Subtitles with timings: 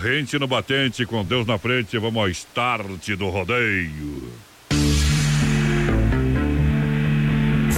[0.00, 4.32] rente no batente, com Deus na frente, vamos ao start do rodeio.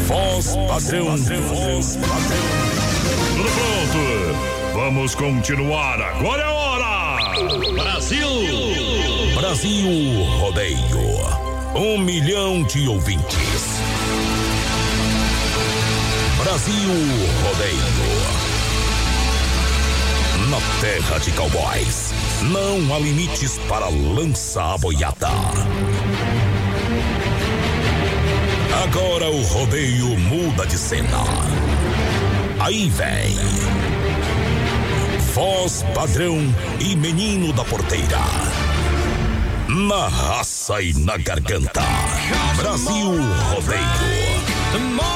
[0.06, 2.72] Voz padrão, voz padrão.
[3.36, 4.72] Tudo pronto.
[4.74, 6.00] Vamos continuar.
[6.00, 7.72] Agora é a hora.
[7.74, 8.29] Brasil.
[9.34, 10.79] Brasil Rodeio.
[11.75, 13.80] Um milhão de ouvintes.
[16.39, 16.89] Brasil
[17.45, 18.21] Rodeio.
[20.53, 22.12] Na terra de cowboys,
[22.43, 25.30] não há limites para lança boiada.
[28.84, 31.25] Agora o rodeio muda de cena.
[32.61, 33.34] Aí vem.
[35.33, 36.37] Voz padrão
[36.80, 38.20] e menino da porteira.
[39.69, 41.80] Na raça e na garganta.
[42.56, 43.09] Brasil
[43.55, 45.12] Rodeio.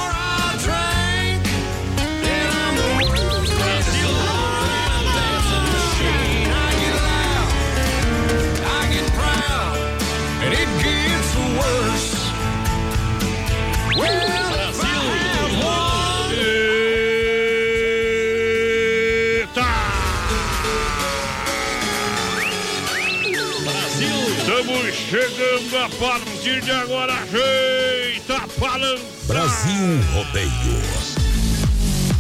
[24.46, 27.14] Estamos chegando a partir de agora.
[27.14, 29.02] Ajeita a balança.
[29.26, 31.06] Brasil Rodeio.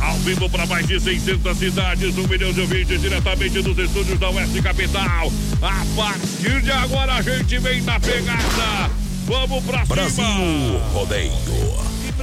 [0.00, 4.30] Ao vivo para mais de 600 cidades, um milhão de ouvintes diretamente dos estúdios da
[4.30, 5.30] Oeste Capital.
[5.62, 9.05] A partir de agora a gente vem na pegada.
[9.26, 10.78] Vamos pra Brasil cima.
[10.92, 11.32] Rodeio.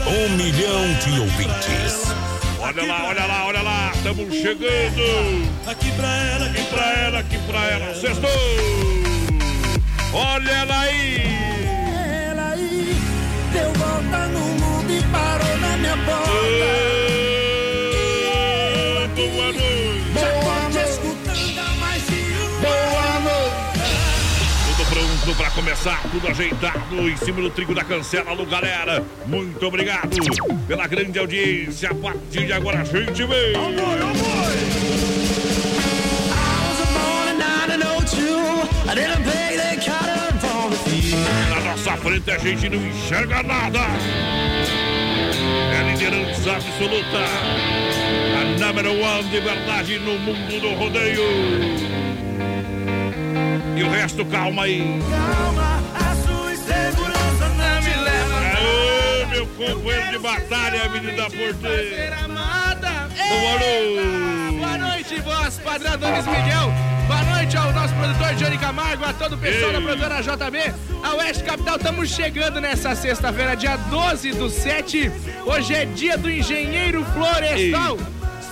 [0.07, 2.13] Um milhão de ouvintes.
[2.59, 3.91] Olha lá, olha lá, olha lá.
[3.93, 5.03] Estamos chegando.
[5.67, 7.93] Aqui pra ela, Aqui pra ela, aqui pra ela.
[7.93, 8.29] Sextou.
[10.13, 11.21] Olha ela aí.
[12.29, 12.95] ela aí
[13.51, 16.31] deu volta no mundo e parou na minha porta.
[18.95, 19.53] Ê, Boa
[25.53, 29.03] começar, tudo ajeitado em cima do trigo da cancela, alô galera.
[29.25, 30.09] Muito obrigado
[30.67, 31.91] pela grande audiência.
[31.91, 33.53] A partir de agora a gente vem.
[41.49, 43.79] Na nossa frente a gente não enxerga nada.
[45.71, 47.19] É liderança absoluta.
[48.39, 52.02] A number one de verdade no mundo do rodeio.
[53.75, 54.99] E o resto, calma aí.
[55.09, 62.17] Calma, a sua insegurança não me leva Aê, meu companheiro de batalha, menino da porteira.
[62.17, 64.57] Boa noite.
[64.59, 66.71] Boa noite, voz padrão Donis Miguel.
[67.07, 69.73] Boa noite ao nosso produtor Johnny Camargo, a todo o pessoal Ei.
[69.73, 70.73] da produtora JB.
[71.03, 75.11] A Oeste Capital, estamos chegando nessa sexta-feira, dia 12 do 7.
[75.45, 77.97] Hoje é dia do engenheiro florestal.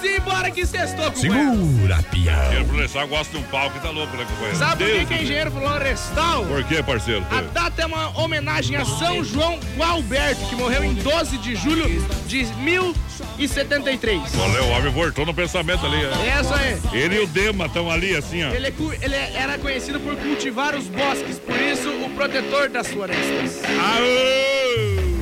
[0.01, 1.51] Simbora que sextou, companheiro.
[1.55, 2.53] Segura, pião.
[2.53, 4.57] Eu, professor, gosto de um pau que tá louco, né, companheiro?
[4.57, 6.45] Sabe por que que é engenheiro florestal?
[6.45, 7.25] Por quê, parceiro?
[7.29, 11.87] A data é uma homenagem a São João Gualberto, que morreu em 12 de julho
[12.27, 14.31] de 1073.
[14.33, 15.97] Valeu, o homem voltou no pensamento ali.
[15.97, 16.33] né?
[16.39, 16.79] Essa é.
[16.93, 18.49] Ele e o Dema estão ali, assim, ó.
[18.49, 23.61] Ele, é ele era conhecido por cultivar os bosques, por isso o protetor das florestas.
[23.63, 25.21] Aô!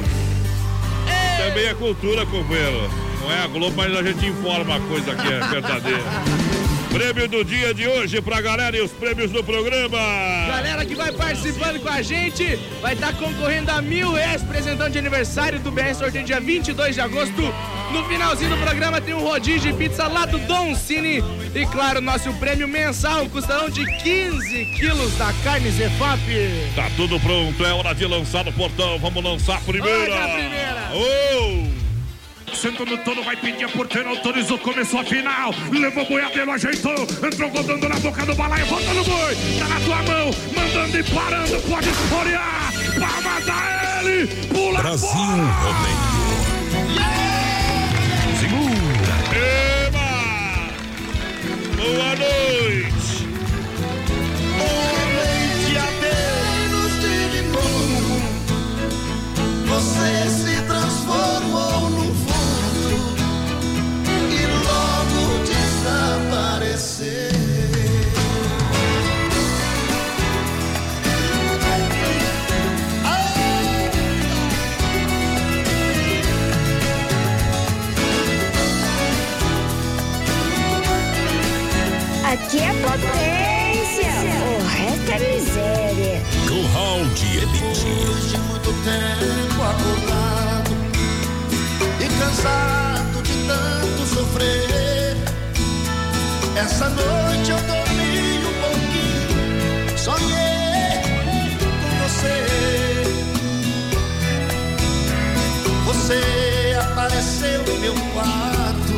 [1.38, 3.09] Também é cultura, companheiro.
[3.30, 6.04] Não é a Globo, mas a gente informa a coisa que é verdadeira.
[6.90, 10.00] Prêmio do dia de hoje pra galera e os prêmios do programa.
[10.48, 14.98] Galera que vai participando com a gente vai estar concorrendo a mil reais presentão de
[14.98, 17.54] aniversário do BR Sorteio dia 22 de agosto.
[17.94, 21.24] No finalzinho do programa tem um rodízio de pizza lá do Don Cine.
[21.54, 26.20] E claro, nosso prêmio mensal custarão de 15 quilos da carne Zefap.
[26.76, 28.98] Tá tudo pronto, é hora de lançar no portão.
[28.98, 30.16] Vamos lançar a primeira.
[30.16, 30.92] Olha a primeira.
[30.96, 31.69] Oh!
[32.54, 35.54] Sentou no tono, vai pedir a porteira, autorizou, começou a final.
[35.72, 39.80] Levou o boiadeiro, ajeitou, entrou rodando na boca do balaio, volta no boi, tá na
[39.80, 42.74] tua mão, mandando e parando, pode esforear.
[43.00, 45.10] Palmas a ele, pula Brasil.
[45.10, 46.20] Rodeio.
[48.40, 49.14] Segura.
[49.88, 50.10] Eba!
[51.78, 52.99] Boa noite!
[67.00, 67.40] Desapareceu.
[82.32, 84.14] Aqui é potência,
[84.46, 86.22] o resto é miséria.
[86.48, 87.86] Curral de Elite.
[87.86, 90.72] Depois de muito tempo acordado
[92.00, 94.69] e cansado de tanto sofrer,
[96.62, 102.38] essa noite eu dormi um pouquinho, sonhei com você.
[105.86, 106.20] Você
[106.82, 108.94] apareceu no meu quarto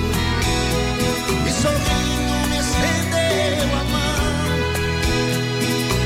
[1.45, 4.21] e sorrindo me estendeu a mão.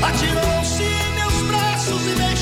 [0.08, 2.35] Atirou-se em meus braços e beijou.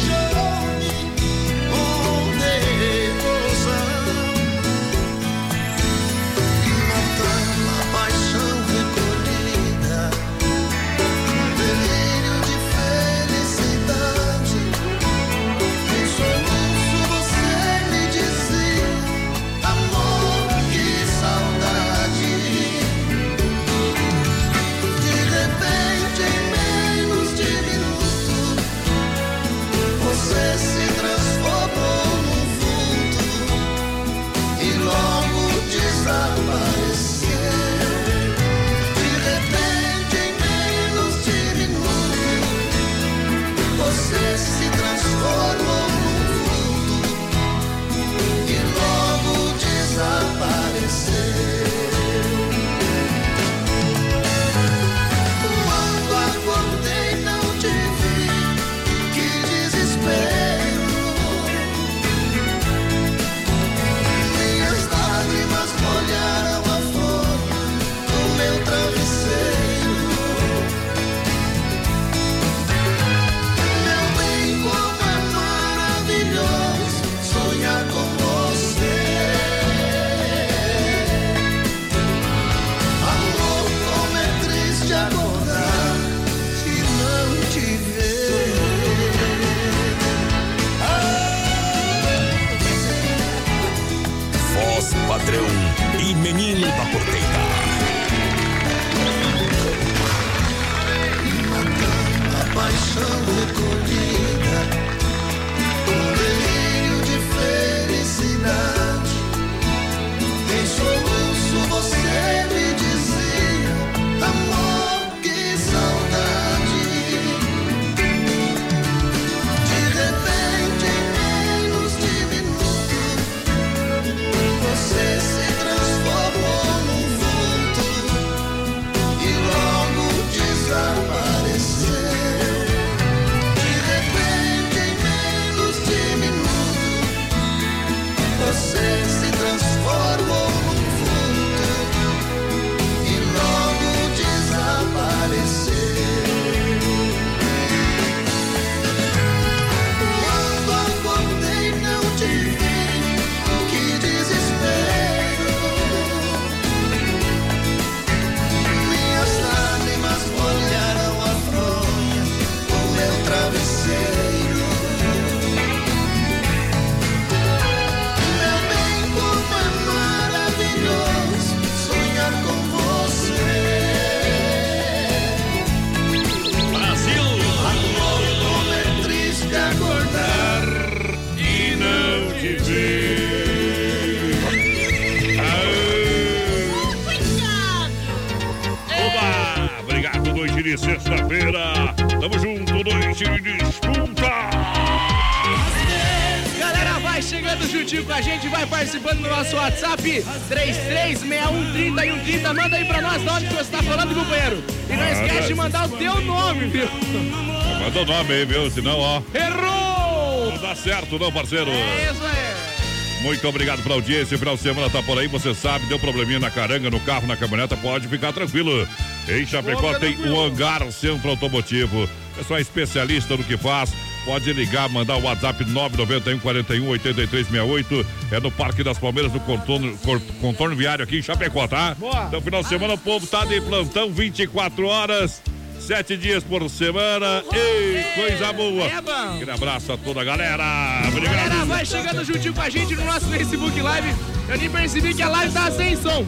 [207.94, 208.68] Manda o nome aí, viu?
[208.72, 210.50] Senão, ó, Errou!
[210.50, 211.70] não dá certo, não, parceiro.
[211.70, 213.22] É isso aí.
[213.22, 214.36] Muito obrigado pela audiência.
[214.36, 217.36] Final de semana tá por aí, você sabe, deu probleminha na caranga, no carro, na
[217.36, 218.86] caminhoneta, pode ficar tranquilo.
[219.28, 222.08] Em Chapecó tem o Hangar Centro Automotivo.
[222.34, 223.94] Pessoal especialista no que faz.
[224.24, 228.06] Pode ligar, mandar o WhatsApp 991 41 8368.
[228.32, 229.96] É no Parque das Palmeiras, no contorno,
[230.40, 231.94] contorno viário aqui em Chapecó, tá?
[231.94, 232.24] Boa.
[232.26, 235.40] Então, final de semana, o povo tá de plantão 24 horas.
[235.86, 237.42] Sete dias por semana.
[237.52, 238.84] Ei, coisa boa.
[238.84, 239.34] É bom.
[239.36, 240.56] Aquele abraço a toda a galera.
[240.56, 241.66] Galera, Obrigado.
[241.66, 244.14] vai chegando juntinho com a gente no nosso Facebook Live.
[244.48, 246.24] Eu nem percebi que a live tá sem som.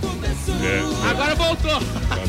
[0.63, 1.81] É, Agora voltou.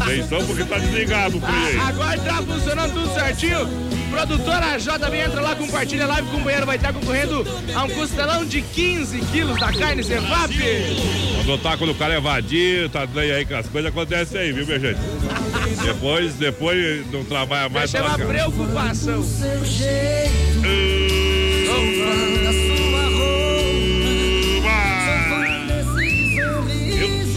[0.01, 1.77] Atenção porque tá desligado aí.
[1.77, 3.67] Ah, Agora tá funcionando tudo certinho.
[4.09, 8.45] Produtora JB entra lá, compartilha a live, o companheiro vai estar concorrendo a um costelão
[8.45, 10.53] de 15 quilos da carne Cefap.
[11.45, 14.51] Quando tá quando o cara é vadio, tá daí aí que as coisas acontecem aí,
[14.53, 14.99] viu, minha gente?
[15.81, 17.89] Depois, depois não trabalha mais.
[17.89, 18.27] Chama tá lascado.
[18.27, 19.15] preocupação.
[19.15, 19.23] Eu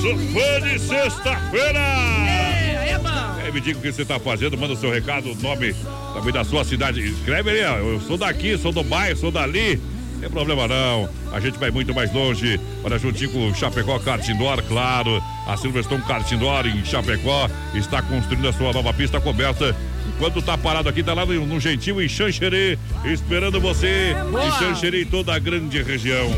[0.01, 1.79] sou fã de sexta-feira!
[1.79, 2.99] É,
[3.47, 5.75] é me diga o que você tá fazendo, manda o seu recado, o nome
[6.15, 7.01] também da sua cidade.
[7.01, 7.79] Escreve aí, ó.
[7.79, 9.81] Eu sou daqui, sou do bairro, sou dali.
[10.21, 11.09] Tem problema não.
[11.33, 12.61] A gente vai muito mais longe.
[12.83, 15.23] Para juntinho com Chapecó Kart Indoor, claro.
[15.47, 19.75] A Silverstone Kart Indoor em Chapecó está construindo a sua nova pista coberta.
[20.21, 24.15] Enquanto tá parado aqui, tá lá no, no Gentil em Xanxerê, esperando você.
[24.31, 24.47] Boa.
[24.47, 26.31] Em Xanxerê e toda a grande região.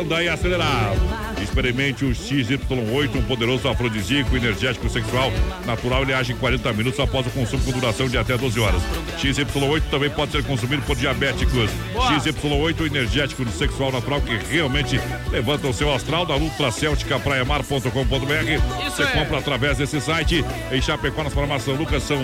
[0.00, 0.98] Anda aí acelerado.
[1.42, 5.32] Experimente o XY8, um poderoso afrodisíaco, energético sexual
[5.66, 6.02] natural.
[6.02, 8.82] Ele age em 40 minutos após o consumo com duração de até 12 horas.
[9.18, 11.70] XY8 também pode ser consumido por diabéticos.
[11.92, 12.20] Boa.
[12.20, 15.00] XY8, energético sexual natural que realmente
[15.30, 18.84] levanta o seu astral da Ultra Celtica Praiamar.com.br.
[18.84, 19.06] Você é.
[19.06, 20.44] compra através desse site.
[20.70, 22.20] Em Chapecó, nas farmácias São Lucas, São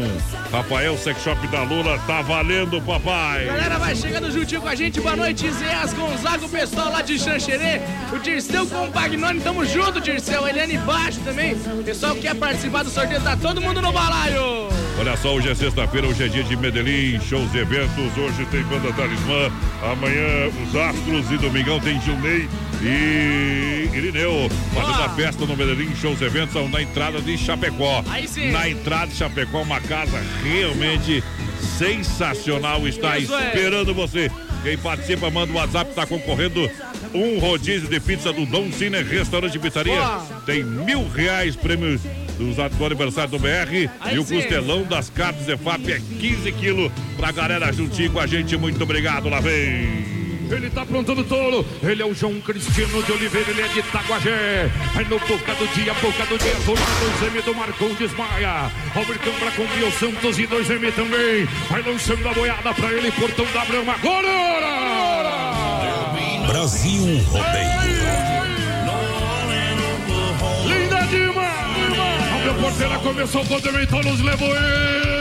[0.53, 1.99] Rafael, Sex Shop da Lula.
[2.07, 3.47] Tá valendo, papai!
[3.47, 5.01] Galera, vai chegando juntinho com a gente.
[5.01, 7.81] Boa noite, Zéas Gonzaga, o pessoal lá de Xanxerê.
[8.13, 10.47] O Dirceu com o Pagnoni, tamo junto, Dirceu.
[10.47, 11.55] Eliane Baixo também.
[11.55, 14.69] O pessoal que quer participar do sorteio, tá todo mundo no balaio.
[14.99, 18.17] Olha só, hoje é sexta-feira, hoje é dia de Medellín, shows e eventos.
[18.17, 19.51] Hoje tem banda Talismã,
[19.83, 22.49] amanhã os Astros e domingão tem Gilney
[22.87, 24.49] e Irineu.
[24.73, 28.05] Fazendo a festa no Medellín, shows eventos são na entrada de Chapecó.
[28.53, 31.23] Na entrada de Chapecó, uma casa realmente
[31.79, 32.87] sensacional.
[32.87, 33.49] Está Isso é.
[33.49, 34.31] esperando você.
[34.63, 36.69] Quem participa, manda o WhatsApp, está concorrendo
[37.15, 39.95] um rodízio de pizza do Dom Cine Restaurante e Pizzaria.
[39.95, 40.43] Boa.
[40.45, 42.01] Tem mil reais prêmios
[42.37, 44.37] dos do aniversário do BR Aí e o sim.
[44.37, 48.57] costelão das carnes EFAP é 15 quilos pra galera juntinho com a gente.
[48.57, 50.16] Muito obrigado, lá vem.
[50.51, 51.67] Ele tá aprontando touro.
[51.83, 54.71] Ele é o João Cristiano de Oliveira, ele é de Itaguajé.
[54.95, 58.71] Aí no boca do dia, boca do dia, tornado Zeme do Marcondes Maia.
[58.95, 61.47] Albert Câmara com Mil Santos e 2M também.
[61.69, 63.95] Vai lançando a boiada pra ele, portão da Brama.
[63.95, 64.37] Agora!
[66.47, 67.77] Brasil Rodeio.
[70.67, 71.57] Linda demais!
[72.33, 75.16] A minha porteira começou, o Poder nos levou ele,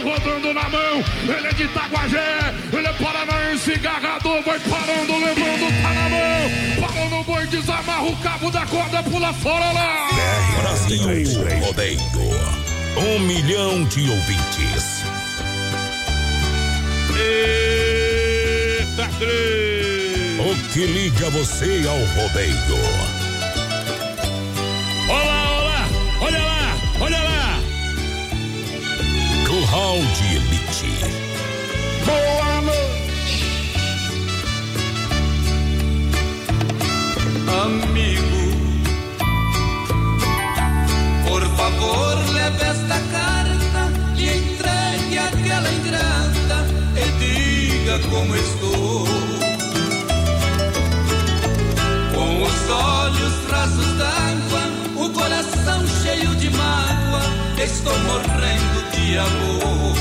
[0.00, 0.40] rodando.
[0.54, 1.04] na mão.
[1.22, 6.50] Ele é de Itaguajé, ele é paranaense, garrador, vai parando, levando, tá na mão.
[6.80, 10.08] Parou no boi, desamarra o cabo da corda, pula fora lá.
[10.60, 11.02] Brasil
[11.64, 12.00] Rodeio.
[12.96, 15.04] Um milhão de ouvintes.
[17.16, 20.40] Eita, três.
[20.40, 22.56] O que liga você ao rodeio?
[25.08, 25.88] Olá, olá,
[26.20, 27.49] olha lá, olha lá.
[29.70, 30.90] Curral de Elite.
[32.04, 33.44] Boa noite.
[37.62, 38.44] Amigo,
[41.28, 49.06] por favor, leve esta carta e entregue aquela ingrata e diga como estou.
[52.12, 54.62] Com os olhos rasos d'água,
[54.96, 57.22] o coração cheio de mágoa,
[57.62, 58.79] estou morrendo
[59.16, 59.96] amor.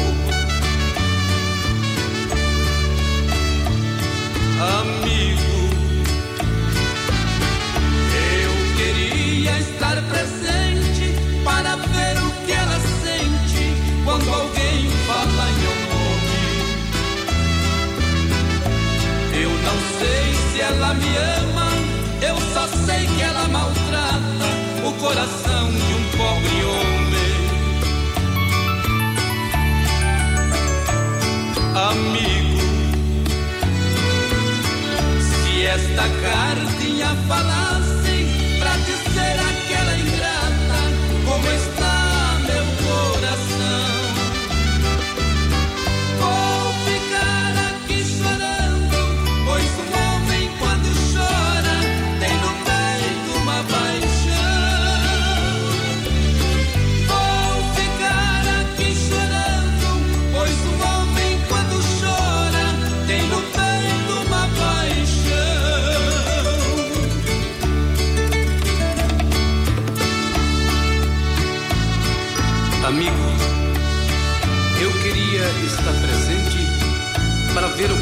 [4.79, 5.57] Amigo,
[8.13, 13.73] eu queria estar presente para ver o que ela sente
[14.03, 16.39] quando alguém fala em meu nome.
[19.41, 21.69] Eu não sei se ela me ama,
[22.21, 24.49] eu só sei que ela maltrata
[24.85, 27.08] o coração de um pobre homem.
[31.81, 32.59] Amigo,
[35.21, 38.08] se esta cartinha falasse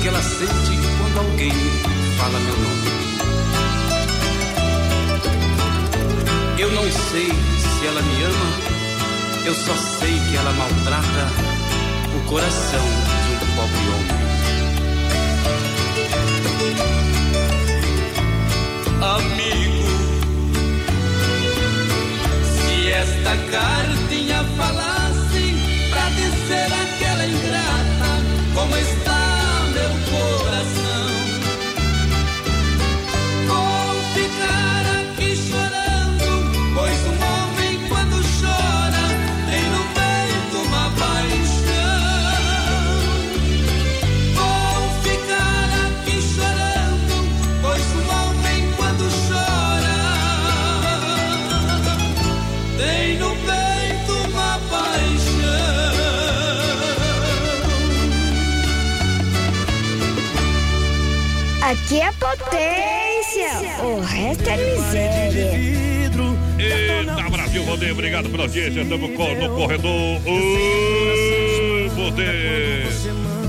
[0.07, 0.71] que ela sente
[1.01, 1.51] quando alguém
[2.17, 2.87] fala meu nome.
[6.57, 11.27] Eu não sei se ela me ama, eu só sei que ela maltrata
[12.15, 13.06] o coração
[68.57, 68.81] pela audiência.
[68.81, 69.15] Estamos no
[69.55, 70.21] corredor.
[70.25, 72.87] Ô, poder.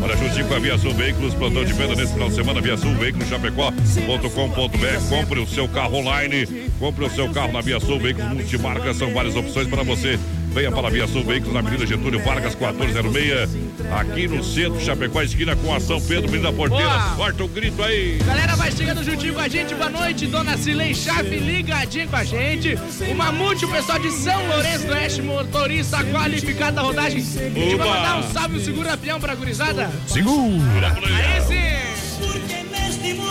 [0.02, 2.76] Olha, juntinho com a Via Sul Veículos, plantão de venda nesse final de semana, Via
[2.76, 5.08] Sul Veículos, Chapecó.com.br.
[5.08, 9.12] Compre o seu carro online, compre o seu carro na Via Sul Veículos Multimarcas, são
[9.12, 10.18] várias opções para você.
[10.50, 13.50] Venha para a Via Sul Veículos na Avenida Getúlio Vargas, 1406,
[13.92, 16.88] aqui no centro, Chapecó, esquina com a São Pedro, Menino da Porteira.
[16.88, 17.16] Boa.
[17.16, 18.18] Corta o grito aí.
[18.24, 19.74] Galera, vai chegando juntinho com a gente.
[19.74, 22.78] Boa noite, dona Cilei Chave, ligadinho com a gente.
[23.10, 27.18] O Mamute, o pessoal de São Lourenço do Oeste, motorista qualificado da rodagem.
[27.18, 27.96] A gente vai Oba.
[27.96, 29.90] mandar um salve, um segura peão pra gurizada.
[30.06, 30.96] Segura.
[31.02, 31.88] Aí sim.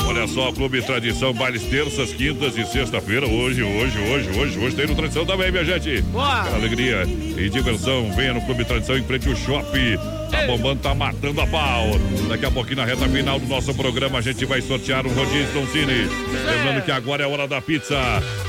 [0.05, 3.27] Olha só, Clube Tradição, bailes terças, quintas e sexta-feira.
[3.27, 6.01] Hoje, hoje, hoje, hoje, hoje tem no Tradição também, minha gente.
[6.03, 6.41] Boa.
[6.55, 7.03] Alegria
[7.37, 8.11] e diversão.
[8.15, 9.97] Venha no Clube Tradição em frente ao shopping.
[10.31, 11.91] Tá bombando, tá matando a pau.
[12.27, 15.53] Daqui a pouquinho, na reta final do nosso programa, a gente vai sortear um rodízio
[15.53, 16.07] Don Cine.
[16.45, 17.97] Lembrando que agora é hora da pizza.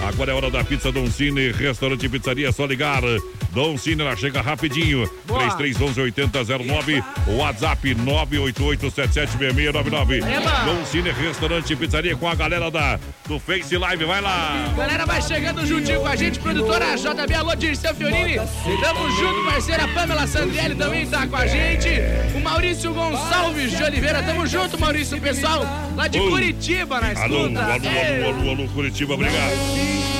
[0.00, 3.02] Agora é hora da pizza Don Cine, restaurante e pizzaria, é só ligar.
[3.50, 5.09] Don Cine, ela chega rapidinho.
[5.26, 5.38] Boa.
[5.57, 7.02] 3311 8009,
[7.37, 10.17] WhatsApp 988776699.
[10.17, 10.50] Eba.
[10.64, 14.05] Don Cine, restaurante e pizzaria com a galera da, do Face Live.
[14.05, 14.73] Vai lá.
[14.76, 18.37] Galera, vai chegando juntinho com a gente, produtora JB, alô, Dirceu Fiorini.
[18.81, 21.88] Tamo junto, parceira Pamela Sandrielli também tá com a gente.
[22.37, 25.64] O Maurício Gonçalves de Oliveira, tamo junto, Maurício, pessoal,
[25.97, 26.19] lá de.
[26.19, 27.62] Curitiba, na Alô, escuta.
[27.64, 28.25] alô, Ei.
[28.25, 30.18] alô, alô, alô, Curitiba, obrigado.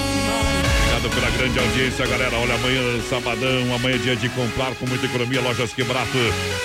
[0.99, 2.37] Obrigado pela grande audiência, galera.
[2.37, 5.41] Olha, amanhã, sabadão, amanhã é dia de comprar com muita economia.
[5.41, 6.19] Lojas Que Barato.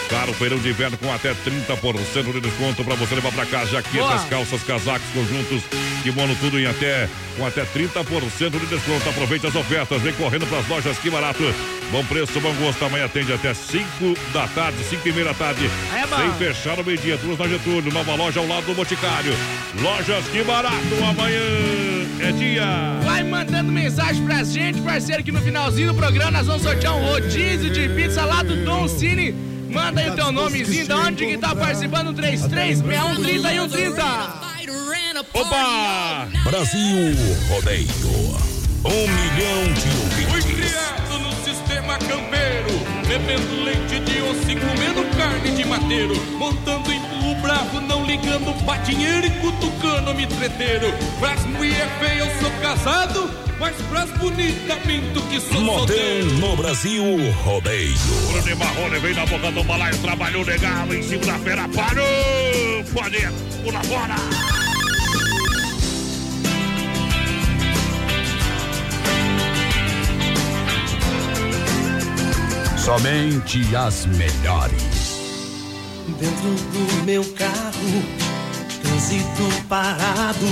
[0.10, 3.72] Caro feirão de inverno com até 30% de desconto para você levar para casa.
[3.72, 4.26] Jaquetas, Boa.
[4.30, 5.62] calças, casacos, conjuntos,
[6.02, 9.08] kimono, tudo em até com até 30% de desconto.
[9.08, 11.44] Aproveite as ofertas, vem correndo para as lojas Que Barato.
[11.92, 12.84] Bom preço, bom gosto.
[12.86, 13.86] Amanhã atende até 5
[14.34, 15.70] da tarde, 5 e meia da tarde.
[15.96, 16.18] É bom.
[16.18, 17.94] Sem fechar o meio-dia, duas na Getúlio.
[17.94, 19.34] Nova loja ao lado do Boticário.
[19.80, 20.76] Lojas Que Barato.
[21.08, 21.42] Amanhã
[22.20, 22.66] é dia.
[23.04, 27.12] Vai mandando mensagem pra gente, parceiro, que no finalzinho do programa nós vamos sortear um
[27.12, 29.32] rodízio de pizza lá do Don Cine.
[29.70, 34.04] Manda aí o teu nomezinho, de onde que tá participando, 3361 30 e 130.
[35.34, 36.28] Opa!
[36.44, 37.16] Brasil
[37.50, 37.88] Rodeio.
[38.86, 40.74] Um milhão de ouvintes.
[41.98, 42.70] Campeiro,
[43.08, 48.54] bebendo leite de osso e comendo carne de mateiro, montando em burro bravo, não ligando
[48.66, 50.94] pra dinheiro e cutucando me treteiro.
[51.20, 53.30] Pras mulher feia eu sou casado,
[53.60, 56.26] mas pras bonitas minto que sou solteiro.
[56.34, 57.04] Modão no Brasil
[57.44, 57.96] Rodeio.
[58.32, 62.84] Bruno Marrone vem na boca do balaio, trabalhou legal em segunda-feira, parou!
[62.94, 63.32] Pode ir,
[63.64, 64.63] pula fora!
[72.84, 75.22] Somente as melhores.
[76.20, 78.04] Dentro do meu carro,
[78.82, 80.46] trânsito parado.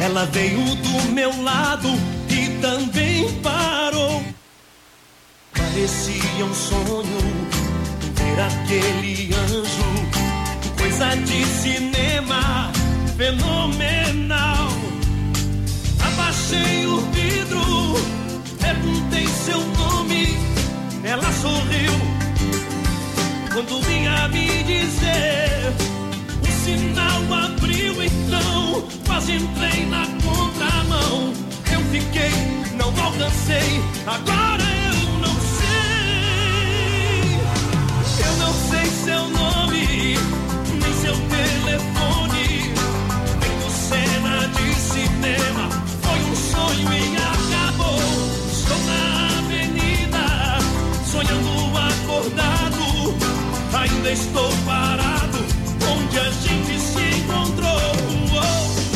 [0.00, 1.88] Ela veio do meu lado
[2.28, 4.20] e também parou.
[5.52, 7.06] Parecia um sonho
[8.16, 9.90] ver aquele anjo,
[10.76, 12.72] coisa de cinema
[13.16, 14.70] fenomenal.
[16.04, 17.94] Abaixei o vidro,
[18.58, 19.89] perguntei seu nome,
[21.10, 21.92] ela sorriu
[23.52, 25.74] quando vinha me dizer
[26.40, 31.32] o sinal abriu então quase entrei na contramão.
[31.72, 32.30] Eu fiquei
[32.76, 36.20] não alcancei agora eu não sei.
[38.24, 40.16] Eu não sei seu nome
[40.80, 42.72] nem seu telefone
[43.40, 45.68] nem cena de cinema.
[46.02, 47.49] Foi um sonho e acabou
[52.20, 53.16] acordado
[53.72, 55.38] ainda estou parado
[55.90, 57.80] onde a gente se encontrou.
[58.32, 58.40] Oh,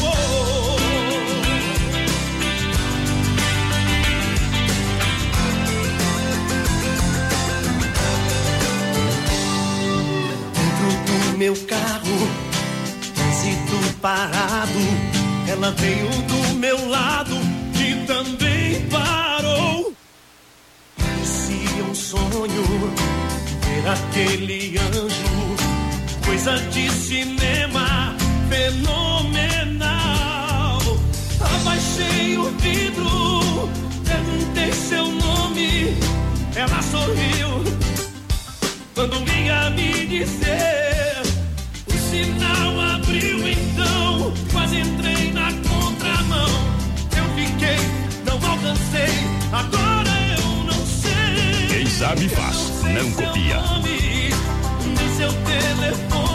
[0.03, 0.77] oh.
[10.53, 12.29] Dentro do meu carro,
[13.15, 14.85] trânsito parado.
[15.49, 17.37] Ela veio do meu lado
[17.75, 19.24] e também parou.
[22.05, 22.65] Sonho
[23.65, 25.57] ver aquele anjo,
[26.27, 28.15] coisa de cinema
[28.51, 29.89] fenomenal.
[31.41, 33.71] Abaixei o vidro,
[34.05, 35.97] perguntei seu nome,
[36.55, 37.65] ela sorriu
[38.95, 41.23] quando vinha me dizer.
[41.87, 46.51] O sinal abriu então, quase entrei na contramão.
[47.17, 47.79] Eu fiquei,
[48.27, 49.09] não alcancei,
[49.51, 50.14] agora
[51.95, 53.63] sabe faz, não copia.
[55.17, 56.34] Seu telefone,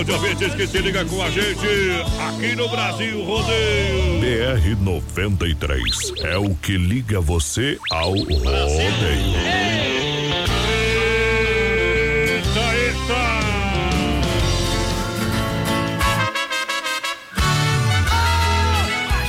[0.00, 1.66] milhão de ouvintes que se liga com a gente
[2.28, 4.20] aqui no Brasil Rodeio.
[4.20, 8.40] BR 93 é o que liga você ao rodeio.
[12.20, 13.20] Eita, eita!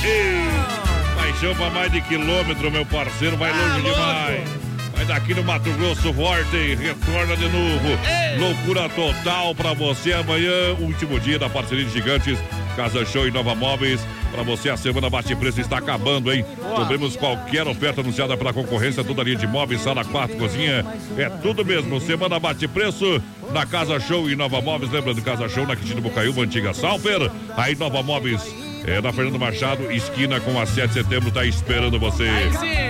[0.04, 4.61] Ei, paixão pra mais de quilômetro, meu parceiro, vai longe demais.
[5.02, 7.88] Mas daqui no Mato Grosso, Vorten retorna de novo.
[8.06, 8.38] Ei.
[8.38, 12.38] Loucura total pra você amanhã, último dia da parceria de gigantes.
[12.76, 14.00] Casa Show e Nova Móveis.
[14.30, 16.44] Pra você, a semana bate preço está acabando, hein?
[16.76, 20.86] Cobrimos qualquer oferta anunciada pela concorrência, toda linha de móveis, sala 4, cozinha.
[21.18, 22.00] É tudo mesmo.
[22.00, 23.20] Semana bate preço
[23.52, 24.92] na Casa Show e Nova Móveis.
[24.92, 27.28] Lembrando, Casa Show na Quintino Bocaiúva, antiga Salper.
[27.56, 31.98] Aí Nova Móveis é na Fernando Machado, esquina com a 7 de setembro, tá esperando
[31.98, 32.28] você.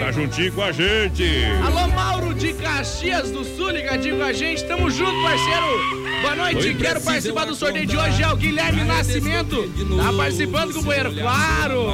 [0.01, 1.25] Tá juntinho com a gente.
[1.65, 4.65] Alô, Mauro de Caxias do Sul, ligadinho com a gente.
[4.65, 6.03] Tamo junto, parceiro.
[6.23, 8.23] Boa noite, quero participar do sorteio de hoje.
[8.23, 9.69] É o Guilherme Nascimento.
[9.97, 11.87] Tá participando, companheiro, claro.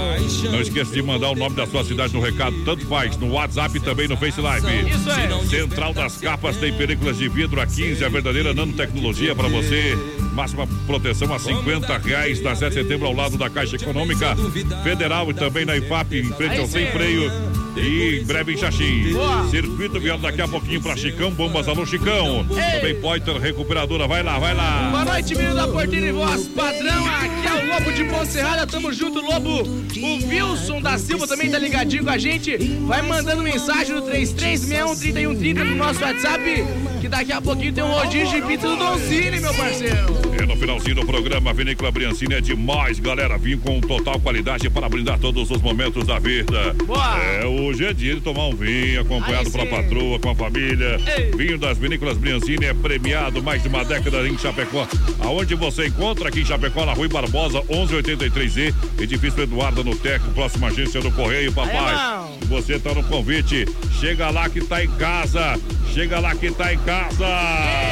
[0.50, 3.76] Não esqueça de mandar o nome da sua cidade no recado, tanto faz, no WhatsApp
[3.76, 4.66] e também no Face Live.
[4.90, 5.46] Isso é.
[5.46, 9.96] Central das Capas tem películas de vidro a 15, a verdadeira nanotecnologia para você.
[10.32, 14.36] Máxima proteção a 50 reais na 7 de setembro ao lado da Caixa Econômica
[14.82, 16.92] Federal e também na IFAP, em frente ao Sem sim.
[16.92, 17.67] Freio.
[17.78, 19.14] E em breve em Xaxim.
[19.50, 22.46] Circuito Vial daqui a pouquinho para Chicão, Bombas Alô Chicão.
[22.50, 22.80] Ei.
[22.80, 24.88] Também Poiter Recuperadora, vai lá, vai lá.
[24.90, 27.06] Boa noite, menino da Porteira e Voz Padrão.
[27.06, 28.66] Aqui é o Lobo de Ponte Serrada.
[28.66, 29.62] Tamo junto, Lobo.
[29.62, 32.56] O Wilson da Silva também tá ligadinho com a gente.
[32.86, 36.64] Vai mandando mensagem no 3361-3130 no nosso WhatsApp.
[37.00, 40.18] Que daqui a pouquinho tem um rodízio de pizza do Don Cine, meu parceiro.
[40.40, 43.38] É no finalzinho do programa, a Vinícola Briancini é demais, galera.
[43.38, 46.74] Vinho com total qualidade para brindar todos os momentos da vida.
[46.84, 47.18] Boa.
[47.22, 50.98] É, hoje é dia de tomar um vinho, acompanhado Aí pela patroa, com a família.
[51.16, 51.30] Ei.
[51.32, 54.86] Vinho das Vinícolas Briancini é premiado mais de uma década em Chapecó.
[55.20, 60.68] Aonde você encontra aqui em Chapecó, na Rui Barbosa, 1183E, edifício Eduardo no Teco, próxima
[60.68, 61.92] agência do Correio, papai.
[61.94, 62.38] irmão.
[62.48, 63.66] Você tá no convite,
[64.00, 65.60] chega lá que tá em casa.
[65.92, 67.26] Chega lá que tá em casa.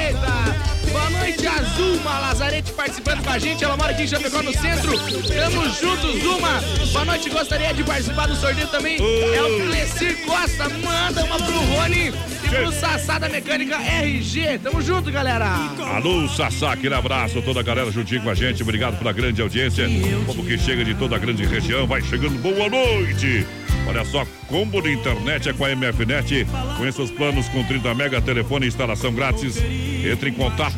[0.07, 0.76] Eita!
[0.93, 3.65] Boa noite, Azuma Lazarete participando com a gente.
[3.65, 4.93] Ela mora aqui em Chapecó, no centro.
[4.99, 6.61] Tamo juntos, Zuma.
[6.93, 8.97] Boa noite, gostaria de participar do sorteio também.
[8.97, 10.69] É o Clecir Costa.
[10.69, 12.13] Manda uma pro Rony
[12.45, 14.59] e pro Sassá da Mecânica RG.
[14.63, 15.47] Tamo junto, galera.
[15.95, 18.63] Alô, Sassá, aquele abraço, toda a galera juntinho com a gente.
[18.63, 19.87] Obrigado pela grande audiência.
[20.27, 22.41] Como que chega de toda a grande região, vai chegando.
[22.41, 23.47] Boa noite.
[23.87, 26.47] Olha só, combo de internet é com a MFNet.
[26.77, 29.57] Conheça os planos com 30 mega, telefone e instalação grátis.
[29.59, 30.77] Entre em contato.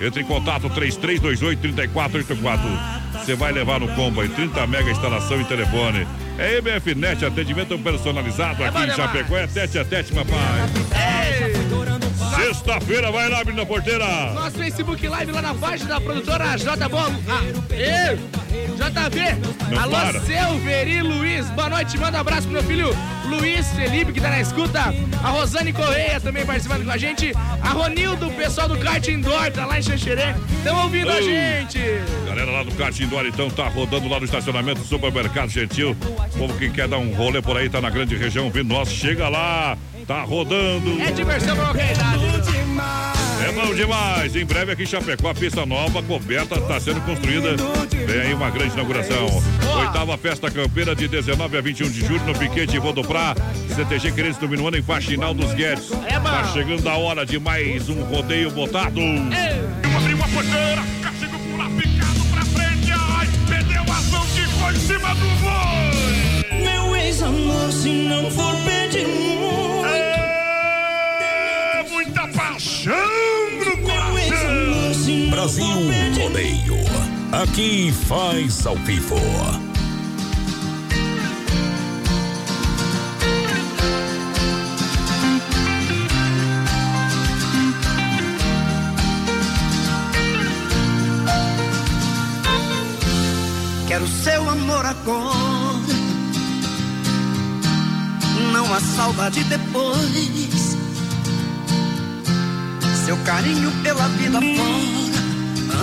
[0.00, 2.60] Entre em contato 3328-3484.
[3.14, 6.06] Você vai levar no combo aí 30 mega instalação e telefone.
[6.38, 8.90] É MFNet, atendimento personalizado aqui em.
[8.90, 9.36] Chapecó.
[9.38, 10.36] É tete a tete, papai.
[12.46, 14.06] Sexta-feira, vai lá, menina porteira.
[14.32, 17.12] Nosso Facebook Live lá na página da produtora J Bom.
[17.28, 17.42] Ah,
[18.76, 19.74] JB.
[19.74, 20.20] Não Alô, para.
[20.20, 21.50] Silveri Luiz.
[21.50, 21.98] Boa noite.
[21.98, 22.96] Manda um abraço pro meu filho
[23.28, 24.94] Luiz Felipe, que tá na escuta.
[25.24, 27.32] A Rosane Correia também participando com a gente.
[27.60, 30.32] A Ronildo, pessoal do kart indoor, tá lá em Xanxerê.
[30.58, 31.80] Estão ouvindo a gente.
[32.28, 35.96] Galera lá do Kart Indoor, então, tá rodando lá no estacionamento do Supermercado Gentil.
[36.34, 38.88] O povo que quer dar um rolê por aí, tá na grande região, vindo nós,
[38.92, 39.76] chega lá,
[40.06, 41.00] tá rodando.
[41.00, 42.26] É diversão pra qualquer idade.
[43.46, 44.34] É bom demais.
[44.34, 47.54] Em breve aqui em Chapecó, a pista nova, coberta, está sendo construída.
[48.06, 49.26] Vem aí uma grande inauguração.
[49.78, 53.34] Oitava festa campeira de 19 a 21 de julho no Piquete Vodoprá.
[53.74, 55.90] CTG querendo do Minuano em Faxinal dos Guedes.
[56.08, 56.30] É bom.
[56.30, 59.00] Tá chegando a hora de mais um rodeio botado.
[59.96, 62.92] Abriu a porteira, castigo pula picado pra frente.
[62.92, 66.60] Ai, perdeu a ação que foi em cima do boi.
[66.62, 69.25] Meu ex-amor, se não for pedir
[72.86, 75.66] não Brasil
[76.22, 76.76] Rodeio.
[77.32, 79.16] Aqui faz ao vivo.
[93.88, 95.34] Quero seu amor agora.
[98.52, 100.45] Não há saudade depois.
[103.06, 105.20] Seu carinho pela vida fora.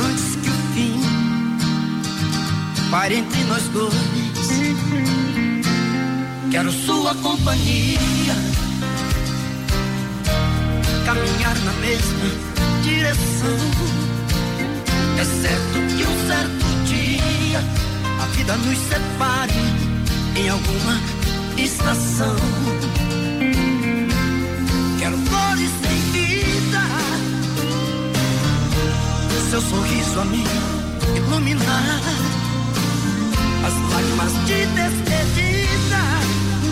[0.06, 1.02] Antes que o fim
[2.92, 3.94] pare entre nós dois.
[6.52, 8.36] Quero sua companhia.
[11.06, 12.26] Caminhar na mesma
[12.84, 13.58] direção.
[15.18, 17.64] É certo que um certo dia
[18.22, 19.54] a vida nos separe
[20.36, 21.00] em alguma
[21.58, 22.36] estação.
[25.00, 26.33] Quero flores sem vida,
[29.54, 30.44] seu sorriso a mim
[31.16, 32.02] iluminar
[33.68, 36.02] as lágrimas de despedida.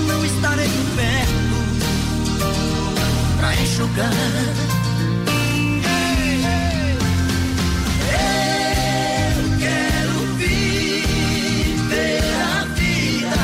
[0.08, 1.58] Não estarei perto
[3.38, 4.12] pra enxugar.
[9.30, 13.44] Eu quero viver a vida,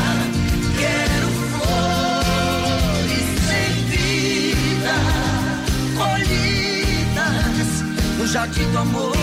[0.79, 4.97] quero flores sem vida,
[5.95, 7.69] colhidas
[8.17, 9.16] no jardim do amor.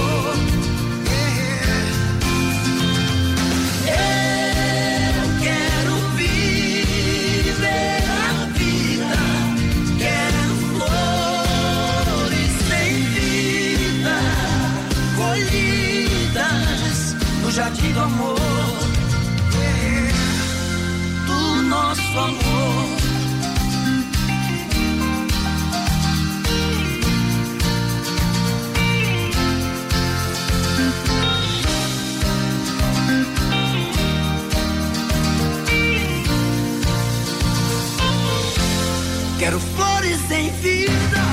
[40.29, 41.25] Sem vida.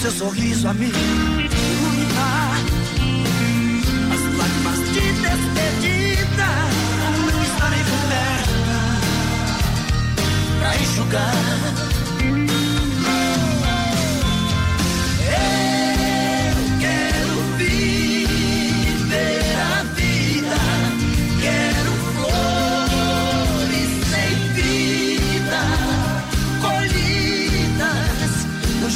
[0.00, 2.56] Seu sorriso a me iluminar.
[4.12, 6.48] As lágrimas de despedida
[7.42, 8.78] estarei coberta
[10.58, 11.87] pra enxugar.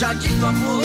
[0.02, 0.82] Jardim do amor.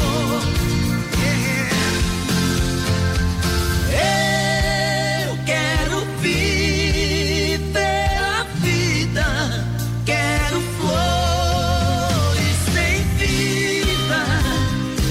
[5.25, 7.65] Eu quero viver
[8.21, 9.65] a vida.
[10.05, 14.23] Quero flores sem vida,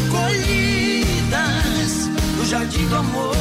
[0.08, 3.34] colhidas no jardim do amor.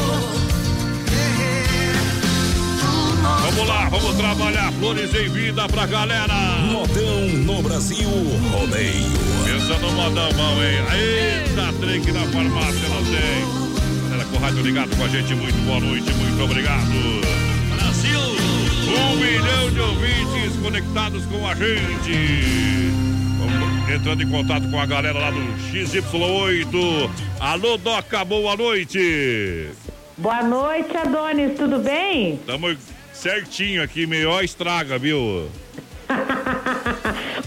[3.21, 6.33] Vamos lá, vamos trabalhar flores em vida pra galera.
[6.71, 8.09] Modão no Brasil
[8.51, 9.34] Rodeio.
[9.65, 10.77] Pensa no modão bom, hein?
[10.93, 14.09] Eita, que na farmácia não tem.
[14.09, 16.85] Galera com o rádio ligado com a gente, muito boa noite, muito obrigado.
[17.75, 18.19] Brasil!
[18.93, 22.91] Um milhão de ouvintes conectados com a gente.
[23.39, 27.09] Vamos entrando em contato com a galera lá do XY8.
[27.39, 29.71] Alô, Doca, boa noite.
[30.15, 32.37] Boa noite, Adonis, tudo bem?
[32.45, 32.77] Tamo
[33.11, 35.49] certinho aqui, melhor estraga, viu?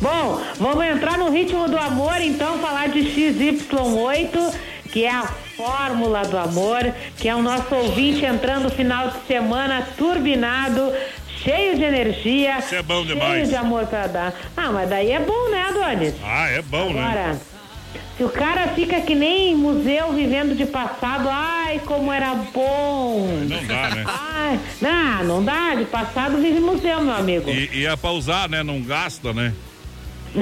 [0.01, 4.55] Bom, vamos entrar no ritmo do amor, então, falar de XY8,
[4.93, 5.25] que é a
[5.57, 10.93] fórmula do amor, que é o nosso ouvinte entrando final de semana turbinado,
[11.43, 12.59] cheio de energia.
[12.59, 13.49] Isso é bom Cheio demais.
[13.49, 14.35] de amor pra dar.
[14.57, 16.15] Ah, mas daí é bom, né, Adonis?
[16.25, 17.03] Ah, é bom, né?
[17.05, 17.37] Agora,
[18.17, 23.27] se o cara fica que nem museu vivendo de passado, ai, como era bom.
[23.49, 24.05] Não dá, né?
[24.07, 27.51] Ai, não, não dá, de passado vive museu, meu amigo.
[27.51, 28.63] E, e é pra usar, né?
[28.63, 29.53] Não gasta, né?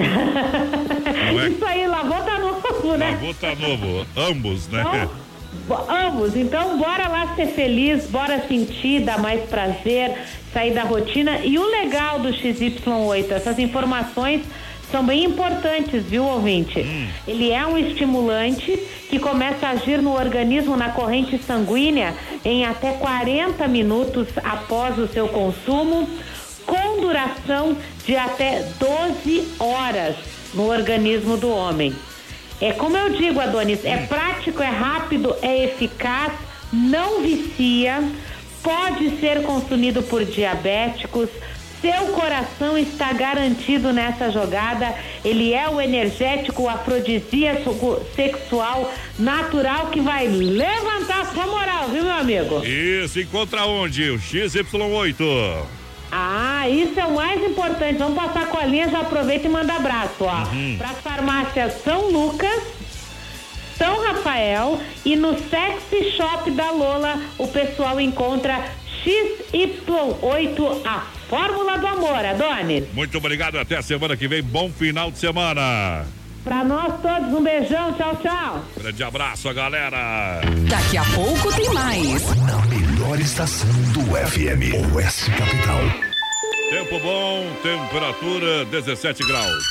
[0.04, 1.48] É?
[1.48, 3.10] Isso aí, lavou tá novo, né?
[3.12, 4.06] Lavou tá novo.
[4.16, 4.84] Ambos, né?
[4.88, 5.10] Então,
[5.66, 10.12] bo- ambos, então bora lá ser feliz, bora sentir, dar mais prazer,
[10.52, 11.38] sair da rotina.
[11.44, 14.42] E o legal do XY8, essas informações
[14.90, 16.78] são bem importantes, viu, ouvinte?
[17.26, 18.78] Ele é um estimulante
[19.10, 25.08] que começa a agir no organismo na corrente sanguínea em até 40 minutos após o
[25.08, 26.08] seu consumo,
[27.00, 30.16] duração de até 12 horas
[30.54, 31.94] no organismo do homem.
[32.60, 36.32] É como eu digo, Adonis, é prático, é rápido, é eficaz,
[36.72, 38.02] não vicia,
[38.62, 41.28] pode ser consumido por diabéticos.
[41.80, 44.94] Seu coração está garantido nessa jogada.
[45.22, 52.14] Ele é o energético, o afrodisíaco sexual natural que vai levantar sua moral, viu, meu
[52.14, 52.64] amigo?
[52.64, 54.10] Isso, encontra onde?
[54.10, 55.75] O XY8.
[56.10, 57.98] Ah, isso é o mais importante.
[57.98, 60.44] Vamos passar a colinha, já aproveita e manda abraço, ó.
[60.52, 60.76] Uhum.
[60.78, 62.62] Para as farmácias São Lucas,
[63.76, 68.64] São Rafael e no Sexy Shop da Lola, o pessoal encontra
[69.04, 72.84] XY8, a fórmula do amor, Adonis.
[72.92, 74.42] Muito obrigado, até a semana que vem.
[74.42, 76.06] Bom final de semana.
[76.46, 78.64] Pra nós todos, um beijão, tchau, tchau.
[78.78, 80.40] Grande abraço, galera.
[80.68, 82.22] Daqui a pouco tem mais.
[82.36, 84.94] Na melhor estação do FM.
[84.94, 85.80] Oeste Capital.
[86.70, 89.64] Tempo bom, temperatura 17 graus.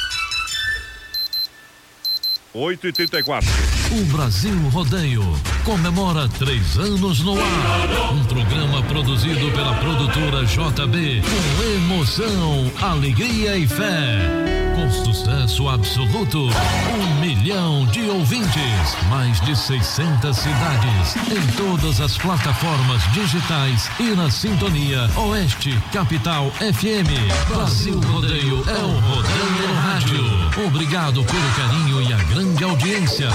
[2.54, 3.50] 8 e 34
[3.92, 5.24] O Brasil Rodeio
[5.64, 8.14] comemora três anos no ar.
[8.14, 14.65] Um programa produzido pela produtora JB com emoção, alegria e fé.
[15.04, 23.90] Sucesso absoluto, um milhão de ouvintes, mais de 600 cidades, em todas as plataformas digitais
[24.00, 27.10] e na sintonia Oeste Capital FM.
[27.48, 30.66] Brasil Rodeio é o Rodeio no Rádio.
[30.68, 33.30] Obrigado pelo carinho e a grande audiência.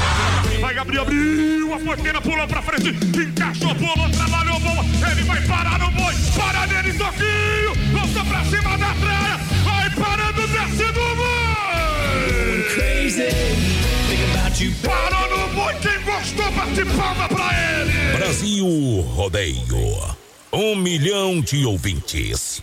[0.60, 4.84] Vai, Gabriel, abriu a porteira, pulou pra frente, encaixou, pulou, trabalhou, boa.
[5.10, 9.40] Ele vai parar no boi, para nele, Toquinho, volta pra cima da tralha,
[14.82, 18.16] Parou no boi, quem gostou, bate palma pra ele.
[18.16, 20.16] Brasil Rodeio.
[20.52, 22.62] Um milhão de ouvintes.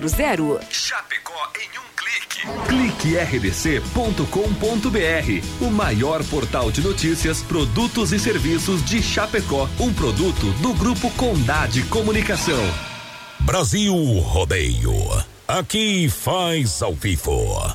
[0.00, 0.60] 3328-3100.
[0.70, 1.84] Chapecó em um
[2.68, 4.24] Clique rdc.com.br,
[5.62, 11.82] o maior portal de notícias, produtos e serviços de Chapecó, um produto do grupo Condade
[11.84, 12.62] Comunicação.
[13.40, 14.92] Brasil Rodeio.
[15.48, 17.74] Aqui faz ao vivo.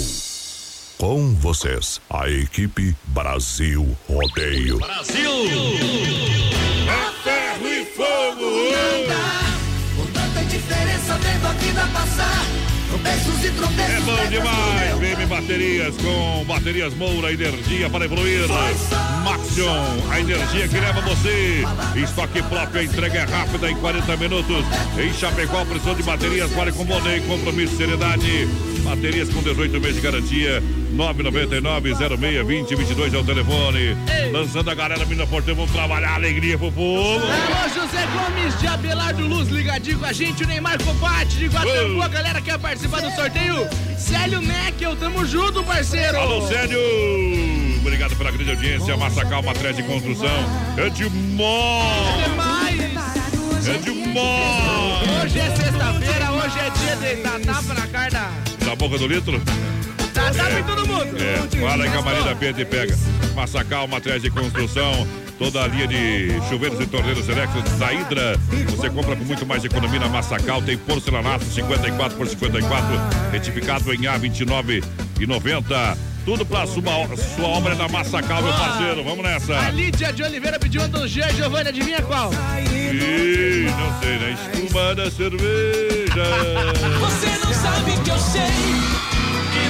[0.97, 4.77] Com vocês, a equipe Brasil Rodeio.
[4.77, 5.31] Brasil!
[6.87, 8.51] É ferro e fogo!
[9.97, 12.60] Com tanta diferença vendo a vida passar.
[13.03, 14.99] É bom demais!
[14.99, 18.47] BM Baterias com baterias Moura, energia para evoluir.
[19.23, 21.63] Maxion, a energia que leva você.
[21.95, 24.63] Estoque próprio, a entrega é rápida em 40 minutos.
[24.97, 28.47] Em Chapecó, precisão de baterias, vale com boné, compromisso seriedade.
[28.83, 30.61] Baterias com 18 meses de garantia.
[30.91, 33.95] 999-06-2022 é o telefone.
[34.31, 37.25] Lançando a galera, menina Porteira, vamos trabalhar, alegria pro povo.
[37.25, 40.43] Alô, José Gomes de Abelardo Luz, ligadinho com a gente.
[40.43, 43.67] O Neymar Copate de Guatambu, a galera quer participar do sorteio.
[43.97, 46.17] Célio Neckel, tamo junto, parceiro.
[46.17, 46.79] Alô, Célio!
[47.79, 48.97] Obrigado pela grande audiência.
[48.97, 50.27] Massacal, matriz de construção.
[50.77, 50.87] É!
[50.87, 51.41] É demais!
[53.67, 55.23] É demais!
[55.23, 58.75] Hoje é sexta-feira, hoje é dia de dar tapa na cara da...
[58.75, 59.41] Boca do litro?
[60.37, 61.17] Tapa em todo mundo.
[61.17, 62.97] É, fala aí que a Marina Pedro e pega.
[63.35, 65.07] Massacal, matriz de construção.
[65.37, 68.37] Toda a linha de chuveiros e torneiros elétricos da Hidra.
[68.69, 70.61] Você compra com muito mais economia na Massacal.
[70.61, 72.87] Tem porcelanato 54 por 54,
[73.31, 74.83] retificado em A29
[75.19, 75.97] e 90.
[76.23, 76.83] Tudo pra sua,
[77.35, 79.03] sua obra na Massacal, meu parceiro.
[79.03, 79.57] Vamos nessa.
[79.57, 82.31] A Lídia de Oliveira pediu um do Jean Giovanni, adivinha qual?
[82.31, 84.37] Ih, não sei, né?
[84.53, 86.23] Espuma da cerveja.
[86.99, 88.80] Você não sabe que eu sei.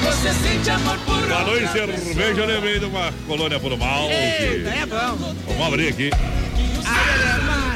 [0.03, 4.09] Você sente amor por Falou em cerveja, eu lembrei de uma colônia por mal.
[4.09, 5.35] Eita, é bom.
[5.47, 6.09] Vamos abrir aqui.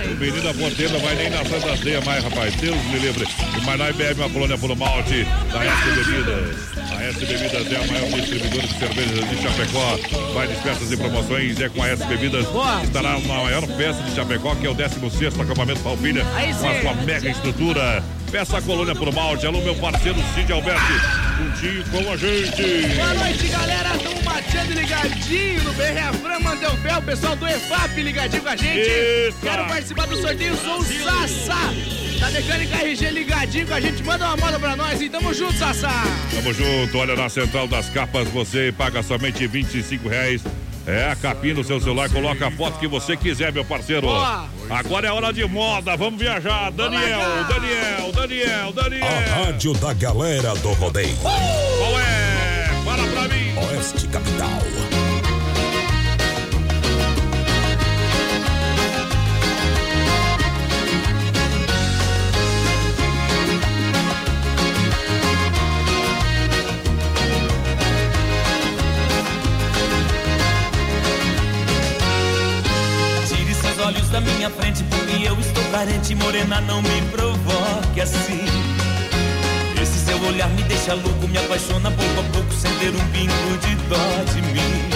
[0.05, 2.55] O menino não vai nem na Santa Ceia mais, rapaz.
[2.55, 3.27] Deus me livre.
[3.65, 6.77] Mas nós bebe uma colônia por malte da S Bebidas.
[6.91, 9.99] A S Bebidas é a maior distribuidora de cervejas de Chapecó.
[10.33, 12.45] Vai de festas e promoções, é com a S Bebidas.
[12.83, 16.23] Estará na maior festa de Chapecó, que é o 16º acampamento Palpilha.
[16.23, 18.03] Com a sua mega estrutura.
[18.35, 19.47] Peça a colônia por malte.
[19.47, 20.81] Alô, meu parceiro Cid Alberti.
[21.37, 22.93] Juntinho com a gente.
[22.93, 23.95] Boa noite, galera.
[23.95, 28.89] Estamos batendo ligadinho no BR Fran Mandelfé, o pessoal do EFAP ligadinho com a gente.
[28.89, 29.37] Eita.
[29.41, 31.73] Quero participar do sorteio, sou o Sassá.
[32.19, 34.03] Da Mecânica RG ligadinho com a gente.
[34.03, 36.03] Manda uma moda pra nós e tamo junto, Sassá.
[36.35, 40.43] Tamo junto, olha na Central das Capas, você paga somente 25 reais.
[40.87, 44.07] É a capinha no seu celular, coloca a foto que você quiser, meu parceiro.
[44.07, 44.47] Boa.
[44.69, 46.71] Agora é hora de moda, vamos viajar.
[46.71, 49.03] Daniel, Daniel, Daniel, Daniel.
[49.05, 51.15] A rádio da galera do rodeio.
[51.17, 52.69] Qual é?
[52.83, 53.53] Fala pra mim.
[53.57, 54.64] Oeste Capital.
[74.25, 78.45] Minha frente, porque eu estou carente, morena, não me provoque assim.
[79.81, 83.57] Esse seu olhar me deixa louco, me apaixona pouco a pouco, sem ter um pingo
[83.61, 84.89] de dó de mim.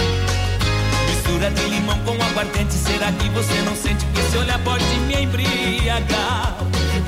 [1.08, 5.22] Mistura de limão com aguardente, será que você não sente que esse olhar pode me
[5.22, 6.56] embriagar?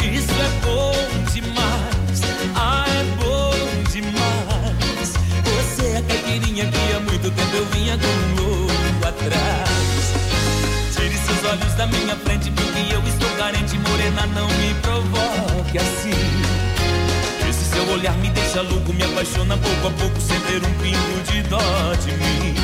[0.00, 0.92] Isso é bom
[1.32, 2.20] demais,
[2.54, 3.52] ah, é bom
[3.90, 5.12] demais.
[5.44, 9.71] Você é a caipirinha que há muito tempo eu vinha com um louco atrás.
[11.52, 16.10] Olhos da minha frente, porque eu estou carente, morena, não me provoque assim.
[17.46, 21.22] Esse seu olhar me deixa louco, me apaixona pouco a pouco, sem ter um pingo
[21.30, 21.58] de dó
[22.02, 22.54] de mim.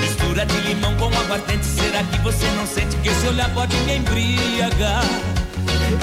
[0.00, 3.98] Mistura de limão com aguardente, será que você não sente que esse olhar pode me
[3.98, 5.04] embriagar?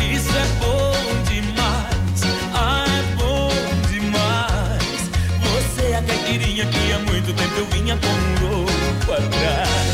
[0.09, 0.93] Isso é bom
[1.27, 2.23] demais.
[2.53, 3.49] Ah, é bom
[3.89, 5.09] demais.
[5.51, 9.93] Você é a caipirinha que há muito tempo eu vinha com um louco atrás.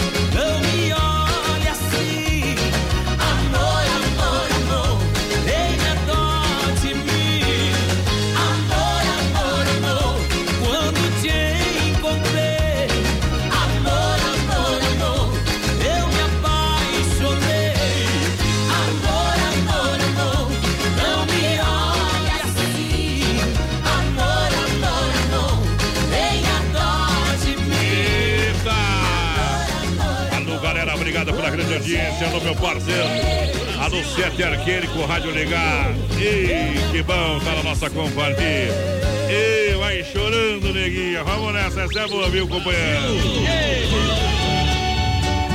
[32.25, 33.07] Alô, meu parceiro.
[33.79, 35.95] Alô, Sete Arqueiro com o rádio ligado.
[36.19, 38.69] Ei, que bom tá na nossa companhia.
[39.27, 41.23] Ei, vai chorando, neguinha.
[41.23, 43.01] Vamos nessa, essa é boa, viu, companheiro?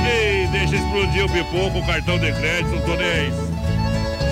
[0.05, 3.33] Ei, deixa explodir o pipoco, o cartão de crédito, Tonês.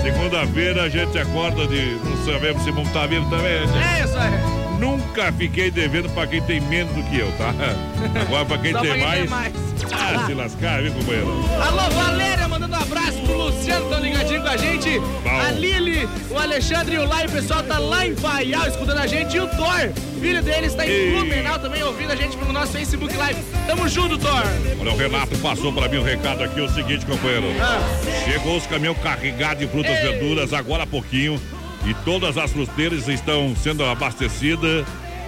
[0.02, 1.96] Segunda-feira a gente acorda de.
[2.04, 3.66] Não sabemos se montar vindo também.
[3.66, 3.98] né?
[4.00, 4.78] É isso aí.
[4.78, 7.52] Nunca fiquei devendo pra quem tem menos do que eu, tá?
[8.20, 9.20] Agora pra quem tem quem mais.
[9.20, 9.65] tem mais.
[10.14, 11.28] Ah, se lascar, viu, companheiro?
[11.60, 15.00] Alô, Valéria, mandando um abraço pro Luciano, tão ligadinho com a gente.
[15.24, 19.06] A Lili, o Alexandre e o Lai, o pessoal tá lá em Paial escutando a
[19.06, 19.36] gente.
[19.36, 19.90] E o Thor,
[20.20, 21.10] filho dele, está em Ei.
[21.12, 23.40] Blumenau também ouvindo a gente pelo nosso Facebook Live.
[23.66, 24.44] Tamo junto, Thor.
[24.80, 27.46] Olha, o Renato passou pra mim o recado aqui, o seguinte, companheiro.
[27.60, 27.80] Ah.
[28.24, 31.40] Chegou os caminhões carregados de frutas e verduras agora há pouquinho.
[31.84, 34.86] E todas as fruteiras estão sendo abastecidas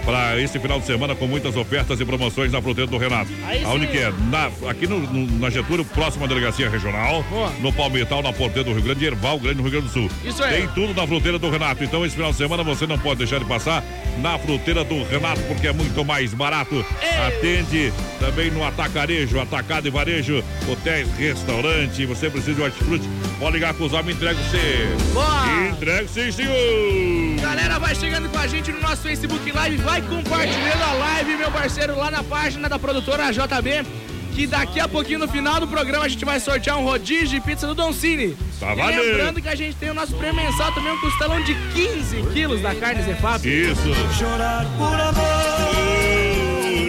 [0.08, 3.30] para esse final de semana com muitas ofertas e promoções na fruteira do Renato.
[3.44, 3.86] Aí sim.
[3.88, 4.10] Que é?
[4.30, 7.22] Na, aqui no, no- na Getúlio, próxima delegacia regional,
[7.60, 10.10] no Palmital, na porteira do Rio Grande, Erval Grande, no Rio Grande do Sul.
[10.24, 10.60] Isso aí.
[10.62, 11.84] Tem tudo na fruteira do Renato.
[11.84, 13.84] Então, esse final de semana você não pode deixar de passar
[14.22, 16.82] na fruteira do Renato, porque é muito mais barato.
[17.26, 22.06] Atende também no atacarejo, atacado e varejo, hotéis, restaurante.
[22.06, 23.06] Você precisa de hortifruti,
[23.38, 24.88] pode ligar com os homens, entrega você.
[25.12, 25.68] Boa!
[25.70, 27.40] Entrega sim, senhor!
[27.40, 31.50] Galera, vai chegando com a gente no nosso Facebook Live, vai compartilhando a live, meu
[31.50, 33.86] parceiro, lá na página da produtora JB.
[34.34, 37.40] Que daqui a pouquinho, no final do programa, a gente vai sortear um rodízio de
[37.40, 38.36] pizza do Don Cine.
[38.60, 39.02] Tá e valendo.
[39.02, 42.60] lembrando que a gente tem o nosso prêmio mensal também, um costelão de 15 quilos
[42.62, 43.44] da carne Zefap.
[43.44, 43.94] Isso.
[44.16, 45.98] Chorar por amor.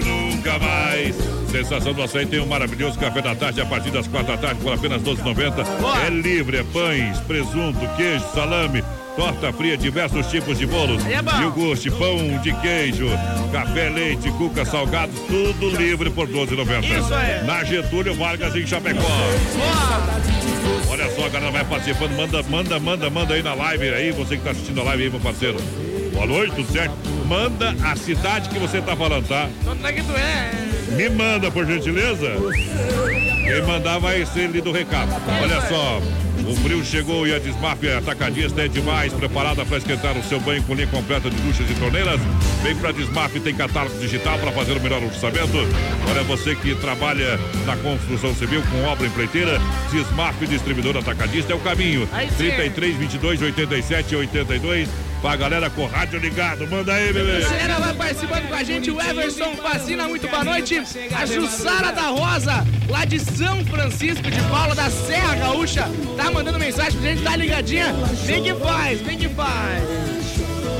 [0.06, 1.29] Nunca mais.
[1.52, 4.62] Sensação do açaí tem um maravilhoso café da tarde a partir das quatro da tarde
[4.62, 5.66] por apenas 12,90.
[6.06, 8.84] É livre, é pães, presunto, queijo, salame,
[9.16, 13.08] torta fria, diversos tipos de bolos, é iogurte, pão de queijo,
[13.52, 17.00] café, leite, cuca, salgados, tudo livre por 12,90.
[17.00, 17.44] Isso aí.
[17.46, 19.02] Na Getúlio Vargas em Chapecó.
[20.88, 24.38] Olha só, a galera vai participando, manda, manda, manda, manda aí na live aí, você
[24.38, 25.58] que tá assistindo a live aí, meu parceiro.
[26.14, 26.94] Boa noite, tudo certo?
[27.26, 29.50] Manda a cidade que você tá falando, tá?
[29.68, 30.69] Onde é que tu é?
[30.96, 32.32] Me manda, por gentileza.
[33.46, 35.12] Quem mandar vai ser lido o recado.
[35.42, 36.02] Olha só,
[36.48, 40.64] o frio chegou e a Desmaf Atacadista é demais, preparada para esquentar o seu banho
[40.64, 42.20] com linha completa de duchas e torneiras.
[42.64, 45.58] Vem para Desmaf, tem catálogo digital para fazer o melhor orçamento.
[46.10, 49.60] Olha, você que trabalha na construção civil com obra empreiteira,
[49.92, 52.08] Desmaf Distribuidor Atacadista é o caminho.
[52.12, 52.52] Aí sim.
[52.52, 54.90] 33 22 87 82.
[55.22, 57.42] Pra galera com rádio ligado, manda aí, bebê.
[57.42, 60.82] Galera, vai participando com a gente, o Everson Fascina, muito boa noite.
[61.14, 66.58] A Jussara da Rosa, lá de São Francisco de Paula, da Serra Gaúcha, tá mandando
[66.58, 67.94] mensagem pra gente, tá ligadinha.
[68.26, 70.19] Vem que faz, vem que faz.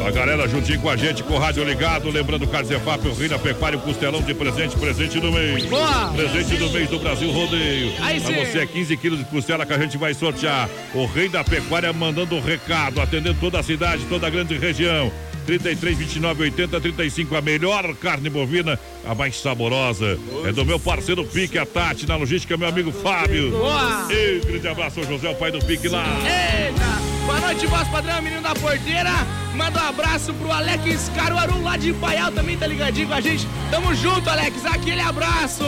[0.10, 2.10] A galera juntinho com a gente, com o rádio ligado.
[2.10, 5.66] Lembrando, Carlos Efap, o Rei da Pecuária, o Costelão de presente, presente do mês.
[5.66, 6.12] Boa!
[6.16, 7.94] Presente do mês do Brasil Rodeio.
[8.02, 8.44] Aí pra sim.
[8.44, 10.68] você é 15 quilos de costela que a gente vai sortear.
[10.96, 15.12] O Rei da Pecuária mandando um recado, atendendo toda a cidade, toda a grande região.
[15.46, 17.36] 33, 29, 80, 35.
[17.36, 20.18] A melhor carne bovina, a mais saborosa.
[20.44, 23.52] É do meu parceiro Pique, a Tati, na logística, meu amigo Fábio.
[23.52, 24.08] Boa!
[24.10, 26.04] Ei, grande abraço ao José, o pai do Pique lá.
[26.24, 27.09] Eita!
[27.30, 29.12] Boa noite, voz padrão, menino da porteira.
[29.54, 33.48] Manda um abraço pro Alex Caruaru lá de Paial, também tá ligadinho com a gente.
[33.70, 35.64] Tamo junto, Alex, aquele abraço.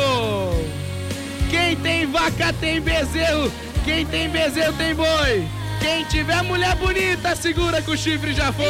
[1.51, 3.51] Quem tem vaca tem bezerro,
[3.85, 5.45] quem tem bezerro tem boi.
[5.79, 8.65] Quem tiver mulher bonita, segura que o chifre já foi.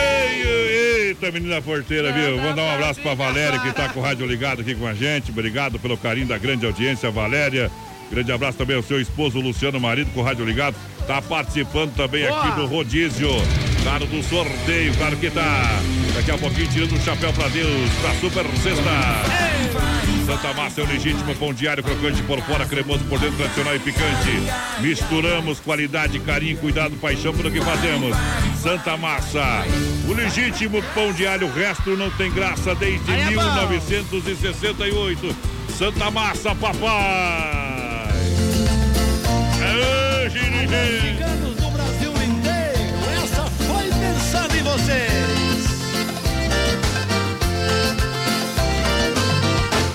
[0.00, 2.40] Eita, menina porteira, viu?
[2.40, 4.94] Vou dar um abraço pra Valéria, que tá com o rádio ligado aqui com a
[4.94, 5.30] gente.
[5.30, 7.70] Obrigado pelo carinho da grande audiência, Valéria.
[8.10, 10.74] Grande abraço também ao seu esposo, Luciano Marido, com o rádio ligado.
[11.06, 12.40] Tá participando também Boa.
[12.40, 13.30] aqui do rodízio.
[13.82, 15.80] Claro, do sorteio, claro que tá.
[16.14, 18.90] Daqui a pouquinho tirando o chapéu pra Deus, pra Super Sexta.
[20.26, 23.78] Santa Massa é o legítimo pão diário, crocante por fora, cremoso por dentro, tradicional e
[23.78, 24.42] picante.
[24.80, 28.16] Misturamos qualidade, carinho, cuidado, paixão pelo que fazemos.
[28.60, 29.64] Santa Massa,
[30.08, 33.68] o legítimo pão diário, o resto não tem graça desde Aí é bom.
[33.68, 35.36] 1968.
[35.78, 37.66] Santa Massa, papai!
[40.28, 41.00] Girigê.
[41.00, 45.66] Ciganos do Brasil inteiro, essa foi pensando em vocês.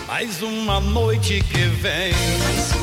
[0.08, 2.81] Mais uma noite que vem.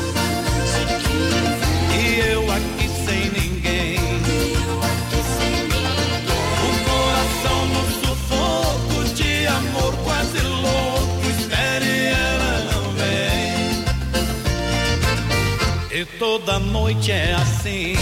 [16.29, 17.95] Toda noite é assim.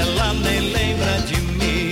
[0.00, 1.90] Ela nem lembra de mim.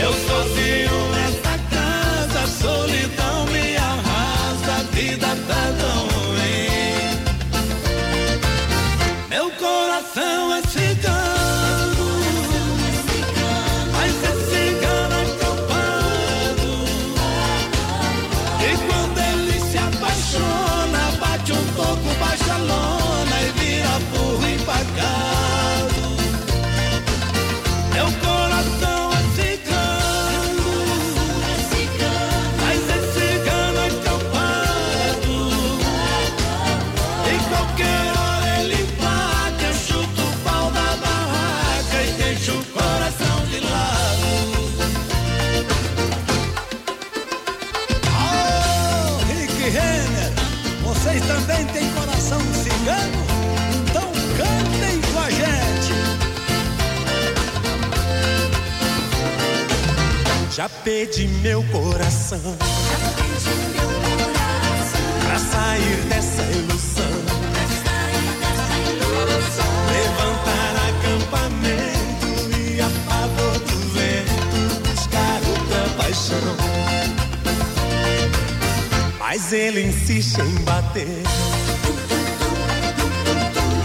[0.00, 6.13] Eu sozinho nessa casa, solidão me arrasta, a vida tá tão
[60.54, 62.56] Já pedi meu coração
[65.26, 67.04] pra sair dessa ilusão.
[69.90, 76.56] Levantar acampamento e a favor do vento buscar outra paixão.
[79.18, 81.24] Mas ele insiste em bater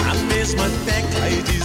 [0.08, 1.59] a mesma tecla e dizer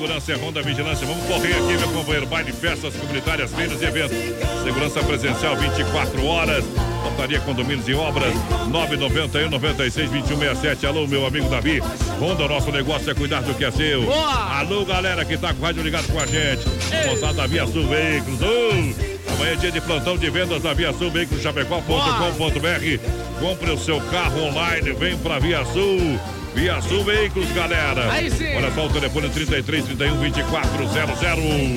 [0.00, 1.06] segurança é Ronda Vigilância.
[1.06, 2.26] Vamos correr aqui, meu companheiro.
[2.26, 4.16] Baile, festas comunitárias, feiras e eventos.
[4.64, 6.64] Segurança presencial 24 horas.
[7.02, 8.32] Portaria Condomínios e Obras
[8.68, 10.86] 991 96 2167.
[10.86, 11.80] Alô, meu amigo Davi.
[12.18, 14.04] Ronda, nosso negócio é cuidar do que é seu.
[14.04, 14.58] Boa.
[14.58, 16.64] Alô, galera que tá com o rádio ligado com a gente.
[17.06, 18.40] Moçada Via Sul Veículos.
[18.40, 23.38] Uh, amanhã é dia de plantão de vendas da Via Sul Veículos Chapecó.com.br.
[23.38, 24.92] Compre o seu carro online.
[24.92, 26.18] Vem pra Via Sul.
[26.54, 28.10] Via Sul Veículos, galera.
[28.12, 28.54] Aí sim.
[28.56, 30.96] Olha só o telefone 33 31 2400.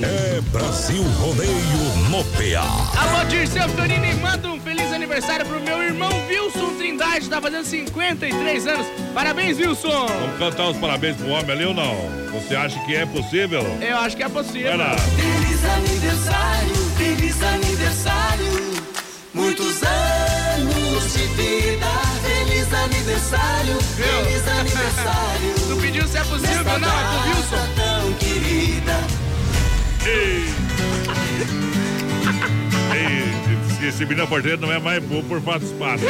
[0.03, 1.51] É Brasil Rodeio
[2.09, 2.99] no PA.
[2.99, 8.67] Alô, Dirceu Torini, manda um feliz aniversário pro meu irmão Wilson Trindade, tá fazendo 53
[8.67, 8.87] anos.
[9.13, 10.07] Parabéns, Wilson!
[10.07, 12.23] Vamos cantar os parabéns pro homem ali ou não?
[12.31, 13.63] Você acha que é possível?
[13.79, 14.75] Eu acho que é possível.
[14.75, 14.95] Vai lá.
[14.97, 18.83] Feliz aniversário, feliz aniversário.
[19.33, 22.02] Muitos anos de vida.
[23.03, 25.53] Feliz aniversário, feliz aniversário.
[25.67, 27.67] Tu pediu se é possível, Nesta não, é pro Wilson.
[27.75, 29.03] tão querida.
[30.05, 30.45] Ei.
[33.83, 36.05] Ei, esse menino porteiro não é mais bobo por falta de espaço.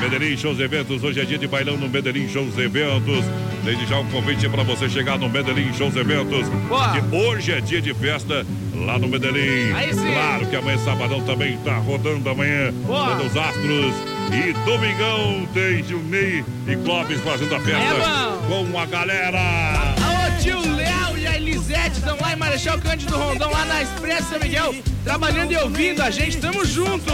[0.00, 3.24] Medellín Shows Eventos, hoje é dia de bailão no Medellín Shows Eventos.
[3.64, 6.48] Desde já um convite para você chegar no Medellín Shows Eventos.
[6.68, 6.92] Boa.
[6.92, 8.44] Que hoje é dia de festa
[8.74, 9.72] lá no Medellín.
[9.72, 10.12] Aí sim.
[10.12, 12.72] Claro que amanhã sabadão também tá rodando amanhã.
[12.84, 13.16] Boa.
[13.16, 14.11] Todos os astros.
[14.32, 19.38] E domingão tem Gilney e Clóvis fazendo a festa com a galera.
[19.38, 24.30] Alô, tio Léo e a Elisete estão lá em Marechal Cândido Rondão, lá na Expresso
[24.30, 24.74] São Miguel,
[25.04, 26.38] trabalhando e ouvindo a gente.
[26.38, 27.12] Tamo junto!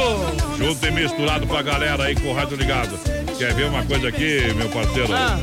[0.56, 2.96] Junto e misturado com a galera aí com o rádio ligado.
[3.36, 5.12] Quer ver uma coisa aqui, meu parceiro?
[5.12, 5.38] Ah.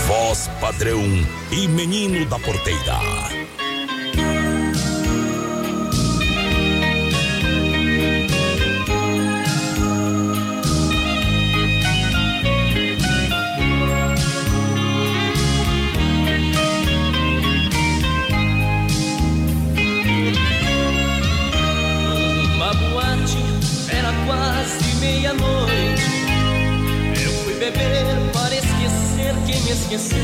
[0.07, 1.01] Voz padrão
[1.51, 2.99] e menino da porteira.
[25.05, 26.03] Meia-noite.
[27.23, 30.17] Eu fui beber para esquecer quem me esqueceu.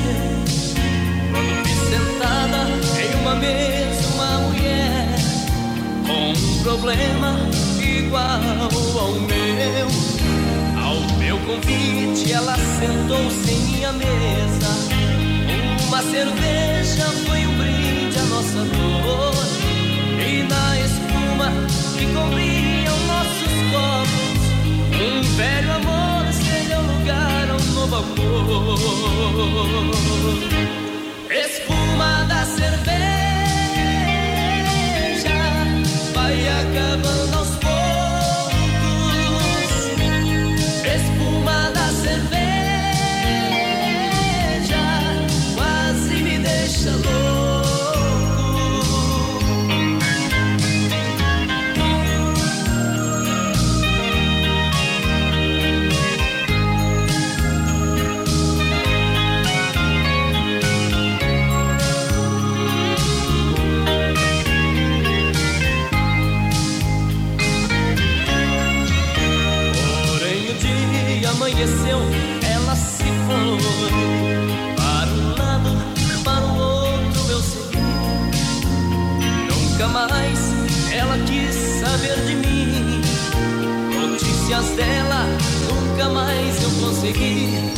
[1.31, 2.61] Quando vi sentada
[2.99, 5.07] em uma mesa uma mulher
[6.07, 7.37] com um problema
[7.79, 8.41] igual
[8.99, 9.87] ao meu.
[10.83, 14.71] Ao meu convite, ela sentou-se em minha mesa.
[15.87, 19.35] Uma cerveja foi um brinde à nossa dor.
[20.27, 21.51] E na espuma
[21.97, 24.20] que cobriam nossos copos,
[25.01, 28.77] um velho amor cedeu lugar a um novo amor.
[31.31, 33.01] Espuma da cerveja
[36.13, 37.71] vai acabando aos poucos.
[40.85, 42.41] Espuma da cerveja
[45.55, 47.30] quase me deixa louco.
[84.51, 85.25] Mas dela
[85.69, 87.71] nunca mais eu consegui.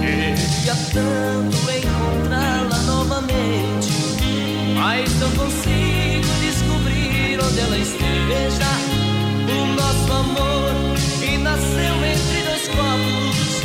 [0.00, 3.92] Queria tanto encontrá-la novamente,
[4.74, 8.72] mas não consigo descobrir onde ela esteja.
[9.52, 10.72] O nosso amor
[11.20, 13.62] que nasceu entre dois copos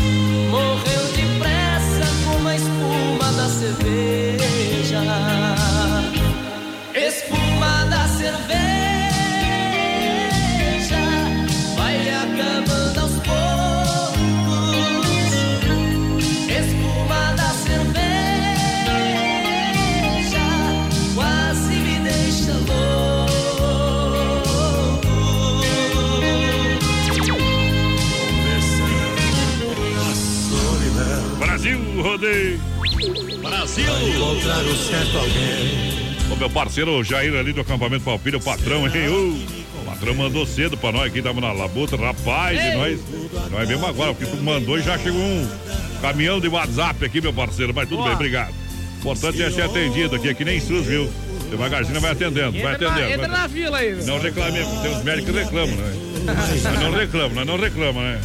[0.52, 5.37] morreu depressa como a espuma da cerveja.
[33.86, 34.10] Brasil.
[34.16, 36.08] encontrar o certo alguém.
[36.32, 39.08] O meu parceiro Jair ali do acampamento Palpilha, o patrão, hein?
[39.10, 43.00] Ô, o patrão mandou cedo pra nós aqui, tava na labuta, rapaz, e nós,
[43.50, 45.48] nós vemos agora, porque tu mandou e já chegou um
[46.02, 48.08] caminhão de WhatsApp aqui, meu parceiro, mas tudo Boa.
[48.10, 48.54] bem, obrigado.
[49.00, 51.10] Importante é ser atendido aqui, é que nem SUS, viu?
[51.50, 53.14] Devagarzinho vai atendendo, vai Entra, na, atendendo.
[53.14, 54.06] entra vai- na fila aí.
[54.06, 55.94] Não reclamemos, tem uns médicos que reclamam, né?
[56.26, 58.22] Nós não reclamamos, nós não reclamamos, né?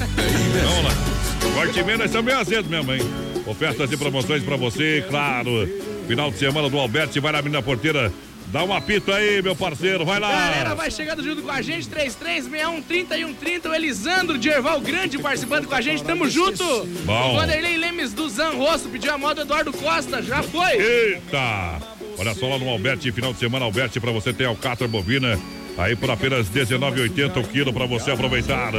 [0.64, 1.52] Vamos lá.
[1.54, 3.00] Corte meio, nós estamos bem azedos mesmo, hein?
[3.46, 5.68] Ofertas e promoções pra você, claro.
[6.06, 8.12] Final de semana do Alberti, vai na menina porteira.
[8.52, 10.30] Dá um apito aí, meu parceiro, vai lá.
[10.30, 15.74] Galera, vai chegando junto com a gente, 336130 o Elisandro de Erval Grande participando com
[15.74, 16.62] a gente, tamo junto.
[17.04, 17.30] Bom.
[17.30, 20.72] O Vanderlei Lemes do Zanrosso pediu a moto do Eduardo Costa, já foi.
[20.72, 21.80] Eita!
[22.18, 25.40] Olha só lá no Alberti, final de semana Alberti, pra você ter alcatra bovina.
[25.78, 28.72] Aí por apenas R$19,80 o quilo pra você aproveitar.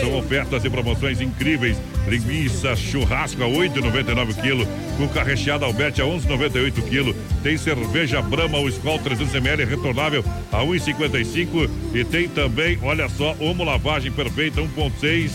[0.00, 1.80] São ofertas e promoções incríveis.
[2.08, 4.68] Linguiça churrasco a R$ 8,99 o quilo.
[4.96, 7.14] Cuca recheada Alberti a 11,98 o quilo.
[7.42, 11.70] Tem cerveja Brahma, o Skol 300ml retornável a 1,55.
[11.94, 15.30] E tem também, olha só, Omo Lavagem Perfeita 1,6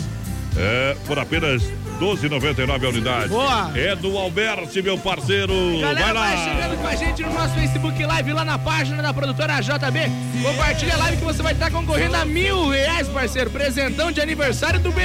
[0.58, 1.64] é, por apenas
[2.00, 3.30] 12,99 a unidade.
[3.30, 3.72] Boa.
[3.76, 5.54] É do Alberti, meu parceiro.
[5.80, 6.22] Galera, vai lá.
[6.22, 10.00] vai chegando com a gente no nosso Facebook Live, lá na página da produtora JB.
[10.44, 13.50] Compartilha a live que você vai estar concorrendo a mil reais, parceiro.
[13.50, 15.02] Presentão de aniversário do BR.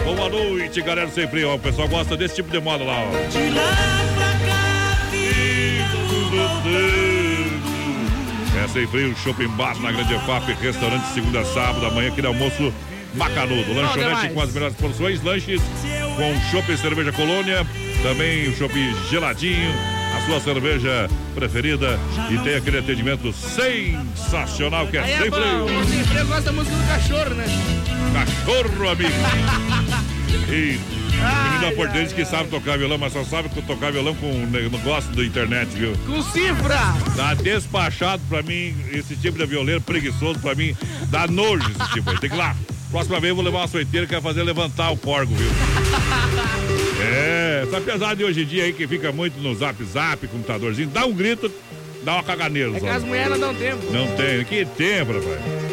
[0.04, 1.10] Boa noite, galera.
[1.10, 1.48] Sem freio.
[1.48, 3.10] Ó, o pessoal gosta desse tipo de moda lá, ó.
[3.28, 3.74] De lá
[4.14, 4.64] pra cá,
[8.64, 12.72] É sem freio, shopping bar na Grande FAP, restaurante segunda a sábado, amanhã aquele almoço
[13.14, 13.74] macanudo.
[13.74, 15.60] Lanchonete com as melhores porções, lanches
[16.16, 17.66] com shopping cerveja colônia,
[18.04, 19.72] também o shopping geladinho,
[20.14, 21.98] a sua cerveja preferida
[22.30, 25.64] e tem aquele atendimento sensacional que é é sem freio.
[25.64, 27.46] o sem freio gosta da música do cachorro, né?
[28.12, 29.10] Cachorro, amigo.
[30.50, 30.78] E
[31.22, 35.10] Ai, menino da que sabe tocar violão, mas só sabe tocar violão com o negócio
[35.12, 35.96] da internet, viu?
[36.04, 36.76] Com cifra.
[37.16, 40.76] Tá despachado pra mim, esse tipo de violeiro preguiçoso pra mim,
[41.08, 42.18] dá nojo esse tipo aí.
[42.18, 42.54] Tem que ir lá.
[42.90, 45.48] Próxima vez eu vou levar uma soiteira que vai fazer levantar o corgo, viu?
[47.04, 50.88] É, essa pesada de hoje em dia aí que fica muito no zap zap, computadorzinho,
[50.88, 51.50] dá um grito,
[52.02, 52.76] dá uma caganeira.
[52.76, 53.92] É que as mulheres não dão tempo.
[53.92, 55.64] Não tem, que tempo, rapaz.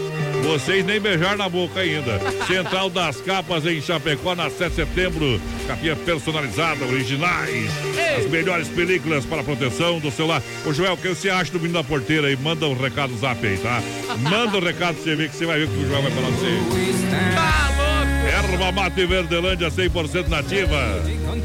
[0.43, 2.19] Vocês nem beijaram na boca ainda.
[2.47, 5.41] Central das Capas em Chapecó, na 7 de setembro.
[5.67, 7.69] Capinha personalizada, originais.
[8.17, 10.41] As melhores películas para proteção do celular.
[10.65, 12.35] Ô, Joel, o que você acha do menino da porteira aí?
[12.35, 13.81] Manda um recado no zap aí, tá?
[14.17, 16.11] Manda um recado pra você ver que você vai ver o que o Joel vai
[16.11, 17.35] falar pra você.
[17.35, 17.90] Tá louco.
[18.27, 20.77] Erva Mate Verdelândia 100% nativa.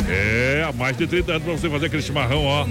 [0.08, 2.66] É, há mais de 30 anos pra você fazer aquele chimarrão, ó.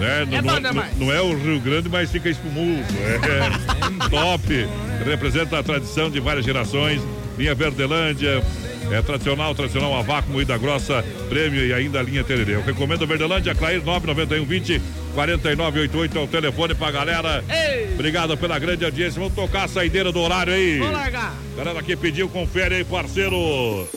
[0.00, 2.82] É, não, É não- não é o Rio Grande, mas fica espumoso.
[3.02, 4.66] É top.
[5.04, 7.00] Representa a tradição de várias gerações.
[7.38, 8.42] Linha Verdelândia.
[8.90, 12.54] É tradicional, tradicional a vácuo, moída grossa, prêmio e ainda a linha Tererê.
[12.54, 14.80] Eu recomendo Verdelândia, Clair 991 20
[15.14, 17.44] 4988 é o telefone pra galera.
[17.48, 17.94] Ei.
[17.94, 19.20] Obrigado pela grande audiência.
[19.20, 20.78] Vamos tocar a saideira do horário aí.
[20.78, 21.34] Vamos largar.
[21.56, 23.88] Galera que pediu, confere aí, parceiro.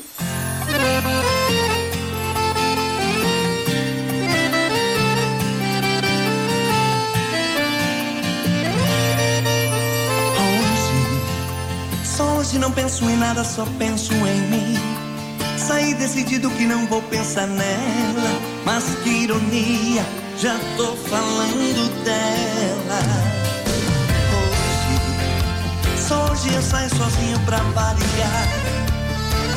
[12.58, 14.80] Hoje, não penso em nada, só penso em mim.
[15.60, 20.04] Saí decidido que não vou pensar nela, mas que ironia,
[20.40, 23.00] já tô falando dela.
[24.34, 28.48] Hoje, só hoje eu saio sozinho pra variar.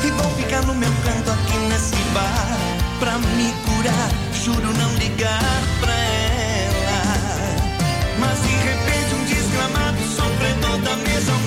[0.03, 2.57] E vou ficar no meu canto aqui nesse bar
[2.99, 7.03] Pra me curar, juro não ligar pra ela
[8.19, 11.40] Mas de repente um desgramado sofredor da mesa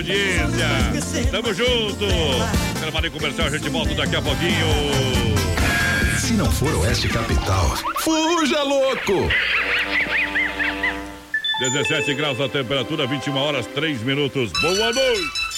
[0.00, 1.30] audiência.
[1.30, 2.06] Tamo junto.
[2.80, 4.66] Trabalho comercial, a gente volta daqui a pouquinho.
[6.18, 9.28] Se não for Oeste Capital, fuja louco!
[11.60, 14.50] 17 graus a temperatura, 21 horas 3 minutos.
[14.62, 15.50] Boa noite.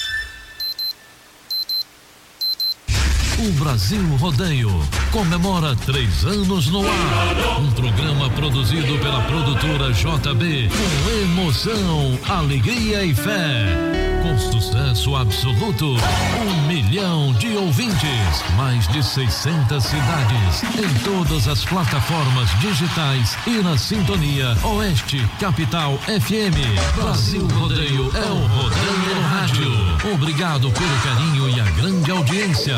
[3.38, 4.70] O Brasil Rodeio
[5.10, 7.60] comemora três anos no ar.
[7.60, 14.11] Um programa produzido pela produtora JB com emoção, alegria e fé.
[14.22, 22.48] Com sucesso absoluto, um milhão de ouvintes, mais de 600 cidades, em todas as plataformas
[22.60, 26.94] digitais e na sintonia Oeste Capital FM.
[26.94, 30.14] Brasil Rodeio é o Rodeio no Rádio.
[30.14, 32.76] Obrigado pelo carinho e a grande audiência.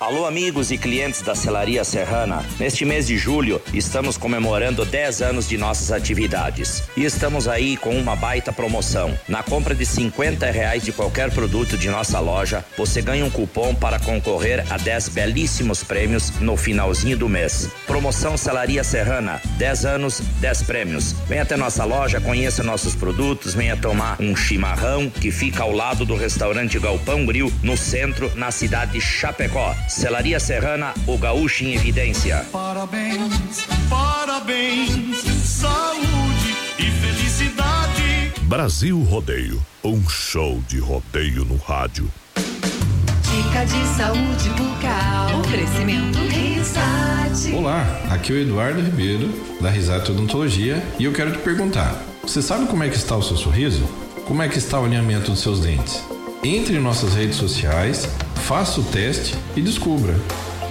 [0.00, 2.42] Alô, amigos e clientes da Celaria Serrana.
[2.58, 6.84] Neste mês de julho, estamos comemorando 10 anos de nossas atividades.
[6.96, 9.14] E estamos aí com uma baita promoção.
[9.28, 13.74] Na compra de 50 reais de qualquer produto de nossa loja, você ganha um cupom
[13.74, 17.68] para concorrer a 10 belíssimos prêmios no finalzinho do mês.
[17.86, 21.12] Promoção Celaria Serrana, 10 anos, 10 prêmios.
[21.28, 26.06] Venha até nossa loja, conheça nossos produtos, venha tomar um chimarrão que fica ao lado
[26.06, 29.76] do restaurante Galpão Grill, no centro, na cidade de Chapecó.
[29.90, 32.46] Celaria Serrana, o gaúcho em evidência.
[32.52, 42.08] Parabéns, parabéns Saúde e felicidade Brasil Rodeio, um show de rodeio no rádio.
[42.36, 45.40] Dica de saúde bucal.
[45.40, 47.52] Oferecimento Risate.
[47.52, 49.28] Olá, aqui é o Eduardo Ribeiro,
[49.60, 53.22] da Risate Odontologia, e eu quero te perguntar: você sabe como é que está o
[53.22, 53.84] seu sorriso?
[54.24, 56.00] Como é que está o alinhamento dos seus dentes?
[56.44, 58.08] Entre em nossas redes sociais,
[58.40, 60.14] faça o teste e descubra.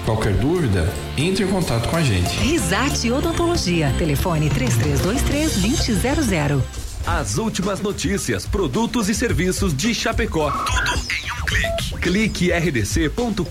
[0.05, 2.30] Qualquer dúvida, entre em contato com a gente.
[2.39, 3.93] Risate Odontologia.
[3.97, 6.61] Telefone 3323-2000.
[7.05, 10.51] As últimas notícias, produtos e serviços de Chapecó.
[10.51, 11.95] Tudo em um clique.
[12.01, 13.43] Clique rdc.com.br.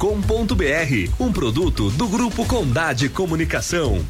[1.18, 4.04] Um produto do Grupo Condade Comunicação.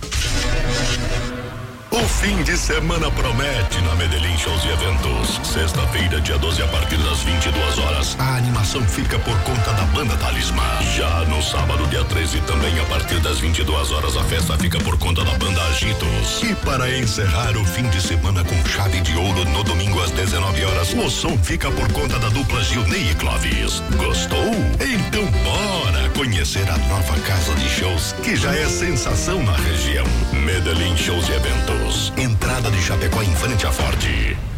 [1.90, 5.40] O fim de semana promete na Medellín Shows e Eventos.
[5.42, 10.14] Sexta-feira, dia 12, a partir das 22 horas, a animação fica por conta da banda
[10.18, 10.62] Talismã.
[10.94, 14.98] Já no sábado, dia 13, também a partir das 22 horas, a festa fica por
[14.98, 16.42] conta da banda Agitos.
[16.42, 20.64] E para encerrar o fim de semana com chave de ouro no domingo às 19
[20.66, 23.82] horas, o som fica por conta da dupla Gilney e Clóvis.
[23.96, 24.54] Gostou?
[24.78, 30.04] Então bora conhecer a nova casa de shows que já é sensação na região.
[30.32, 31.77] Medellín Shows e Eventos.
[32.16, 34.57] Entrada de Chapecó em frente à Ford.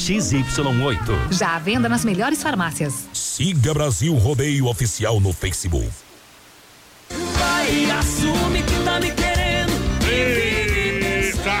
[0.01, 1.31] XY8.
[1.31, 3.07] Já à venda nas melhores farmácias.
[3.13, 5.87] Siga Brasil Rodeio Oficial no Facebook.
[7.37, 9.71] Vai, assume que tá me querendo.
[10.09, 11.51] Eita!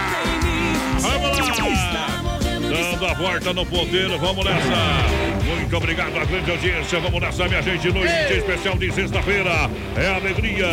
[0.99, 2.21] Vamos lá!
[2.61, 5.20] Dando a volta no ponteiro, vamos nessa!
[5.55, 9.69] Muito obrigado à grande audiência, vamos nessa, minha gente, noite especial de sexta-feira.
[9.95, 10.67] É alegria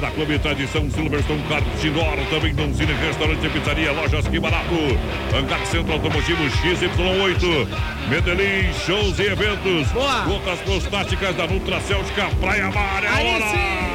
[0.00, 4.74] da Clube Tradição Silverstone Carlos Indoor, também Donzini Restaurante e Pizzaria, Lojas Que Barato,
[5.34, 7.68] Hangar Centro Automotivo XY8,
[8.08, 9.88] Medellín, shows e eventos.
[9.92, 10.20] Boa.
[10.22, 13.86] Gotas prostáticas da Nutra Céltica Praia Mar, é hora!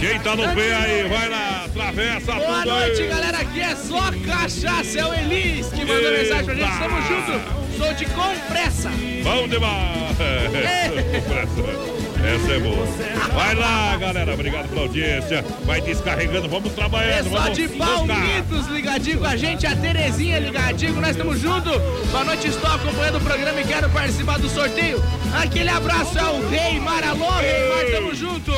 [0.00, 3.08] Quem tá no pé aí, vai lá, atravessa Boa noite, aí.
[3.08, 3.38] galera.
[3.38, 4.98] Aqui é só cachaça.
[4.98, 6.22] É o Elis que mandou Eita.
[6.22, 6.78] mensagem pra gente.
[6.78, 7.66] Tamo junto.
[7.76, 8.90] Sou de compressa.
[9.22, 10.16] Bom demais!
[12.24, 12.86] Essa é boa.
[13.34, 14.32] Vai lá, galera.
[14.32, 15.44] Obrigado pela audiência.
[15.64, 16.48] Vai descarregando.
[16.48, 17.24] Vamos trabalhando.
[17.24, 17.68] Pessoal Vamos de.
[17.68, 21.76] Palmitos ligadinho com a gente, a Terezinha ligadinho, nós estamos juntos.
[22.10, 25.02] Boa noite, estou acompanhando o programa e quero participar do sorteio.
[25.34, 28.52] Aquele abraço é o Rei Maralô, Rei Mar, tamo junto.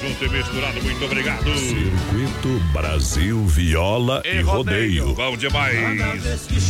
[0.00, 0.80] Junto e misturado.
[0.80, 1.44] Muito obrigado.
[1.58, 5.12] Circuito Brasil Viola e Rodeio.
[5.14, 5.76] Bom demais.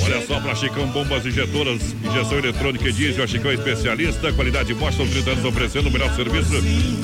[0.02, 3.24] Olha só para Chicão Bombas Injetoras, injeção eletrônica e diesel.
[3.24, 6.52] A Chicão é especialista, qualidade Boston, 30 anos oferecendo o melhor serviço.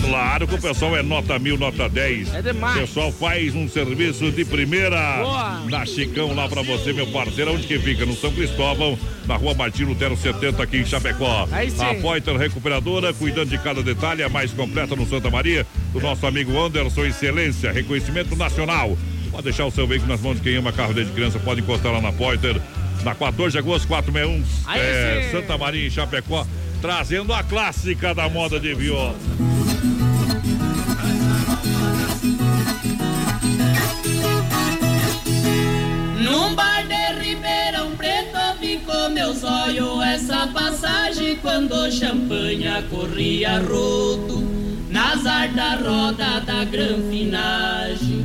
[0.00, 2.34] Claro que o pessoal é nota mil, nota 10.
[2.34, 2.76] É demais.
[2.76, 5.60] O pessoal faz um serviço de primeira Boa.
[5.68, 7.52] na Chicão lá para você, meu parceiro.
[7.52, 8.06] Onde que fica?
[8.06, 11.46] No São Cristóvão, na rua Martino Lutero 70, aqui em Chapecó.
[11.52, 11.84] Aí sim.
[11.84, 15.66] A Poiter Recuperadora, cuidando de cada detalhe, a mais completa no Santa Maria.
[15.95, 18.99] Do nosso amigo Anderson, excelência, reconhecimento nacional.
[19.30, 21.92] Pode deixar o seu veículo nas mãos de quem ama carro desde criança, pode encostar
[21.92, 22.61] lá na Poiter.
[23.05, 25.28] Na 14 de agosto, 461, Aí é.
[25.30, 26.45] Santa Maria, em Chapecó,
[26.80, 29.14] trazendo a clássica da moda de viola.
[36.20, 44.53] Num bar de Ribeirão Preto ficou meus olhos essa passagem quando champanha corria rodo
[45.05, 48.24] nas ar da roda da granfinagem.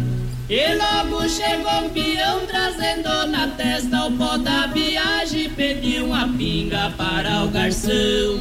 [0.50, 6.92] E logo chegou um peão trazendo na testa o pó da viagem, pediu uma pinga
[6.98, 8.40] para o garçom,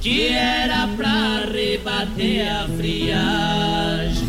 [0.00, 4.26] que era pra rebater a friagem.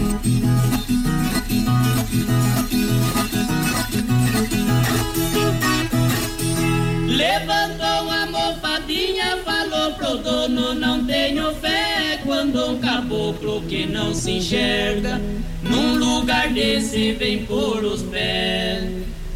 [7.18, 14.34] Levantou uma mofadinha, falou pro dono, não tenho fé quando um caboclo que não se
[14.34, 15.20] enxerga
[15.64, 18.84] num lugar desse vem por os pés.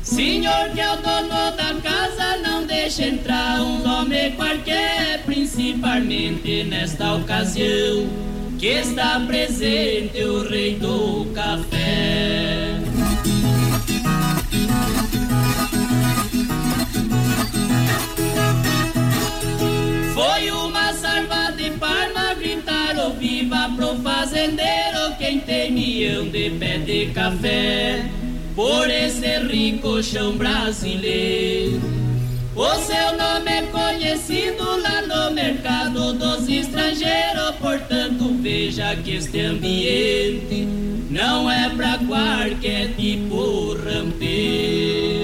[0.03, 7.15] Senhor que é o dono da casa, não deixa entrar um homem qualquer, principalmente nesta
[7.15, 8.07] ocasião
[8.59, 12.80] que está presente o rei do café.
[25.69, 28.05] Milhão de pé de café,
[28.55, 31.81] por esse rico chão brasileiro.
[32.55, 40.67] O seu nome é conhecido lá no mercado dos estrangeiros, portanto veja que este ambiente
[41.09, 45.20] não é pra qualquer tipo rampeiro.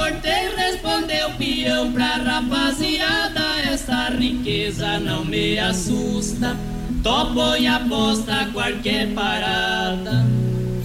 [0.00, 3.60] Cortês respondeu peão pra rapaziada.
[3.70, 6.56] Essa riqueza não me assusta.
[7.02, 10.26] Topo e aposta qualquer parada.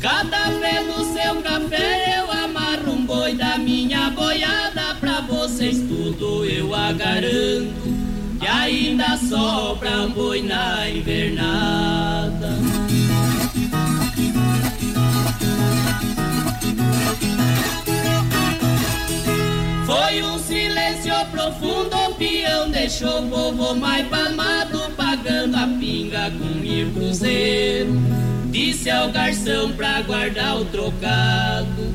[0.02, 4.96] Cada vez do seu café eu amarro um boi da minha boiada.
[5.00, 7.96] Pra vocês tudo eu a garanto.
[8.40, 12.50] Que ainda sobra um boi na invernada.
[20.16, 26.58] Foi um silêncio profundo, o peão deixou o povo mais palmado, pagando a pinga com
[26.58, 27.92] mil cruzeiro.
[28.46, 31.94] Disse ao garçom pra guardar o trocado.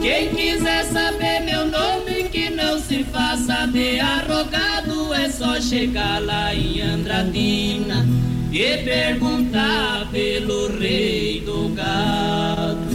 [0.00, 6.54] Quem quiser saber meu nome, que não se faça de arrogado, é só chegar lá
[6.54, 8.06] em Andradina.
[8.50, 12.87] que perguntar pelo rei do gado.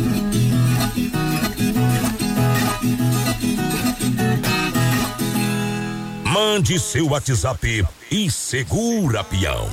[6.34, 9.70] Mande seu WhatsApp e segura peão.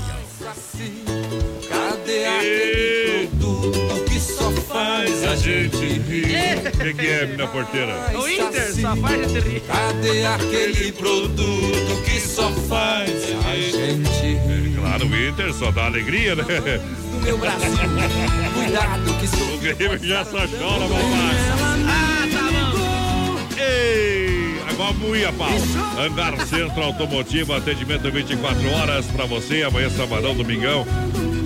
[1.66, 6.58] Cadê aquele produto que só faz a gente rir?
[6.66, 7.94] O que, que é, minha porteira?
[8.14, 9.61] O Inter só faz a gente rir.
[9.61, 13.11] Cadê aquele produto que só faz
[13.46, 14.76] a gente rir?
[14.78, 16.44] Claro, o Inter só dá alegria, né?
[17.11, 17.70] No meu Brasil,
[18.52, 19.54] cuidado que sou.
[19.54, 21.36] O Grêmio já só chora, papai.
[21.88, 23.62] Ah, tá bom.
[23.62, 24.19] Ei,
[24.81, 25.51] agora muia, pau.
[25.99, 30.87] Hangar Centro Automotivo, atendimento 24 horas pra você, amanhã, sabadão, domingão.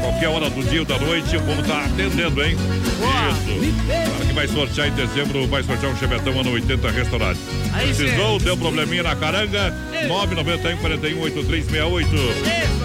[0.05, 2.55] Qualquer hora do dia ou da noite, o povo tá atendendo, hein?
[2.59, 3.75] Isso.
[3.87, 7.41] Para que vai sortear em dezembro, vai sortear um Chevetão ano 80 restaurante.
[7.73, 9.75] Precisou, deu probleminha na caranga?
[10.07, 12.09] 991 41 8368.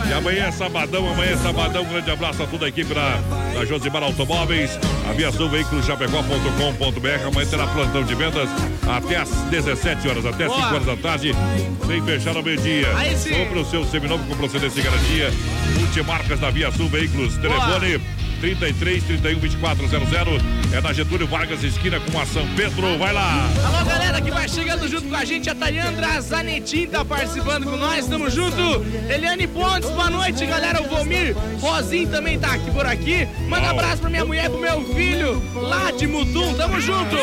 [0.07, 1.83] E amanhã é sabadão, amanhã é sabadão.
[1.83, 3.19] Um grande abraço a toda a equipe da,
[3.53, 7.27] da Josimar Automóveis, aviação veículos chapecó.com.br.
[7.27, 8.49] Amanhã terá plantão de vendas
[8.87, 10.73] até às 17 horas, até às 5 Boa.
[10.73, 11.35] horas da tarde,
[11.85, 12.87] sem fechar ao meio-dia.
[13.37, 15.31] Compre o seu seminovo com procedência e garantia.
[15.77, 17.08] Multimarcas da Via Sul Veículos.
[17.13, 17.99] Telefone
[18.39, 20.41] 33 31 2400.
[20.71, 22.97] É na Getúlio Vargas, esquina com a São Pedro.
[22.97, 23.49] Vai lá.
[23.65, 25.49] Alô, galera que vai chegando junto com a gente.
[25.49, 28.07] A Tayandra Zanetin tá participando com nós.
[28.07, 28.85] Tamo junto.
[29.09, 30.81] Eliane Pontes, boa noite, galera.
[30.81, 33.27] O Volmir Rosinho também tá aqui por aqui.
[33.47, 33.71] Manda Uau.
[33.71, 36.53] abraço pra minha mulher e pro meu filho lá de Mutum.
[36.53, 37.15] Tamo junto.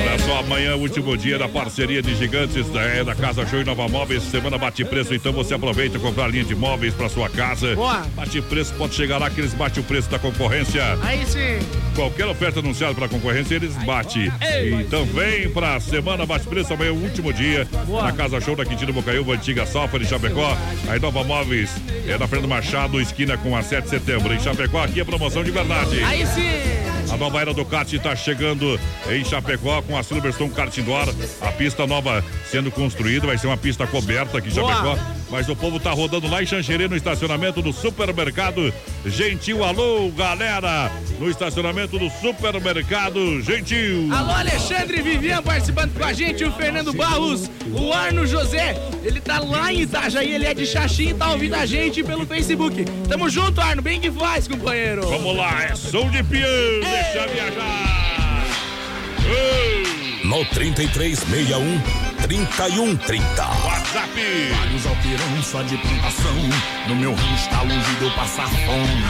[0.00, 3.46] Olha só, amanhã é o último dia da parceria de gigantes da, é, da Casa
[3.46, 4.22] Show e Nova Móveis.
[4.22, 7.74] Semana bate preço, então você aproveita e comprar linha de móveis pra sua casa.
[7.74, 8.06] Boa.
[8.14, 10.82] Bate preço, pode chegar lá que eles batem o preço da concorrência.
[11.02, 11.58] Aí sim.
[11.94, 14.32] Qualquer oferta anunciada para concorrência, eles batem.
[14.80, 17.66] Então vem pra Semana Bate Preço, amanhã é o último dia.
[17.86, 18.04] Boa.
[18.04, 20.56] Na Casa Show da Quintino Bocaiúva, antiga Salfa de Chapecó.
[20.88, 21.70] Aí Nova Móveis
[22.06, 24.32] é na Fernando Machado, esquina com a 7 de setembro.
[24.32, 26.02] Em Chapecó, aqui é promoção de verdade.
[26.02, 26.87] Aí sim.
[27.10, 28.78] A nova era do kart está chegando
[29.10, 31.08] em Chapecó com a Silverstone Kart Indoor.
[31.40, 34.72] A pista nova sendo construída, vai ser uma pista coberta aqui em Boa.
[34.72, 34.98] Chapecó.
[35.30, 38.72] Mas o povo tá rodando lá em Xanxerê, no estacionamento do supermercado
[39.04, 39.62] Gentil.
[39.62, 40.90] Alô, galera!
[41.18, 44.08] No estacionamento do supermercado Gentil.
[44.10, 48.74] Alô, Alexandre Vivian participando com a gente, o Fernando Barros, o Arno José,
[49.04, 52.24] ele tá lá em Itajaí, ele é de Xaxim e tá ouvindo a gente pelo
[52.24, 52.84] Facebook.
[53.06, 55.02] Tamo junto, Arno, bem que faz, companheiro.
[55.08, 56.48] Vamos lá, é som de peão,
[57.02, 58.44] deixa viajar.
[60.24, 61.80] No 3361
[62.22, 63.42] 3130.
[63.64, 64.10] WhatsApp.
[64.56, 66.36] Vários alqueirão só de plantação.
[66.88, 69.04] No meu rancho tá longe de eu passar fome.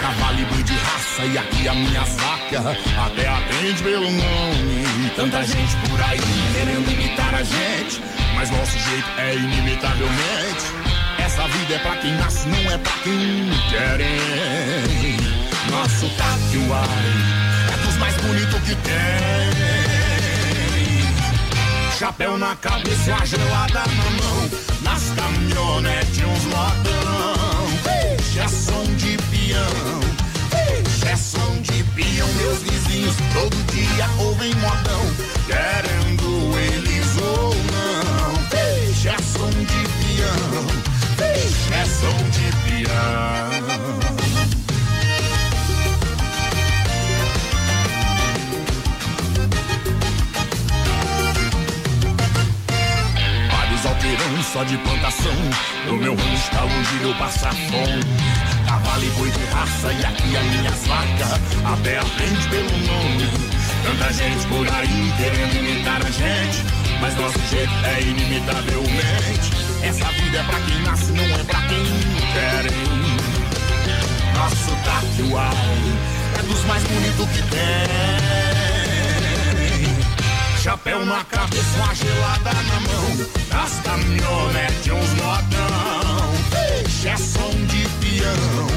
[0.00, 2.76] Cavalo e de raça e aqui a minha vaca
[3.06, 5.10] até atende pelo nome.
[5.16, 6.20] Tanta gente por aí
[6.54, 8.02] querendo imitar a gente,
[8.34, 10.66] mas nosso jeito é inimitavelmente.
[11.18, 15.31] Essa vida é pra quem nasce, não é pra quem quer.
[15.82, 16.88] Nosso Tatuai
[17.72, 19.50] é dos mais bonitos que tem.
[21.98, 24.48] Chapéu na cabeça, a gelada na mão.
[24.82, 27.66] Nas caminhonetes, uns modão.
[27.82, 30.00] Vixe, é som de peão.
[30.52, 32.28] Vixe, é som de peão.
[32.34, 35.04] Meus vizinhos todo dia ouvem modão.
[35.48, 38.34] Querendo eles ou não.
[38.52, 40.64] Vixe, é som de peão.
[41.18, 44.11] Vixe, é som de peão.
[53.84, 55.34] Alqueirão só de plantação.
[55.86, 58.02] No meu rancho tá longe de eu passar fome.
[58.66, 61.40] Cavalo e boi de raça e aqui as minhas vacas.
[61.64, 63.28] Até aprende pelo nome.
[63.82, 66.64] Tanta gente por aí querendo imitar a gente.
[67.00, 69.50] Mas nosso jeito é inimitavelmente.
[69.82, 71.84] Essa vida é pra quem nasce, não é pra quem
[72.32, 72.64] quer.
[74.36, 75.98] Nosso tatuai
[76.38, 78.71] é dos mais bonitos que tem.
[80.62, 83.16] Chapéu na cabeça, uma gelada na mão.
[83.50, 86.32] Nas caminhonetes, uns modão.
[87.04, 88.68] É som de peão.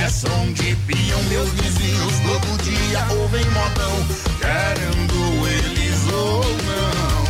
[0.00, 1.20] É som de peão.
[1.24, 4.06] Meus vizinhos todo dia ouvem modão.
[4.38, 7.24] Querendo eles ou não.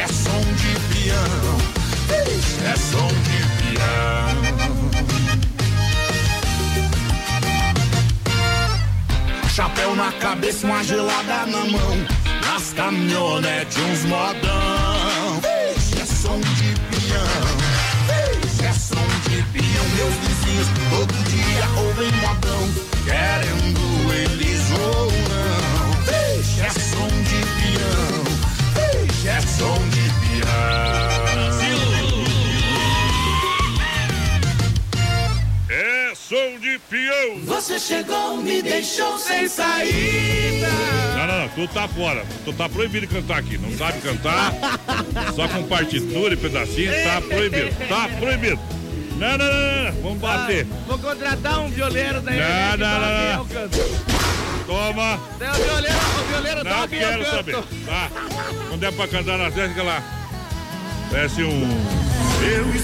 [0.00, 1.58] É som de peão.
[2.70, 4.46] É som de peão.
[9.52, 12.25] Chapéu na cabeça, uma gelada na mão.
[12.56, 15.40] Nas caminhonetes, uns modão.
[15.44, 16.72] É som de.
[16.96, 19.84] Vixe, é som de peão.
[19.94, 22.62] Meus vizinhos todo dia ouvem modão.
[23.04, 25.92] Querendo eles ou não.
[26.64, 27.40] É som de.
[29.04, 29.95] Vixe, é som de
[37.44, 40.68] Você chegou, me deixou sem saída.
[41.16, 42.24] Não, não, não, tu tá fora.
[42.44, 43.58] Tu tá proibido de cantar aqui.
[43.58, 44.52] Não sabe cantar.
[45.34, 47.70] Só com partitura e pedacinho, tá proibido.
[47.88, 48.58] Tá proibido.
[49.16, 50.02] Não, não, não, não.
[50.02, 50.66] Vamos bater.
[50.86, 52.38] Vou contratar um violeiro daí.
[52.38, 53.46] Não, não, não, não.
[53.46, 53.78] Canto.
[54.66, 55.20] Toma.
[55.38, 57.36] Tem o violeiro, o violeiro Não toca eu quero canto.
[57.36, 57.56] saber.
[57.86, 58.10] Tá.
[58.68, 60.02] Quando é pra cantar na técnica lá.
[61.16, 61.62] Parece um.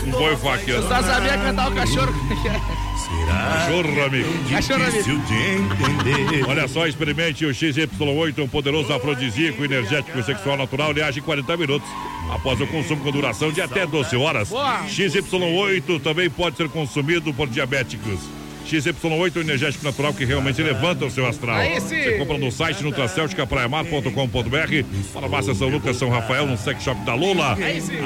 [0.06, 0.80] Um boi faqueiro.
[0.88, 2.12] Só sabia cantar o cachorro.
[3.28, 4.28] Cachorro, amigo.
[4.48, 6.48] Cachorro, amigo.
[6.48, 10.92] Olha só, experimente o XY8, um poderoso afrodisíaco, energético e sexual natural.
[10.92, 11.86] Ele age em 40 minutos.
[12.32, 14.48] Após o consumo com duração de até 12 horas.
[14.48, 14.86] Boa.
[14.86, 18.18] XY8 também pode ser consumido por diabéticos.
[18.66, 21.60] XY8 é um energético natural que realmente levanta o seu astral.
[21.80, 27.56] Você compra no site nutracelticapraiamar.com.br Farmácia São Lucas, São Rafael, no sex shop da Lula.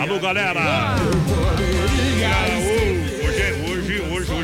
[0.01, 0.61] Alô, galera!
[0.61, 1.17] Cara, ô,
[1.87, 2.86] Hoje, é-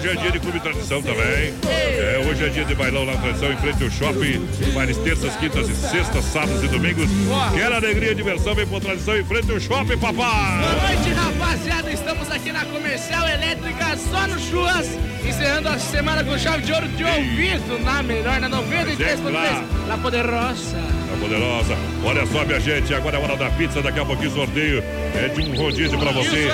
[0.02, 1.54] hoje, é dia de clube tradição também.
[1.64, 4.48] É, hoje é dia de bailão na tradição em frente ao shopping.
[4.74, 7.08] Bailes terças, quintas e sextas, sábados e domingos.
[7.54, 8.54] Quer alegria e diversão?
[8.54, 10.96] Vem por tradição em frente ao shopping, Boa papai!
[10.96, 11.92] noite, rapaziada.
[11.92, 14.88] Estamos aqui na Comercial Elétrica, só no Chuas.
[15.24, 17.78] Encerrando a semana com chave de ouro de ouvido.
[17.84, 19.86] Na melhor, na 93.3.
[19.86, 21.01] La Poderosa.
[21.22, 21.76] Poderosa.
[22.04, 24.82] Olha só, minha gente, agora é hora da pizza, daqui a pouquinho sorteio
[25.14, 26.48] é de um rodízio pra você.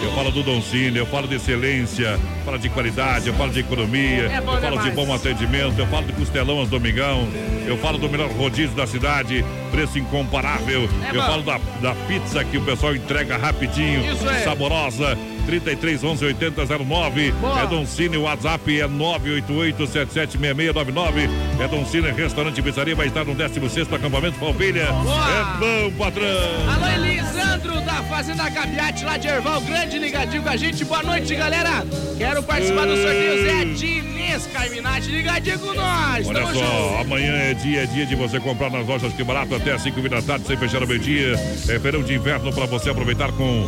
[0.00, 3.60] Eu falo do Don Cine, eu falo de excelência, falo de qualidade, eu falo de
[3.60, 4.94] economia, É eu falo de demais.
[4.94, 7.28] bom atendimento, eu falo de costelão aos domingão,
[7.66, 10.88] eu falo do melhor rodízio da cidade, preço incomparável.
[11.04, 11.26] É eu bom.
[11.26, 14.02] falo da, da pizza que o pessoal entrega rapidinho,
[14.44, 15.18] saborosa.
[15.42, 17.60] 33 11 80 09 Boa.
[17.62, 21.28] É Don Cine, o WhatsApp é 988 776699
[21.60, 25.30] É Don Cine, restaurante e pizzaria Vai estar no 16º acampamento Palmilha Boa.
[25.30, 26.26] É bom, patrão
[26.74, 30.84] Alô, Elisandro da Fazenda Gabiate lá de Erval, grande ligadinho com a gente.
[30.84, 31.84] Boa noite, galera.
[32.18, 36.26] Quero participar do sorteio Zé Diniz Carminati, ligadinho com nós.
[36.26, 37.00] Olha Tamo só, junto.
[37.00, 40.08] amanhã é dia, é dia de você comprar nas lojas que barato até às 5
[40.08, 41.34] da tarde, sem fechar o meio-dia.
[41.68, 43.66] É verão de inverno para você aproveitar com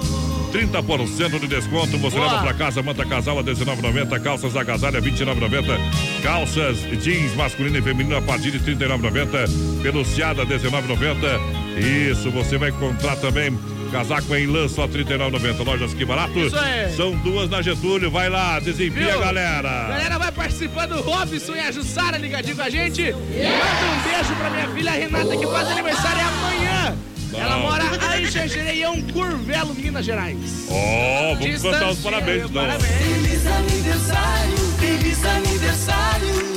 [0.54, 1.98] 30% de desconto.
[1.98, 2.30] Você Boa.
[2.30, 8.16] leva para casa manta casal a 19,90, calças agasalha 29,90, calças jeans masculino e feminino
[8.16, 11.72] a partir de 39,90, peluciada 19,90.
[12.10, 13.58] Isso, você vai encontrar também
[13.90, 15.64] casaco em lã só 39,90.
[15.64, 16.38] Lojas que barato.
[16.38, 16.92] Isso aí.
[16.92, 18.08] São duas na Getúlio.
[18.08, 19.88] Vai lá, desempia, galera.
[19.88, 23.02] Galera vai participando, Robson e a Jussara ligadinho com a gente.
[23.02, 27.13] Manda um beijo pra minha filha Renata que faz aniversário amanhã.
[27.36, 27.84] Ela mora
[28.18, 30.66] em Xanxereião, Curvelo, Minas Gerais.
[30.68, 32.62] Ó, vamos cantar os parabéns, então.
[32.80, 36.54] Feliz aniversário, feliz aniversário.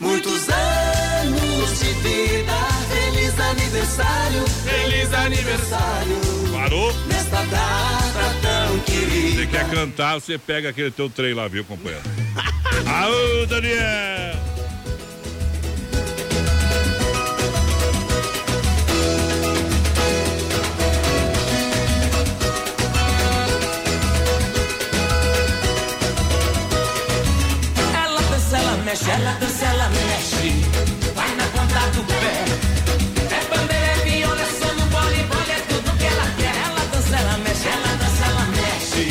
[0.00, 2.52] Muitos anos de vida.
[2.88, 6.16] Feliz aniversário, feliz aniversário.
[6.52, 6.92] Parou?
[7.06, 9.36] Nesta data tão querida.
[9.40, 12.02] Você quer cantar, você pega aquele teu trem lá, viu, companheiro?
[12.86, 14.57] Aô, Daniel!
[28.88, 30.50] Mexe, ela dança, ela mexe.
[31.14, 32.36] Vai na ponta do pé.
[33.36, 35.20] É bandeira, é viola, é só no bole,
[35.50, 36.54] é tudo que ela quer.
[36.66, 39.04] Ela dança, ela mexe, ela dança, ela mexe.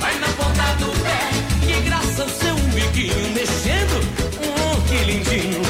[0.00, 1.20] Vai na ponta do pé.
[1.66, 3.96] Que graça o seu umbiguinho mexendo.
[4.40, 5.62] Hum, que lindinho.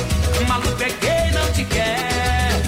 [0.46, 2.62] Maluco é quem não te quer.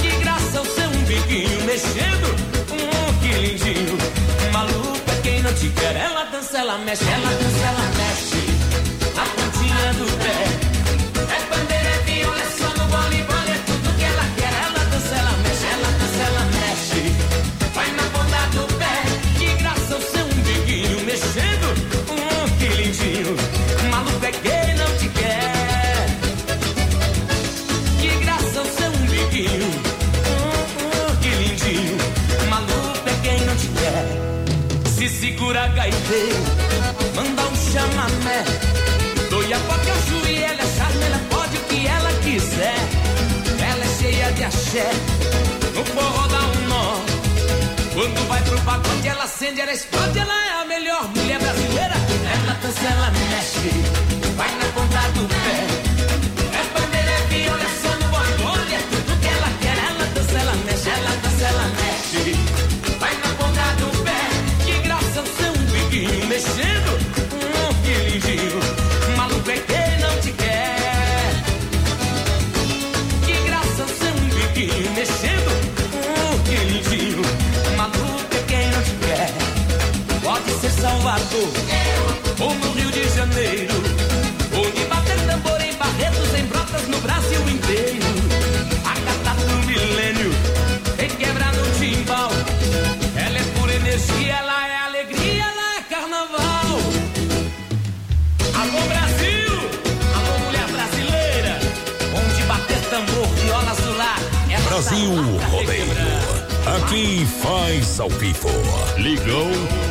[0.00, 2.28] Que graça o seu umbiguinho mexendo.
[2.70, 3.98] Hum, que lindinho.
[4.52, 5.96] Maluco é quem não te quer.
[5.96, 7.95] Ela dança, ela mexe, ela dança, ela mexe.
[44.76, 44.90] Axé,
[45.74, 47.00] no forró dá um nó.
[47.94, 51.94] Quando vai pro pacote, ela acende, ela explode, ela é a melhor mulher brasileira.
[52.34, 54.05] Ela dança, ela mexe,
[81.06, 81.48] Salvador
[82.40, 83.74] ou no Rio de Janeiro.
[84.52, 88.02] Onde bater tambor em Barretos, em Brotas, no Brasil inteiro.
[88.84, 88.92] A
[89.24, 90.32] cata do milênio,
[90.98, 92.32] requebra no timbal.
[93.14, 96.80] Ela é pura energia, ela é alegria, ela é carnaval.
[98.60, 99.52] Alô Brasil,
[100.16, 101.60] alô mulher brasileira.
[102.16, 104.22] Onde bater tambor, viola azulada.
[104.50, 105.14] ela Brasil
[105.52, 105.86] Rodeio.
[106.66, 108.50] Aqui faz ao vivo.
[108.98, 109.85] Ligou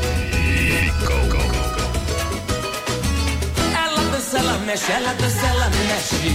[4.65, 6.29] mexe, ela dança, ela mexe.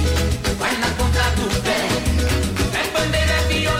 [0.59, 1.79] Vai na ponta do pé.
[2.79, 3.80] É bandeira, é viola,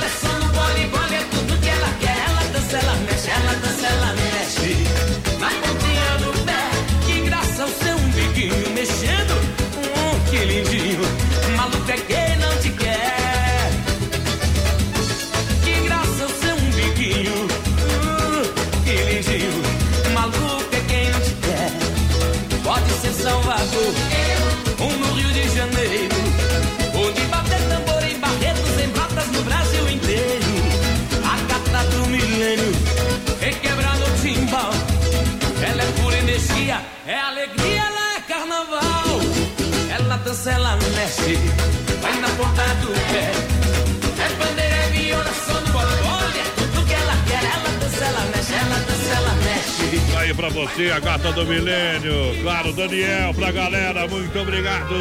[50.31, 52.41] Aí pra você, a gata do milênio.
[52.43, 54.95] Claro, Daniel, pra galera, muito obrigado.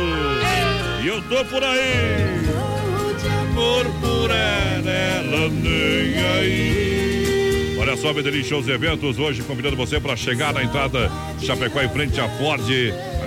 [1.04, 2.40] E eu tô por aí.
[3.52, 7.78] Amor por ela, ela nem aí.
[7.80, 11.12] Olha só, Medellín Shows Eventos, hoje convidando você para chegar na entrada
[11.42, 12.68] Chapecó em frente à Ford.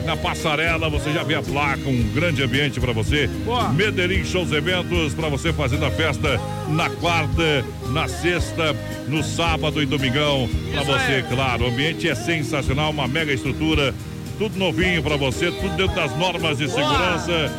[0.04, 3.30] Na passarela você já vê a placa, um grande ambiente para você.
[3.74, 8.74] Medellín Shows e Eventos para você fazendo a festa na quarta, na sexta,
[9.08, 10.48] no sábado e domingão.
[10.72, 13.94] Para você, claro, o ambiente é sensacional, uma mega estrutura,
[14.38, 17.50] tudo novinho para você, tudo dentro das normas de segurança.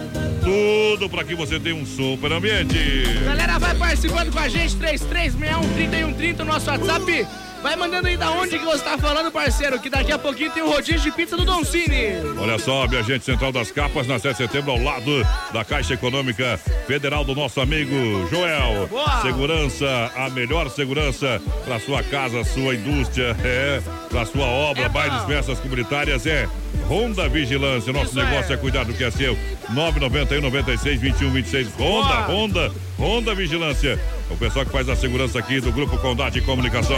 [0.43, 2.77] Tudo para que você tenha um super ambiente.
[3.23, 7.25] Galera, vai participando com a gente, 3361-3130, nosso WhatsApp.
[7.64, 10.61] Vai mandando aí da onde que você tá falando, parceiro, que daqui a pouquinho tem
[10.61, 12.18] o rodízio de pizza do Don Cine.
[12.38, 15.94] Olha só, minha gente, Central das Capas, na 7 de setembro, ao lado da Caixa
[15.94, 18.88] Econômica Federal do nosso amigo Joel.
[18.88, 19.22] Boa.
[19.22, 25.57] Segurança, a melhor segurança para sua casa, sua indústria, é, para sua obra, bailes, festas
[25.61, 26.49] comunitárias, é
[26.93, 27.91] Honda Vigilância.
[27.91, 28.53] Nosso negócio é.
[28.53, 28.57] é.
[28.57, 29.35] cuidar do que é seu.
[29.71, 31.67] 991 96 21 26.
[31.69, 32.27] Honda, Boa.
[32.27, 33.99] Honda, Honda Vigilância.
[34.29, 36.95] O pessoal que faz a segurança aqui do Grupo Condade Comunicação.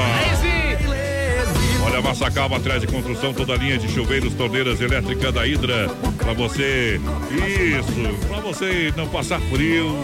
[1.85, 5.87] Olha, Massacal, materiais de construção, toda a linha de chuveiros, torneiras elétricas da Hidra.
[6.17, 6.99] Pra você,
[7.31, 9.95] isso, pra você não passar frio.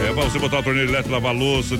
[0.00, 1.76] É pra você botar a torneira elétrica, lavar a louça,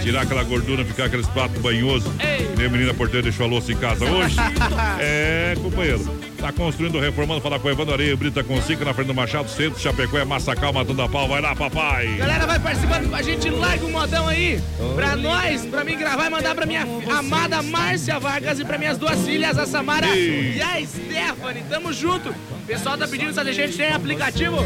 [0.00, 2.10] tirar aquela gordura, ficar aqueles pratos banhosos.
[2.20, 2.48] Ei.
[2.56, 4.36] Nem a menina porteira deixou a louça em casa hoje.
[5.00, 6.35] é, companheiro.
[6.46, 9.50] Tá construindo, reformando, fala com a Evandro Areia, Brita com Cica, na frente do Machado,
[9.50, 11.26] Centro, Chapecó, é Massacal, matando a pau.
[11.26, 12.06] Vai lá, papai.
[12.18, 14.62] Galera, vai participando com a gente, larga o modão aí
[14.94, 16.86] pra nós, pra mim gravar e mandar pra minha
[17.18, 20.58] amada Márcia Vargas e pra minhas duas filhas, a Samara Ei.
[20.58, 21.64] e a Stephanie.
[21.68, 22.28] Tamo junto.
[22.28, 24.58] O pessoal tá pedindo se a gente tem aplicativo.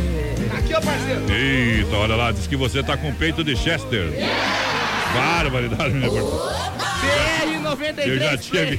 [0.59, 1.33] Aqui, ó, parceiro.
[1.33, 4.13] Eita, olha lá, diz que você tá com peito de Chester.
[5.15, 7.60] Barbaridade, minha porta.
[7.77, 8.79] BR-93 Eu já tinha,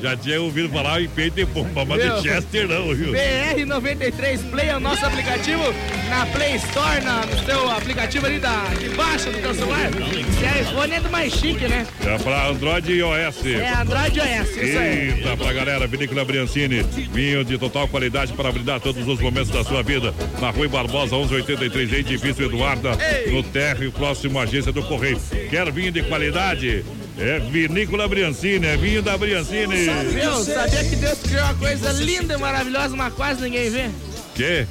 [0.00, 2.16] já tinha ouvido falar em peito de pomba, mas Meu.
[2.16, 3.12] de Chester não, viu?
[3.12, 5.62] BR-93 Play é o nosso aplicativo
[6.08, 9.90] na Play Store, na, no seu aplicativo ali da, de baixo do teu celular.
[10.38, 11.86] Se é iPhone é do mais chique, né?
[12.04, 13.46] É pra Android e iOS.
[13.46, 15.08] É Android OS, isso aí.
[15.10, 16.82] Eita, pra galera, Vinícola Briancini,
[17.12, 20.14] vinho de total qualidade para brindar todos os momentos da sua vida.
[20.40, 22.90] Na Rua Barbosa, 1183, edifício Eduarda,
[23.30, 25.20] no térreo, próximo à agência do Correio.
[25.50, 26.84] Quer vinho de qualidade?
[27.18, 29.86] É Vinícola Briancini, é vinho da Briancini.
[30.14, 33.90] Meu, sabia que Deus criou uma coisa linda e maravilhosa, mas quase ninguém vê?
[34.36, 34.66] Que?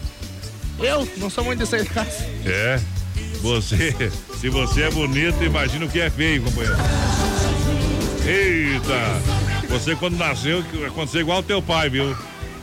[0.79, 2.25] Eu não sou muito dessa casa.
[2.45, 2.79] É.
[3.41, 3.93] Você,
[4.39, 6.77] se você é bonito, imagina o que é feio, companheiro.
[8.25, 9.67] Eita!
[9.69, 12.15] Você quando nasceu, aconteceu igual ao teu pai, viu?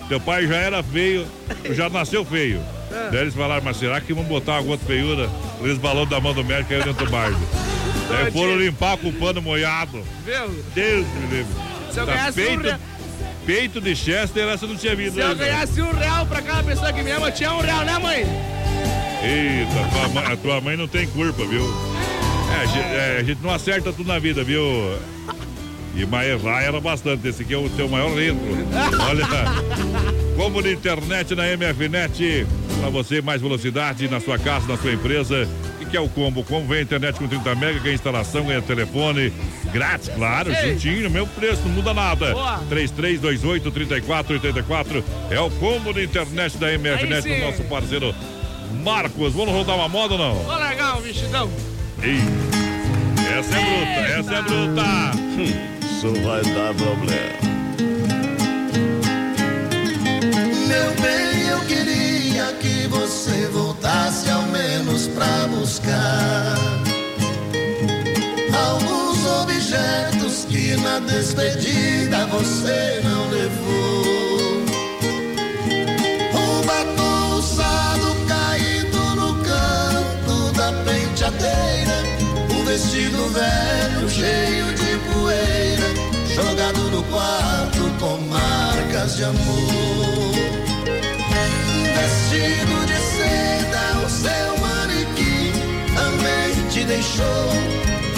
[0.08, 1.26] Teu pai já era feio,
[1.70, 2.60] já nasceu feio.
[2.90, 3.10] É.
[3.10, 5.28] Daí eles falaram, mas será que vão botar alguma outra feiura?
[5.60, 7.40] Eles balão da mão do médico aí dentro do barco.
[8.08, 10.02] Daí foram limpar com o pano molhado.
[10.24, 10.64] Viu?
[10.74, 11.52] Deus me livre.
[11.92, 12.78] Se eu Tá ganhasse um peito, real-
[13.46, 15.14] peito de Chester, essa não tinha vindo.
[15.14, 15.50] Se eu né, velho?
[15.52, 18.24] ganhasse um real pra cada pessoa que me ama, eu tinha um real, né, mãe?
[19.22, 21.64] Eita, tua mãe- a tua mãe não tem culpa, viu?
[22.52, 24.62] É, a gente, é, a gente não acerta tudo na vida, viu?
[25.96, 27.26] E errar era bastante.
[27.28, 28.38] Esse aqui é o teu maior erro.
[29.08, 29.24] Olha,
[30.36, 32.46] como de internet na MFNet,
[32.80, 35.48] para você mais velocidade na sua casa, na sua empresa.
[35.94, 36.42] Que, é o combo.
[36.42, 39.32] Como vem a internet com 30 mega, ganha instalação, ganha telefone
[39.72, 40.72] grátis, claro, Ei.
[40.72, 42.32] juntinho, meu preço, não muda nada.
[42.32, 42.58] Boa.
[42.68, 47.36] 3328 3484 é o combo de internet da MF Aí Net, sim.
[47.36, 48.12] do nosso parceiro
[48.82, 49.34] Marcos.
[49.34, 50.34] Vamos rodar uma moda ou não?
[50.34, 51.48] Vou largar o vestidão.
[52.02, 52.18] Ei,
[53.38, 54.84] essa é bruta, essa é bruta.
[55.84, 57.44] Isso vai dar problema.
[60.66, 62.13] Meu bem, eu queria
[62.60, 66.56] que você voltasse ao menos pra buscar
[68.52, 74.64] alguns objetos que na despedida você não levou.
[76.34, 82.02] Um batom usado caído no canto da penteadeira,
[82.50, 90.53] um vestido velho cheio de poeira, jogado no quarto com marcas de amor.
[91.94, 95.52] Vestido de seda, o seu manequim
[95.94, 97.48] também te deixou.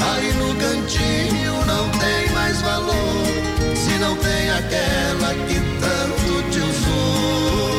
[0.00, 3.26] Aí no cantinho não tem mais valor,
[3.74, 7.76] se não tem aquela que tanto te usou.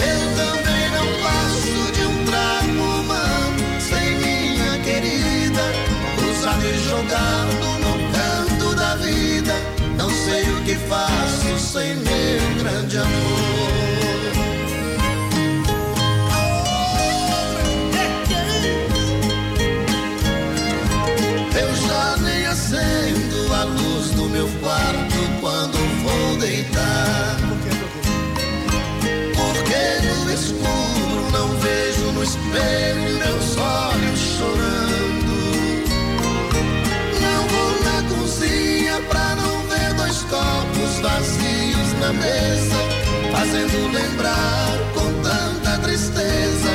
[0.00, 5.64] Eu também não passo de um trapo humano, sem minha querida,
[6.30, 9.54] usado e jogado no canto da vida.
[9.96, 13.41] Não sei o que faço sem meu grande amor.
[32.22, 35.34] No espelho meus olhos chorando.
[37.20, 42.76] Não vou na cozinha pra não ver dois copos vazios na mesa,
[43.32, 46.70] fazendo lembrar com tanta tristeza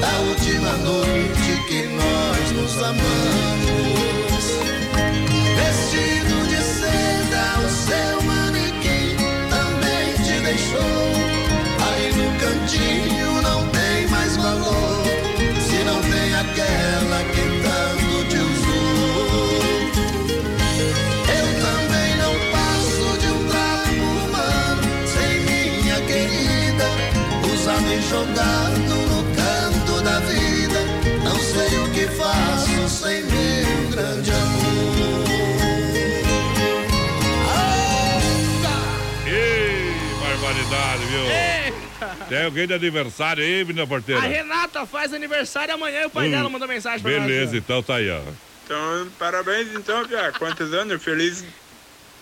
[0.00, 3.59] da última noite que nós nos amamos.
[28.10, 30.80] Jogado no canto da vida.
[31.24, 34.30] Não sei o que faço sem meu grande
[39.26, 41.20] Ei, barbaridade, viu?
[41.24, 42.16] Eita.
[42.28, 44.20] Tem alguém de aniversário aí, menina porteira?
[44.20, 46.30] A Renata faz aniversário amanhã e o pai Hum.
[46.32, 47.22] dela mandou mensagem pra nós.
[47.22, 48.20] Beleza, então tá aí, ó.
[48.64, 50.32] Então, parabéns então, Pia.
[50.38, 51.02] Quantos anos?
[51.02, 51.44] Feliz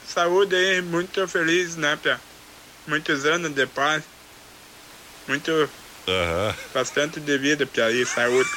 [0.07, 2.21] saúde aí, muito feliz, né, Pia?
[2.87, 4.03] Muitos anos de paz.
[5.29, 5.69] Muito.
[6.73, 8.49] Bastante de vida, Pia, e saúde.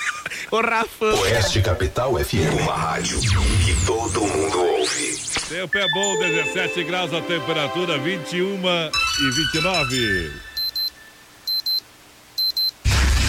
[0.50, 1.20] O Rafão.
[1.20, 5.20] Oeste Capital FM, uma rádio que todo mundo ouve.
[5.50, 8.62] Tempo é bom, 17 graus a temperatura, 21
[9.20, 10.32] e 29.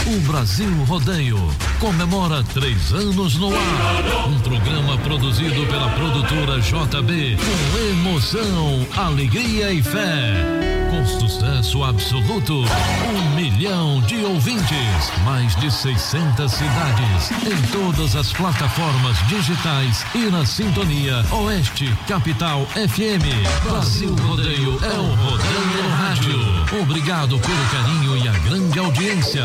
[0.05, 1.39] O Brasil Rodeio
[1.81, 4.28] comemora três anos no ar.
[4.28, 10.82] Um programa produzido pela produtora JB com emoção, alegria e fé.
[11.03, 19.19] Com sucesso absoluto, um milhão de ouvintes, mais de 600 cidades, em todas as plataformas
[19.27, 23.65] digitais e na sintonia Oeste Capital FM.
[23.65, 26.81] Brasil Rodeio é o Rodeio Rádio.
[26.81, 29.45] Obrigado pelo carinho e a grande audiência.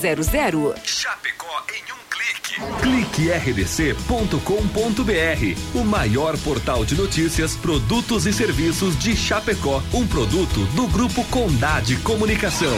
[0.00, 0.74] 3328-3100.
[0.84, 2.60] Chapecó em um clique.
[2.82, 4.40] Clique rdc.com.br,
[5.78, 11.96] o maior portal de notícias, produtos e serviços de Chapecó, um produto do grupo Condade
[11.98, 12.76] Comunicação.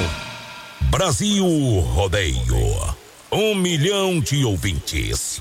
[0.90, 2.96] Brasil Rodeio.
[3.30, 5.40] Um milhão de ouvintes.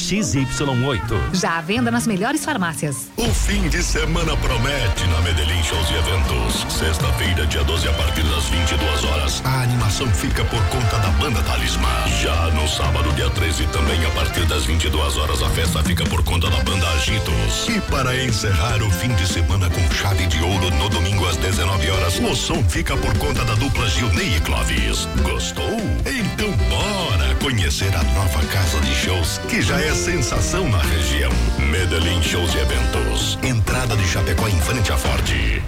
[0.01, 1.35] XY8.
[1.35, 3.11] Já à venda nas melhores farmácias.
[3.15, 6.73] O fim de semana promete na Medellín Shows e Eventos.
[6.73, 9.41] Sexta-feira, dia 12, a partir das 22 horas.
[9.45, 11.87] A animação fica por conta da banda Talismã.
[12.21, 16.23] Já no sábado, dia 13, também a partir das 22 horas, a festa fica por
[16.23, 17.69] conta da banda Agitos.
[17.69, 21.89] E para encerrar o fim de semana com chave de ouro no domingo às 19
[21.91, 25.07] horas, o som fica por conta da dupla Gilney e Clóvis.
[25.21, 25.79] Gostou?
[26.05, 31.31] Então bora conhecer a nova casa de shows que já é sensação na região.
[31.69, 33.37] Medellín Shows e Eventos.
[33.43, 35.61] Entrada de Chapecó em frente à Ford.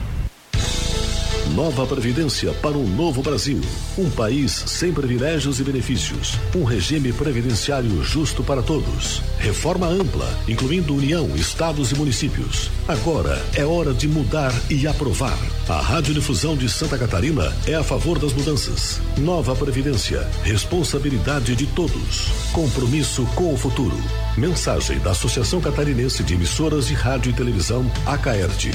[1.53, 3.61] Nova Previdência para um novo Brasil.
[3.95, 6.39] Um país sem privilégios e benefícios.
[6.55, 9.21] Um regime previdenciário justo para todos.
[9.37, 12.71] Reforma ampla, incluindo União, estados e municípios.
[12.87, 15.37] Agora é hora de mudar e aprovar.
[15.69, 18.99] A Radiodifusão de Santa Catarina é a favor das mudanças.
[19.19, 20.27] Nova Previdência.
[20.43, 22.29] Responsabilidade de todos.
[22.51, 23.97] Compromisso com o futuro.
[24.35, 28.71] Mensagem da Associação Catarinense de Emissoras de Rádio e Televisão, ACAERT.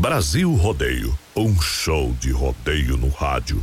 [0.00, 3.62] Brasil Rodeio, um show de rodeio no rádio.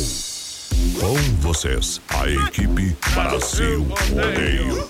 [0.99, 4.87] Com vocês, a equipe Brasil Rodeio.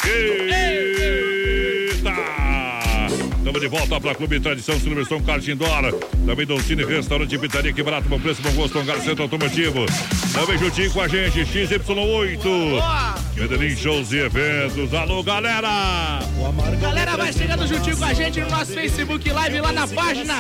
[3.42, 5.92] Estamos de volta para Clube Tradição Silverstone Kart Indoor.
[6.28, 9.84] Também Dolcine Restaurante Pitaria, que barato, bom preço, bom gosto, Hangar Centro Automotivo.
[10.32, 12.44] Também juntinho com a gente, XY8.
[13.36, 14.94] Medellín Shows e Eventos.
[14.94, 16.20] Alô, galera!
[16.80, 20.36] Galera, vai chegando juntinho com a gente no nosso Facebook Live, lá na página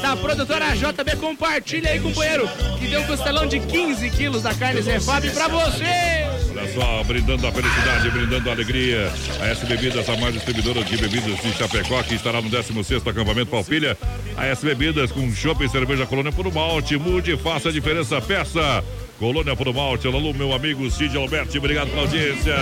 [0.00, 1.16] da produtora JB.
[1.20, 5.46] Compartilha aí, companheiro, que tem um costelão de 15 quilos da carne Zé Fábio pra
[5.46, 6.45] você!
[6.56, 9.12] Olha só, brindando a felicidade, brindando a alegria.
[9.38, 13.50] A S Bebidas, a mais distribuidora de bebidas de Chapecó, que estará no 16 acampamento
[13.50, 13.96] Palpilha.
[14.38, 16.96] A S Bebidas com chopp e cerveja colônia por malte.
[16.96, 18.22] Mude faça a diferença.
[18.22, 18.82] Peça.
[19.18, 20.06] Colônia por malte.
[20.06, 22.54] Alô, meu amigo Cid Alberti, obrigado pela audiência.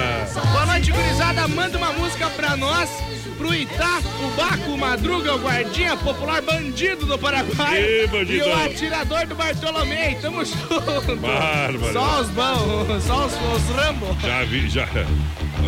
[0.53, 1.49] Boa noite, gurizada.
[1.49, 2.89] Manda uma música pra nós,
[3.37, 7.83] pro Itá, o Baco, o Madruga, o Guardinha, popular bandido do Paraguai.
[7.83, 8.49] E bandidão.
[8.49, 10.15] o atirador do Bartolomei.
[10.23, 11.17] Tamo junto.
[11.17, 11.93] Bárbaro.
[11.93, 14.17] Só os bons, só os, os Rambo.
[14.23, 14.89] Já vi, já.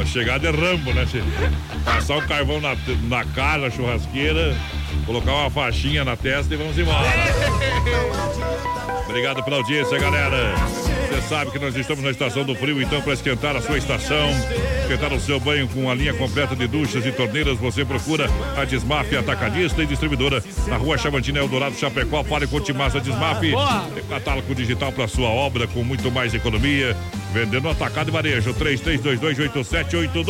[0.00, 1.04] A chegada é Rambo, né?
[1.84, 2.76] Passar o carvão na,
[3.08, 4.56] na cara, churrasqueira,
[5.04, 7.06] colocar uma faixinha na testa e vamos embora.
[9.08, 10.54] Obrigado pela audiência, galera.
[11.08, 14.28] Você sabe que nós estamos na estação do frio, então para esquentar a sua estação,
[14.82, 18.64] esquentar o seu banho com a linha completa de duchas e torneiras, você procura a
[18.64, 22.24] Desmaf Atacadista e Distribuidora na rua Chavantina Eldorado, Chapecó.
[22.24, 23.40] Fale com o Timassa Desmaf.
[23.40, 26.96] Tem catálogo digital para sua obra com muito mais economia.
[27.32, 28.52] Vendendo atacado e varejo.
[28.54, 30.24] 33228782.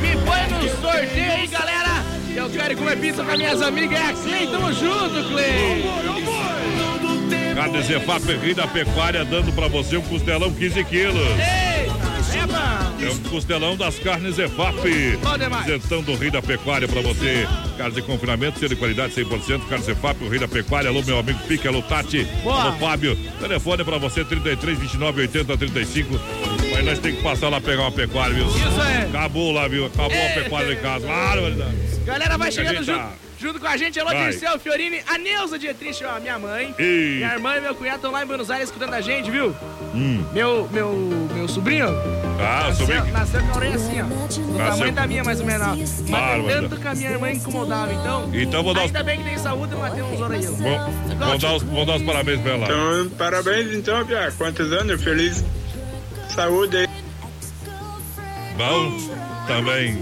[0.00, 2.19] Me põe no sorteio aí, galera.
[2.34, 3.98] Eu quero comer pizza com minhas amigas.
[3.98, 5.84] É a Clay, tamo junto, Clay.
[7.54, 11.16] Carne Zefap Rei da Pecuária dando pra você um costelão 15 quilos.
[11.16, 11.69] Eita,
[13.02, 13.06] é.
[13.06, 15.66] É um costelão das carnes demais.
[15.66, 17.46] Isentão do Rei da Pecuária pra você.
[17.78, 19.66] Carne de confinamento, ser de qualidade 100%.
[19.68, 20.88] Carne Zefap, o Rei da Pecuária.
[20.90, 22.24] Alô, meu amigo Pique, alô, Tati.
[22.42, 22.62] Boa.
[22.62, 23.16] Alô, Fábio.
[23.40, 26.20] Telefone pra você, 33 29 80 35.
[26.72, 28.46] Mas nós temos que passar lá pegar uma pecuária, viu?
[28.46, 29.02] Isso é.
[29.08, 29.86] Acabou lá, viu?
[29.86, 30.40] Acabou a Eita.
[30.40, 31.06] pecuária em casa.
[31.06, 31.42] Claro,
[32.04, 33.98] Galera, vai A chegando junto, tá- junto com a gente.
[33.98, 34.10] Alô.
[34.10, 36.74] Dirceu Fiorini, a Neuza Dietrich, ó, minha mãe.
[36.78, 37.16] Ei.
[37.16, 39.54] Minha irmã e meu cunhado estão lá em Buenos Aires escutando a gente, viu?
[39.94, 40.24] Hum.
[40.32, 40.92] Meu, meu,
[41.34, 41.88] meu sobrinho.
[42.38, 43.12] Ah, nasceu, sobrinho.
[43.12, 44.04] nasceu com a orelha assim, ó.
[44.04, 44.66] Do Nasceu.
[44.76, 45.66] tamanho da minha, mais ou menos.
[45.66, 45.70] ó.
[45.76, 46.48] Mas Bárbaro.
[46.48, 48.30] tanto que a minha irmã incomodava, então.
[48.32, 50.46] Então vou dar os- Ainda bem que tem saúde, mas tem uns orelhos.
[50.58, 52.64] Vamos, vamos dar os, vamos dar os parabéns pra ela.
[52.64, 54.32] Então, parabéns então, Pia.
[54.38, 55.02] Quantos anos?
[55.02, 55.44] Feliz
[56.34, 56.86] saúde aí.
[58.56, 58.92] Bom,
[59.46, 59.98] também.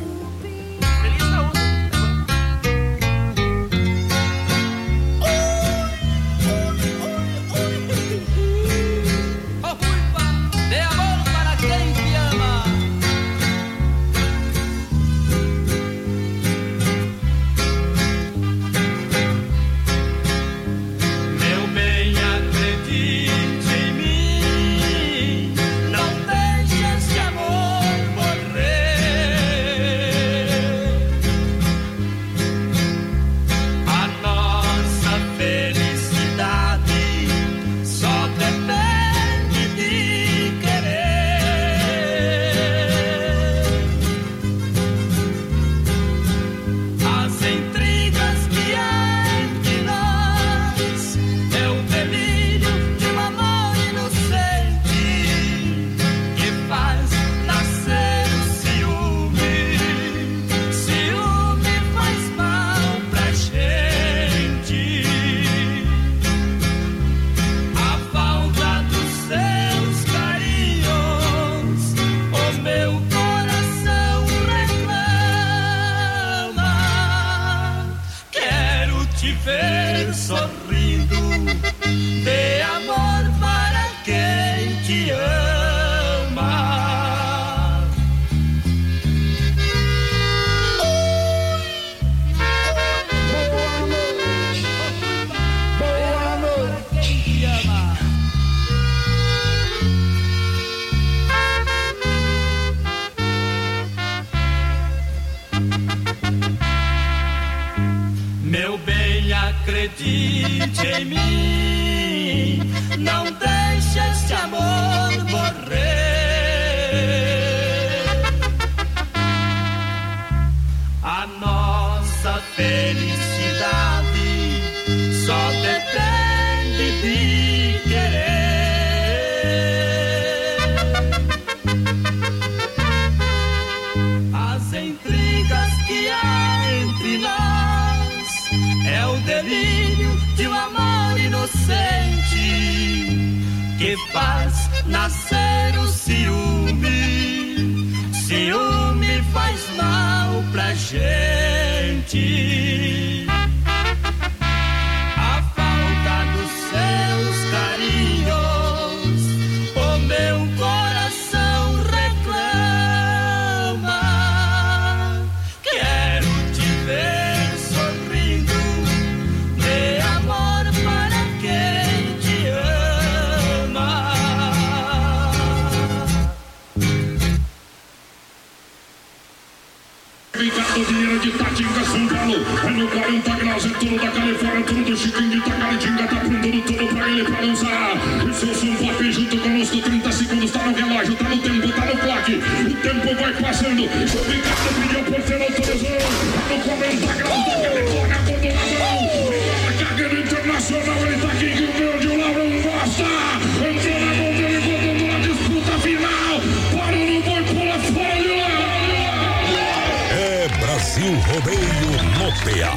[210.78, 212.70] Brasil Rodeio no PA.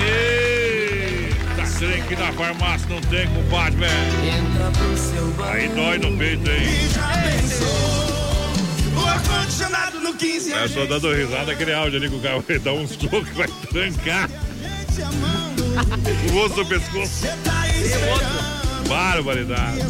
[0.00, 3.92] Eita, trem que na farmácia não tem, compadre, velho.
[5.44, 6.68] Aí dói no peito, hein?
[8.96, 12.58] O ar-condicionado no 15 É só dando risada aquele áudio ali que o cara vai
[12.58, 14.30] dar soco que vai trancar
[16.32, 17.26] o osso do pescoço.
[18.88, 19.84] Barbaridade.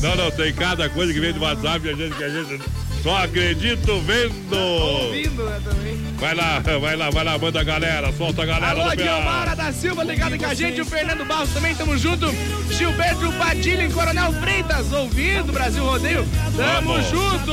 [0.00, 2.60] Não, não, tem cada coisa que vem do WhatsApp e a gente que a gente
[3.02, 4.56] só acredito vendo.
[4.56, 5.98] Ouvindo, né, também.
[6.18, 8.90] Vai lá, vai lá, vai lá, manda a galera, solta a galera Alô.
[8.94, 12.26] Guilmara da Silva ligado com a gente, o Fernando Barros também, tamo junto.
[12.70, 17.08] Gilberto Padilha em Coronel Freitas, ouvindo Brasil Rodeio, tamo Vamos.
[17.08, 17.52] junto.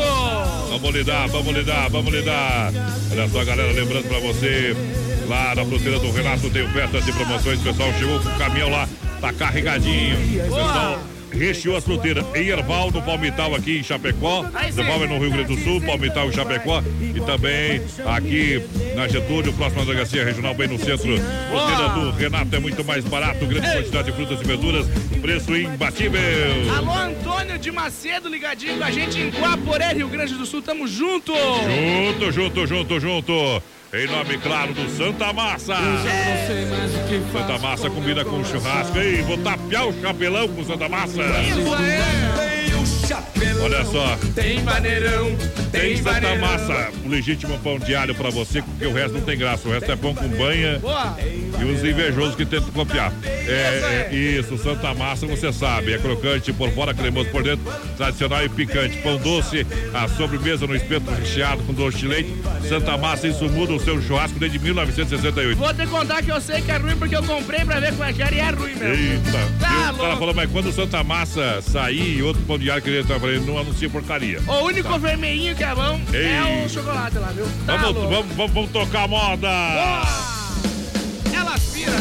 [0.69, 2.71] Vamos lidar, vamos lidar, vamos lidar.
[3.11, 4.75] Olha só, galera, lembrando pra você,
[5.27, 7.59] lá na fronteira do Renato tem ofertas e promoções.
[7.61, 8.87] O pessoal chegou com o caminhão lá,
[9.21, 10.43] tá carregadinho.
[10.43, 10.99] Pessoal
[11.37, 14.45] recheou as fruteiras em Erval, no Palmital aqui em Chapecó.
[14.45, 16.83] Erval é no Rio Grande do Sul, Palmital em Chapecó.
[16.99, 18.61] E também aqui
[18.95, 21.17] na Getúlio, próxima delegacia regional, bem no centro.
[21.17, 24.87] Fruteira do Renato é muito mais barato, grande quantidade de frutas e verduras,
[25.21, 26.19] preço imbatível.
[26.75, 30.87] Alô, Antônio de Macedo ligadinho com a gente em Guaporé, Rio Grande do Sul, tamo
[30.87, 31.33] junto.
[31.33, 33.63] Junto, junto, junto, junto.
[33.93, 35.75] Em nome, claro, do Santa Massa.
[37.31, 38.97] Santa Massa combina com churrasco.
[38.97, 41.21] E vou tapear o chapelão com Santa Massa.
[41.21, 42.46] Isso aí.
[43.63, 44.17] Olha só.
[44.35, 45.35] Tem maneirão,
[45.71, 46.35] Tem tem Santa.
[46.35, 49.67] Massa, o legítimo pão de alho pra você, porque o resto não tem graça.
[49.67, 50.81] O resto é pão com banha
[51.59, 53.13] e os invejosos que tentam copiar.
[53.23, 57.65] É, é, isso, Santa Massa, você sabe, é crocante por fora, cremoso por dentro,
[57.95, 58.97] tradicional e picante.
[58.97, 62.35] Pão doce, a sobremesa no espeto recheado com doce de leite.
[62.67, 65.57] Santa Massa, isso muda o seu churrasco desde 1968.
[65.57, 68.03] Vou te contar que eu sei que é ruim porque eu comprei pra ver como
[68.03, 68.87] é que era e é ruim mesmo.
[68.87, 69.31] Eita!
[69.59, 72.81] Tá o cara falou, mas quando o Santa Massa sair e outro pão de alho
[72.81, 74.39] que ele tá falando, não anuncia porcaria.
[74.47, 76.65] O único vermelhinho que é bom é Ei.
[76.65, 77.45] o chocolate lá, viu?
[77.65, 78.09] Tá Vamos, louco.
[78.09, 79.47] vamos, vamos, vamos tocar a moda!
[81.33, 81.91] Ela aspira.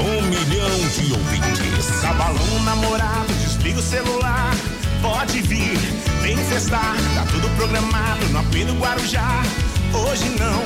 [0.00, 1.58] Um milhão de ouvintes.
[2.58, 4.54] Um namorado, desliga o celular.
[5.02, 5.78] Pode vir,
[6.28, 6.94] vem festar.
[7.14, 9.42] Tá tudo programado no AP do Guarujá.
[9.94, 10.62] Hoje não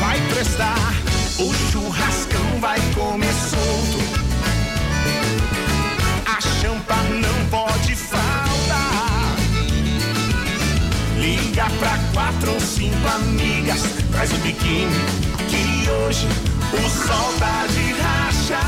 [0.00, 0.92] vai prestar.
[1.38, 3.98] O churrascão vai comer solto.
[6.26, 9.36] A champa não pode faltar.
[11.16, 13.82] Liga pra quatro ou cinco amigas.
[14.10, 14.94] Traz o biquíni
[15.48, 16.26] que hoje
[16.72, 18.58] o sol tá de racha.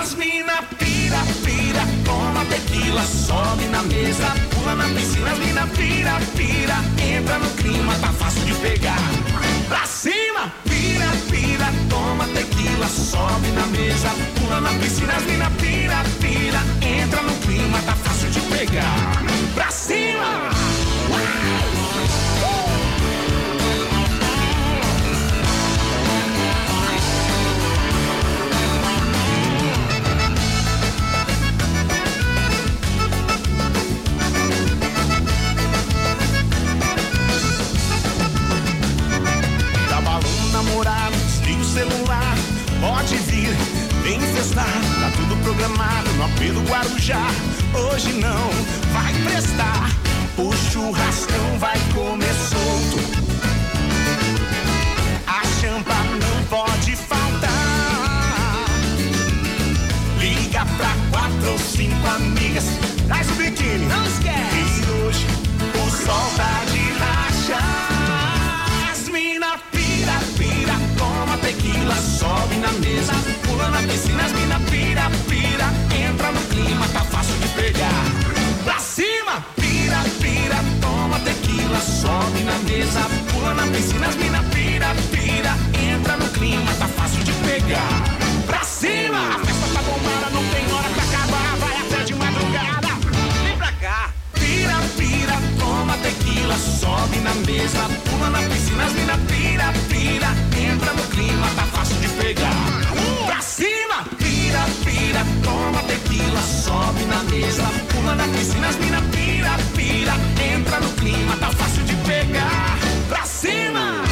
[0.00, 0.62] As mina
[1.50, 7.94] pira, toma tequila, sobe na mesa, pula na piscina, mina, pira, pira, entra no clima,
[7.98, 8.98] tá fácil de pegar.
[9.68, 16.60] Pra cima, pira, pira, toma tequila, sobe na mesa, pula na piscina, mina, pira, pira,
[16.86, 19.22] entra no clima, tá fácil de pegar.
[19.54, 20.59] Pra cima!
[40.84, 42.34] Desliga o celular,
[42.80, 43.54] pode vir,
[44.02, 47.26] vem festar, tá tudo programado no AP do Guarujá.
[47.74, 48.50] Hoje não
[48.92, 49.90] vai prestar,
[50.38, 51.58] o churrascão
[82.50, 83.00] na mesa,
[83.32, 88.02] pula na piscina, as mina pira, pira, entra no clima, tá fácil de pegar.
[88.46, 92.88] Pra cima, a festa tá bombada, não tem hora pra acabar, vai até de madrugada.
[93.44, 94.10] Vem pra cá.
[94.34, 100.28] Pira, pira, toma tequila, sobe na mesa, pula na piscina, as mina pira, pira,
[100.72, 102.54] entra no clima, tá fácil de pegar.
[103.26, 103.79] Pra cima,
[105.80, 107.62] toma tequila, sobe na mesa,
[107.92, 110.12] pula na piscina, as mina pira, pira,
[110.54, 112.78] entra no clima, tá fácil de pegar.
[113.08, 114.04] Pra cima!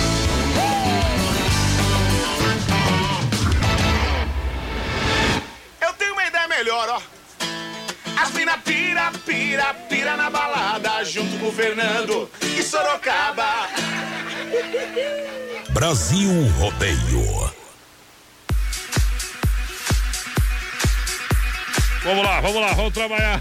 [5.81, 7.03] Eu tenho uma ideia melhor, ó.
[8.21, 13.69] As mina pira, pira, pira na balada, junto com o Fernando e Sorocaba.
[15.71, 17.58] Brasil Rodeio.
[22.05, 23.41] Vamos lá, vamos lá, vamos trabalhar.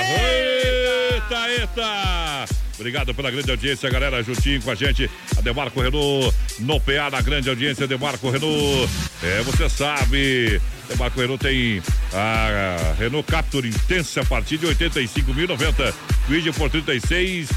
[0.00, 2.46] Eita, eita.
[2.74, 5.08] Obrigado pela grande audiência, galera, juntinho com a gente.
[5.36, 8.90] A Demarco Renault no PA, na grande audiência, Demarco Renault.
[9.22, 11.80] É, você sabe, Demarco Renault tem
[12.12, 15.94] a Renault Captur Intensa a partir de 85.090.
[16.28, 17.48] Vídeo por 36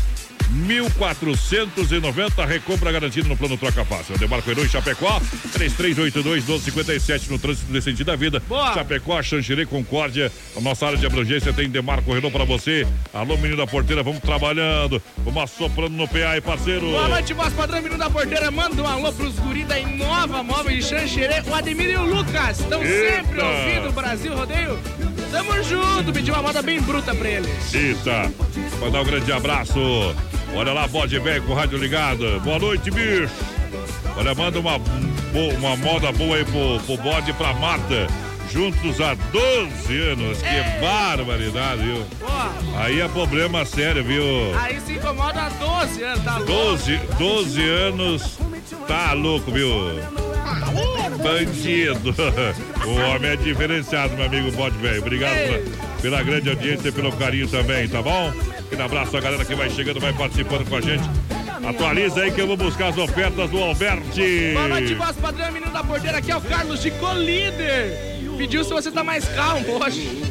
[0.51, 4.17] 1490, recompra garantida no plano Troca Fácil.
[4.17, 5.19] Demarco Herói Chapecó,
[5.57, 8.41] 3382-1257 no trânsito de sentido da vida.
[8.47, 8.73] Boa.
[8.73, 10.31] Chapecó, Xanxerê, Concórdia.
[10.55, 12.87] A nossa área de abrangência tem Demarco Renault para você.
[13.13, 15.01] Alô, menino da porteira, vamos trabalhando.
[15.17, 16.91] Vamos assoprando no PA parceiro.
[16.91, 18.51] Boa noite, voz padrão, menino da porteira.
[18.51, 22.59] Manda um alô pros guri da Inova Móvel de Xanxerê, o Ademir e o Lucas.
[22.59, 24.79] Estão sempre ouvindo o Brasil Rodeio.
[25.31, 27.73] Tamo junto, pedi uma moda bem bruta pra eles.
[27.73, 28.31] Eita,
[28.79, 29.79] mandar um grande abraço.
[30.55, 32.39] Olha lá, bode velho com o rádio ligado.
[32.39, 33.29] Boa noite, bicho.
[34.15, 34.77] Olha, manda uma,
[35.57, 38.07] uma moda boa aí pro, pro bode pra Marta.
[38.55, 40.37] Juntos há 12 anos.
[40.37, 42.05] Que barbaridade, viu?
[42.21, 42.53] Boa.
[42.77, 44.23] Aí é problema sério, viu?
[44.57, 46.53] Aí se incomoda há 12 anos, tá louco?
[46.53, 48.39] 12, 12 anos.
[48.87, 49.69] Tá louco, viu?
[51.21, 52.15] Bandido.
[52.85, 55.01] O homem é diferenciado, meu amigo Bode Velho.
[55.01, 58.31] Obrigado pela, pela grande audiência e pelo carinho também, tá bom?
[58.71, 61.03] Um abraço a galera que vai chegando, vai participando com a gente.
[61.67, 64.51] Atualiza aí que eu vou buscar as ofertas do Alberti.
[64.53, 66.19] Boa noite, voz padrão, menino da porteira.
[66.19, 68.14] Aqui é o Carlos de Colíder.
[68.37, 70.23] Pediu se você tá mais calmo hoje.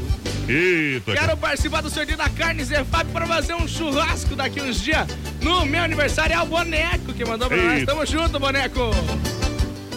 [0.48, 1.12] Eita.
[1.12, 5.06] Quero participar do sorteio da carne Zé Fábio pra fazer um churrasco daqui uns dias.
[5.40, 7.78] No meu aniversário é o Boneco que mandou pra nós.
[7.80, 7.92] Eita.
[7.92, 8.90] Tamo junto, Boneco.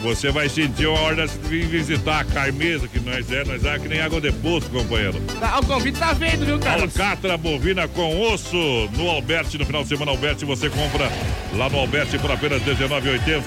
[0.01, 3.79] Você vai sentir uma hora de vir visitar a Carmesa, que nós é, nós é
[3.79, 5.19] que nem água de poço, companheiro.
[5.39, 6.97] Tá, o convite tá vendo, viu, Carlos?
[6.99, 8.57] Alcatra bovina com osso
[8.95, 9.57] no Alberti.
[9.57, 11.11] No final de semana, Alberti, você compra
[11.55, 13.41] lá no Alberti por apenas R$19,80.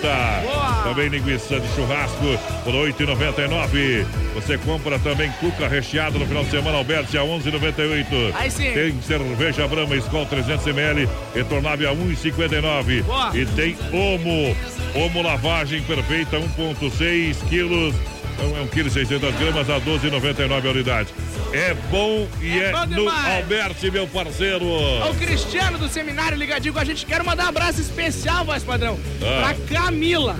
[0.84, 4.04] Também linguiça de churrasco por R$8,99.
[4.34, 8.32] Você compra também cuca recheada no final de semana, Alberti, a R$11,98.
[8.34, 8.72] Aí sim.
[8.72, 13.02] Tem cerveja Brahma Skol 300ml, retornável a R$1,59.
[13.04, 13.30] Boa.
[13.36, 14.56] E tem Omo,
[14.94, 17.94] Omo lavagem perfeita, 1,6 quilos.
[18.34, 21.08] Então é 1 kg 600 gramas a 12,99 a unidade.
[21.52, 23.08] É bom e é, É bom no.
[23.10, 24.64] Alberti, meu parceiro.
[24.64, 27.04] O Cristiano do seminário ligadinho com a gente.
[27.04, 29.54] Quero mandar um abraço especial, voz padrão, Ah.
[29.68, 30.36] pra Camila.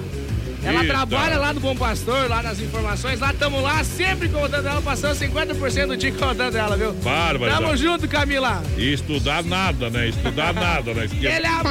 [0.62, 0.88] Ela Eita.
[0.92, 3.18] trabalha lá do Bom Pastor, lá nas informações.
[3.18, 6.92] Lá tamo lá, sempre contando ela, passando 50% do dia contando ela, viu?
[6.92, 7.52] Bárbara.
[7.54, 8.62] Tamo junto, Camila.
[8.76, 10.08] E estudar nada, né?
[10.08, 11.06] Estudar nada, né?
[11.06, 11.62] Esque- Ele é a...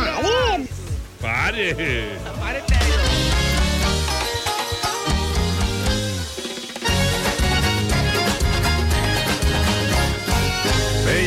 [1.21, 1.75] Pare!
[2.39, 2.98] Pare, pega.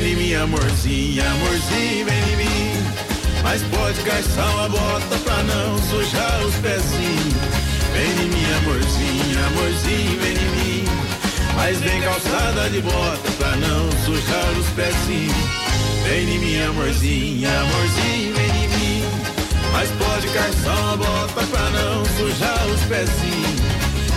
[0.02, 1.22] Vem em mim, amorzinho,
[2.06, 2.84] vem em mim.
[3.40, 7.34] Mas pode calçar uma bota pra não sujar os pezinhos.
[7.92, 10.84] Vem em mim, amorzinho, amorzinho, vem em mim.
[11.54, 15.36] Mas vem calçada de bota pra não sujar os pezinhos.
[16.02, 19.04] Vem em mim, amorzinho, amorzinho, vem em mim.
[19.70, 23.60] Mas pode calçar uma bota pra não sujar os pezinhos.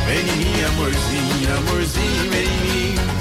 [0.07, 3.14] Vem em mim, amorzinho, amorzinho, vem em mim.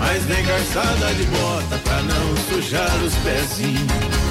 [0.00, 4.30] Mas vem calçada de bota pra não sujar os pezinhos.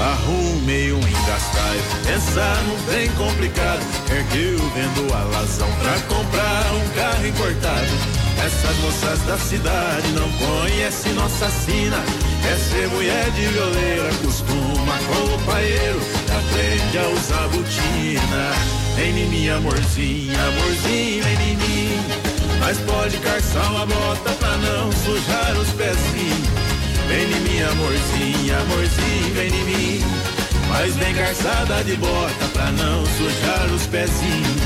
[0.00, 3.82] Arrumei um engastalho, pensar não tem complicado.
[4.10, 8.18] Ergueu vendo a lazão pra comprar um carro importado.
[8.44, 11.98] Essas moças da cidade não conhecem nossa sina.
[12.50, 18.52] É ser mulher de violeira, costuma com o paeiro, aprende a usar botina.
[18.96, 21.87] Vem em mim, amorzinho, amorzinho, vem em mim.
[22.68, 26.48] Mas pode calçar uma bota pra não sujar os pezinhos.
[27.08, 30.04] Vem em mim, amorzinho, amorzinho, vem em mim.
[30.68, 34.62] Mas vem calçada de bota pra não sujar os pezinhos.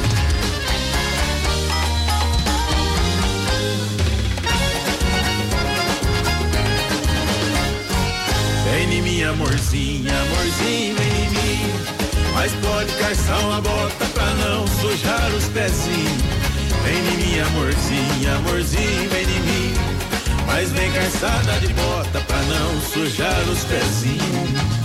[8.64, 12.01] Vem em mim, amorzinho, amorzinho, vem em mim.
[12.34, 16.22] Mas pode calçar uma bota pra não sujar os pezinhos.
[16.84, 19.74] Vem em mim, amorzinho, amorzinho, vem em mim.
[20.46, 24.82] Mas vem calçada de bota pra não sujar os pezinhos.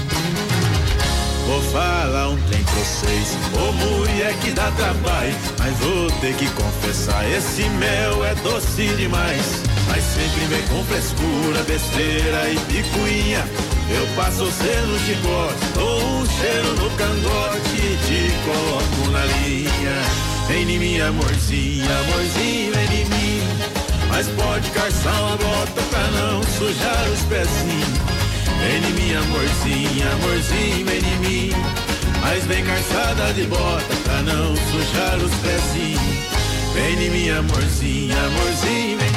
[1.47, 5.33] Vou falar um trem pra vocês, ô mulher que dá trabalho.
[5.57, 9.63] Mas vou ter que confessar, esse mel é doce demais.
[9.87, 13.45] Mas sempre vem com frescura, besteira e picuinha.
[13.89, 17.67] Eu passo você no chicote, dou um cheiro no cangote
[18.07, 20.27] te coloco na linha.
[20.49, 21.85] Em mim, amorzinho,
[22.73, 23.41] vem em mim.
[24.09, 28.17] Mas pode calçar uma bota pra não sujar os pezinhos.
[28.63, 31.51] Em mim, amorzinho, vem em mim.
[32.21, 36.01] Mas vem calçada de bota pra não sujar os pezinhos.
[36.73, 39.16] Vem em mim, amorzinho, amorzinho, vem em mim.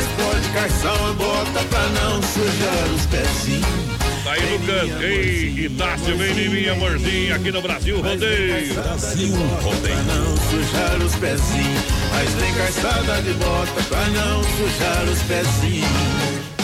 [0.00, 4.24] Mas pode calçar uma bota pra não sujar os pezinhos.
[4.24, 8.74] Tá aí Lucas, ei, Itácio, vem em mim, amorzinho, aqui no Brasil Rodeio.
[8.74, 9.96] Brasil Rodeio.
[9.96, 11.84] Pra não sujar os pezinhos.
[12.12, 16.59] Mas vem calçada de bota pra não sujar os pezinhos.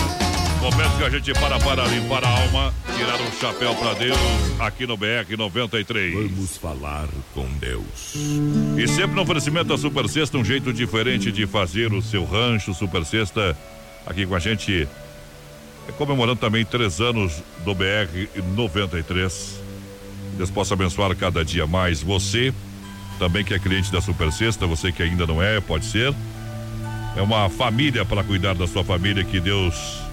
[0.66, 4.18] Momento que a gente para para limpar a alma, tirar um chapéu pra Deus,
[4.58, 6.12] aqui no BR 93.
[6.12, 8.16] Vamos falar com Deus.
[8.76, 12.74] E sempre no oferecimento da Super Sexta, um jeito diferente de fazer o seu rancho.
[12.74, 13.56] Super Sexta,
[14.04, 14.88] aqui com a gente,
[15.88, 19.60] é comemorando também três anos do BR 93.
[20.36, 22.52] Deus possa abençoar cada dia mais você,
[23.20, 26.12] também que é cliente da Super Sexta, você que ainda não é, pode ser.
[27.16, 30.05] É uma família para cuidar da sua família, que Deus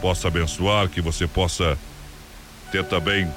[0.00, 1.78] possa abençoar, que você possa
[2.72, 3.28] ter também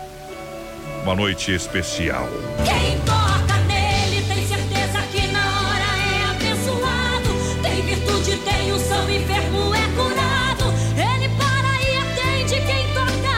[1.04, 2.28] uma noite especial.
[2.64, 7.62] Quem toca nele tem certeza que na hora é abençoado.
[7.62, 10.74] Tem virtude, tem unção, enfermo é curado.
[10.96, 13.36] Ele para e atende quem toca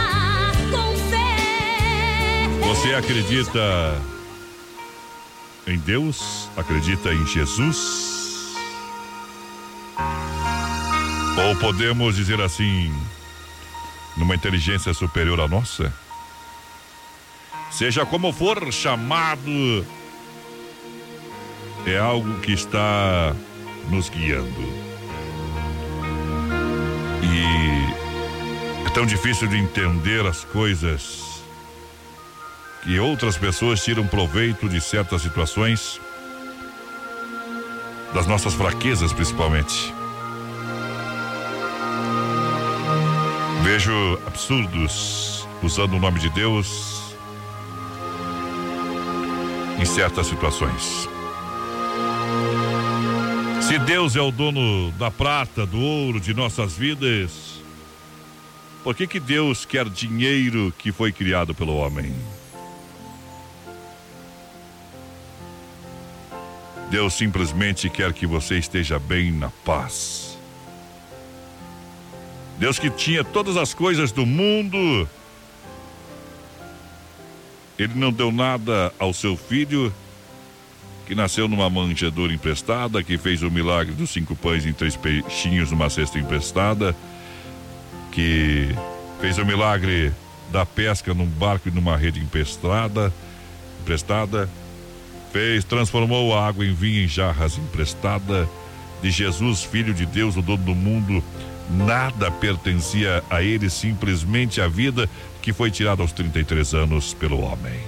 [0.72, 2.68] com fé.
[2.68, 4.02] Você acredita
[5.68, 6.49] em Deus?
[6.56, 8.05] Acredita em Jesus?
[11.38, 12.94] Ou podemos dizer assim,
[14.16, 15.94] numa inteligência superior à nossa?
[17.72, 19.86] Seja como for chamado,
[21.86, 23.36] é algo que está
[23.90, 24.86] nos guiando.
[27.22, 31.44] E é tão difícil de entender as coisas
[32.82, 35.99] que outras pessoas tiram proveito de certas situações,
[38.14, 39.94] das nossas fraquezas principalmente.
[43.65, 47.01] Vejo absurdos usando o nome de Deus
[49.79, 51.09] em certas situações.
[53.63, 57.59] Se Deus é o dono da prata, do ouro de nossas vidas,
[58.83, 62.15] por que que Deus quer dinheiro que foi criado pelo homem?
[66.91, 70.24] Deus simplesmente quer que você esteja bem na paz.
[72.57, 75.07] Deus que tinha todas as coisas do mundo,
[77.77, 79.94] Ele não deu nada ao seu filho,
[81.06, 85.72] que nasceu numa manjedoura emprestada, que fez o milagre dos cinco pães e três peixinhos
[85.72, 86.95] numa cesta emprestada,
[88.11, 88.69] que
[89.19, 90.11] fez o milagre
[90.52, 93.14] da pesca num barco e numa rede emprestada,
[93.82, 94.49] emprestada,
[95.34, 98.48] fez, transformou a água em vinho em jarras emprestada,
[99.02, 101.22] de Jesus, filho de Deus, o dono do mundo,
[101.69, 105.09] Nada pertencia a ele, simplesmente a vida
[105.41, 107.79] que foi tirada aos 33 anos pelo homem.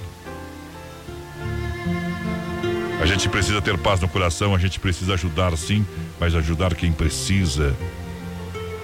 [2.99, 5.85] A gente precisa ter paz no coração, a gente precisa ajudar sim,
[6.19, 7.75] mas ajudar quem precisa.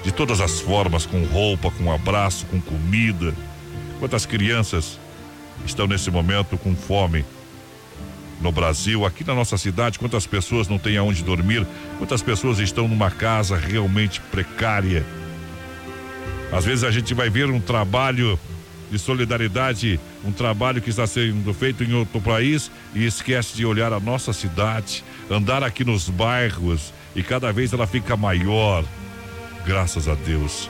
[0.03, 3.33] De todas as formas, com roupa, com abraço, com comida.
[3.99, 4.99] Quantas crianças
[5.65, 7.25] estão nesse momento com fome?
[8.43, 11.65] No Brasil, aqui na nossa cidade, quantas pessoas não têm aonde dormir?
[11.97, 15.05] Quantas pessoas estão numa casa realmente precária?
[16.51, 18.37] Às vezes a gente vai ver um trabalho
[18.91, 23.93] de solidariedade, um trabalho que está sendo feito em outro país e esquece de olhar
[23.93, 28.83] a nossa cidade, andar aqui nos bairros e cada vez ela fica maior.
[29.65, 30.69] Graças a Deus.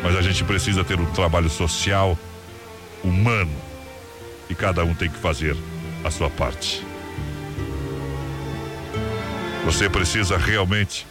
[0.00, 2.16] Mas a gente precisa ter um trabalho social,
[3.02, 3.50] humano,
[4.48, 5.56] e cada um tem que fazer
[6.04, 6.84] a sua parte.
[9.64, 11.06] Você precisa realmente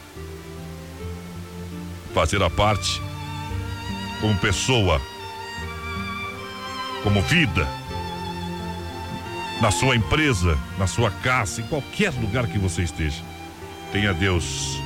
[2.14, 3.02] fazer a parte
[4.20, 5.02] como pessoa
[7.04, 7.68] como vida,
[9.62, 13.22] na sua empresa, na sua casa, em qualquer lugar que você esteja.
[13.92, 14.78] Tenha Deus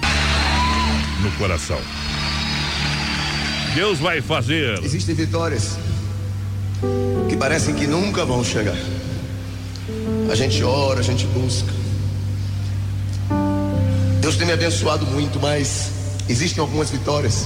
[1.22, 1.80] no coração.
[3.73, 4.82] Deus vai fazer.
[4.84, 5.77] Existem vitórias
[7.30, 8.77] que parecem que nunca vão chegar.
[10.30, 11.72] A gente ora, a gente busca.
[14.19, 15.91] Deus tem me abençoado muito, mas
[16.27, 17.45] existem algumas vitórias.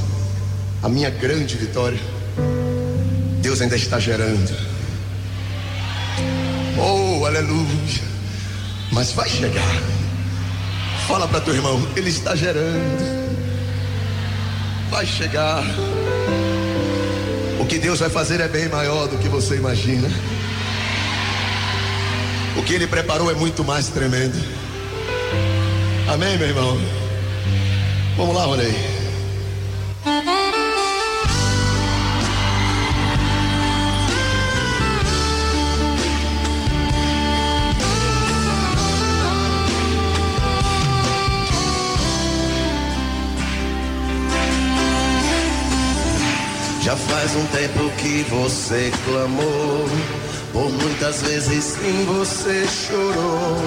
[0.82, 2.00] A minha grande vitória
[3.42, 4.56] Deus ainda está gerando.
[6.78, 8.04] Oh, aleluia.
[8.92, 9.82] Mas vai chegar.
[11.08, 13.30] Fala para teu irmão, ele está gerando.
[14.90, 15.64] Vai chegar.
[17.60, 20.08] O que Deus vai fazer é bem maior do que você imagina.
[22.60, 24.38] O que ele preparou é muito mais tremendo.
[26.10, 26.78] Amém, meu irmão?
[28.18, 28.74] Vamos lá, Ronei.
[46.84, 49.88] Já faz um tempo que você clamou,
[50.52, 53.58] por muitas vezes sim você chorou,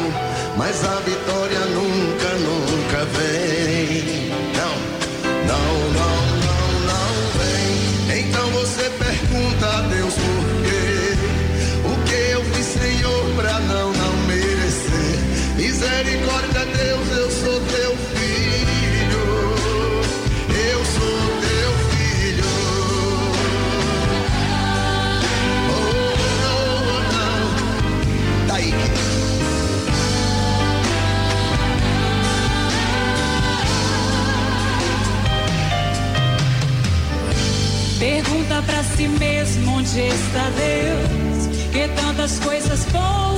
[0.56, 3.61] mas a vitória nunca, nunca vem.
[39.02, 43.31] Si mesmo onde está Deus, que tantas coisas boas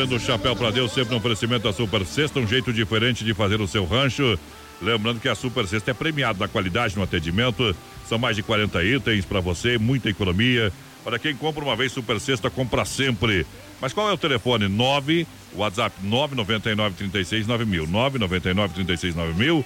[0.00, 3.34] tirando o chapéu pra Deus, sempre no oferecimento da Super Sexta, um jeito diferente de
[3.34, 4.38] fazer o seu rancho.
[4.80, 7.76] Lembrando que a Super Sexta é premiada na qualidade no atendimento.
[8.08, 10.72] São mais de 40 itens para você, muita economia.
[11.04, 13.46] Para quem compra uma vez Super Sexta, compra sempre.
[13.78, 14.68] Mas qual é o telefone?
[14.68, 17.86] 9, WhatsApp 999 36 9000.
[17.86, 19.64] 999 36 9000.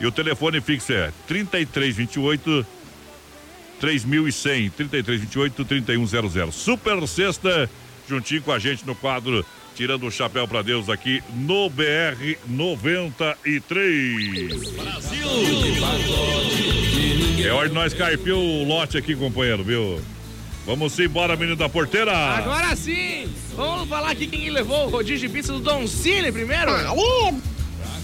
[0.00, 2.66] E o telefone fixo é 3328
[3.78, 4.70] 3100.
[4.70, 6.50] 3328 3100.
[6.50, 7.70] Super Sexta,
[8.08, 9.46] juntinho com a gente no quadro
[9.78, 14.66] Tirando o chapéu pra Deus aqui no BR 93.
[17.46, 20.00] É hora de nós carpir o lote aqui, companheiro, viu?
[20.66, 22.12] Vamos embora, menino da porteira.
[22.12, 23.32] Agora sim!
[23.54, 26.72] Vamos falar aqui quem levou o rodízio de pizza do Don Cine primeiro?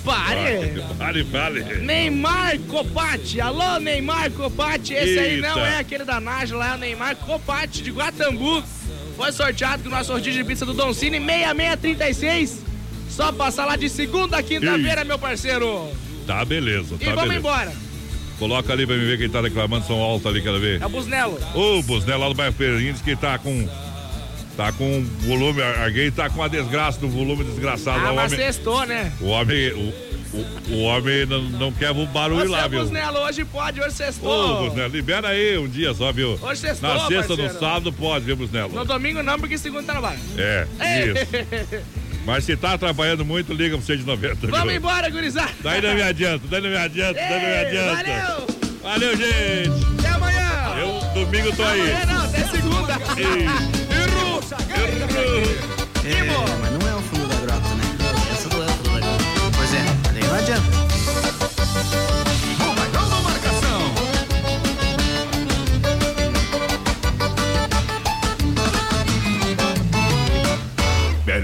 [0.04, 0.80] pare!
[0.96, 1.64] Pare, pare.
[1.80, 3.40] Neymar Copati.
[3.40, 4.94] Alô, Neymar Copati.
[4.94, 5.70] Esse aí não Eita.
[5.70, 8.62] é aquele da Nájila, é o Neymar Copati de Guatambu.
[9.16, 12.64] Foi sorteado com o nosso rodízio de pizza do Don Cine 6636.
[13.10, 15.88] Só passar lá de segunda a quinta-feira, meu parceiro.
[16.26, 16.96] Tá, beleza.
[17.00, 17.38] E Tá, vamos beleza.
[17.38, 17.72] embora.
[18.38, 20.82] Coloca ali pra me ver quem tá reclamando som alto ali, quero ver.
[20.82, 21.38] É o Busnelo.
[21.54, 23.68] Ô, Busnel lá do bairro Ferreirinha diz que tá com.
[24.56, 25.62] Tá com volume.
[25.62, 28.04] Alguém tá com a desgraça do volume desgraçado.
[28.04, 29.12] Ah, o mas homem, sextou, né?
[29.20, 29.70] o homem.
[29.72, 29.94] O,
[30.34, 32.80] o, o homem não, não quer o barulho Ô, lá, viu?
[32.80, 34.64] Busnelo, hoje pode, hoje Ô, sextou.
[34.64, 36.38] Busnelo, libera aí um dia só, viu?
[36.42, 37.58] Hoje sextou, Na sexta, no parceiro.
[37.60, 38.72] sábado pode, viu, Busnelo?
[38.72, 40.18] No domingo não, porque segunda trabalho.
[40.36, 40.66] É,
[41.06, 41.84] isso.
[42.26, 44.46] Mas se tá trabalhando muito, liga pro 190.
[44.46, 44.76] Vamos viu?
[44.76, 45.50] embora, gurizada.
[45.60, 47.94] Daí não me adianta, daí não me adianta, daí não me Ei, adianta.
[47.96, 48.46] valeu.
[48.82, 49.70] Valeu, gente.
[49.98, 50.50] Até amanhã.
[50.78, 51.80] Eu domingo tô aí.
[51.80, 52.94] Amanhã não, até segunda.
[56.04, 56.44] Errou.
[56.44, 56.73] É, não é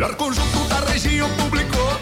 [0.00, 2.00] Melhor conjunto da região publicou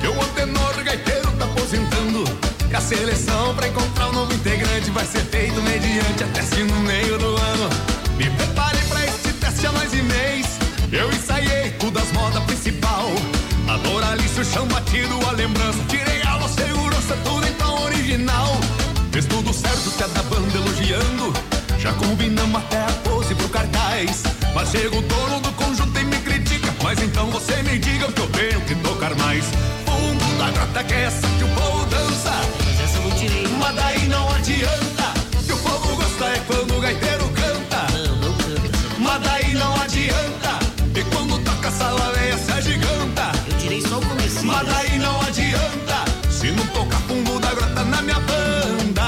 [0.00, 2.24] que o antenor gaiteiro tá aposentando.
[2.68, 6.80] E a seleção pra encontrar um novo integrante vai ser feito mediante a teste no
[6.80, 7.70] meio do ano.
[8.16, 10.58] Me preparei pra este teste há mais de mês.
[10.90, 13.12] Eu ensaiei tudo as modas principal.
[13.68, 15.78] A Doralice, o chão batido, a lembrança.
[15.88, 18.58] Tirei a segurança, tudo tom original.
[19.12, 21.32] Fez tudo certo, cada banda elogiando.
[21.78, 24.24] Já combinamos até a pose pro cartaz.
[24.52, 25.45] Mas chega o dono
[26.86, 29.44] Mas então você me diga o que eu tenho que tocar mais.
[29.84, 32.30] Fundo da grota que é essa que o povo dança.
[32.64, 33.48] Mas essa eu não tirei.
[33.58, 35.12] Mas daí não adianta.
[35.44, 37.86] Que o povo gosta é quando o gaiteiro canta.
[39.00, 40.60] Mas daí não adianta.
[40.94, 43.32] E quando toca essa laveia se agiganta.
[43.50, 44.46] Eu tirei só o começo.
[44.46, 46.04] Mas daí não adianta.
[46.30, 49.02] Se não tocar fundo da grota na minha banda.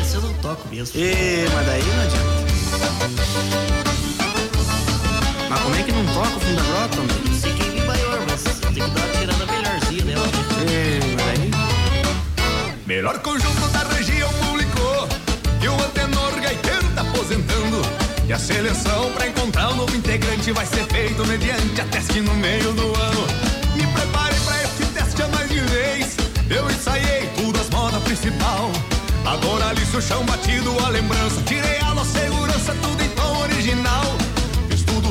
[0.00, 1.00] Essa eu não toco mesmo.
[1.00, 3.87] Ê, mas daí não adianta.
[5.68, 7.16] Como é que não toca o fundo da grota, homem?
[7.26, 10.26] Não sei quem é maior, mas tem que dar uma tirada melhorzinha dela.
[10.32, 11.50] Mas daí...
[12.86, 15.06] Melhor conjunto da região publicou
[15.60, 17.82] que o antenor gaiteiro tá aposentando.
[18.26, 22.32] E a seleção pra encontrar um novo integrante vai ser feito mediante a teste no
[22.32, 23.26] meio do ano.
[23.76, 26.16] Me preparei pra esse teste há mais de vez.
[26.48, 28.72] Eu ensaiei tudo as modas principal.
[29.26, 31.42] Agora ali o chão batido, a lembrança.
[31.42, 34.17] Tirei a nossa segurança, tudo em tom original.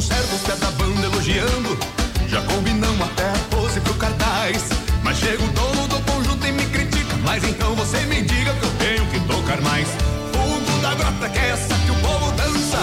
[0.07, 1.77] Certo, os pés da banda elogiando.
[2.29, 4.63] Já combinamos até a pose pro cartaz.
[5.03, 7.15] Mas chega o dono do conjunto e me critica.
[7.23, 9.87] Mas então você me diga que eu tenho que tocar mais.
[10.31, 12.77] Fundo da grota que é essa que o povo dança.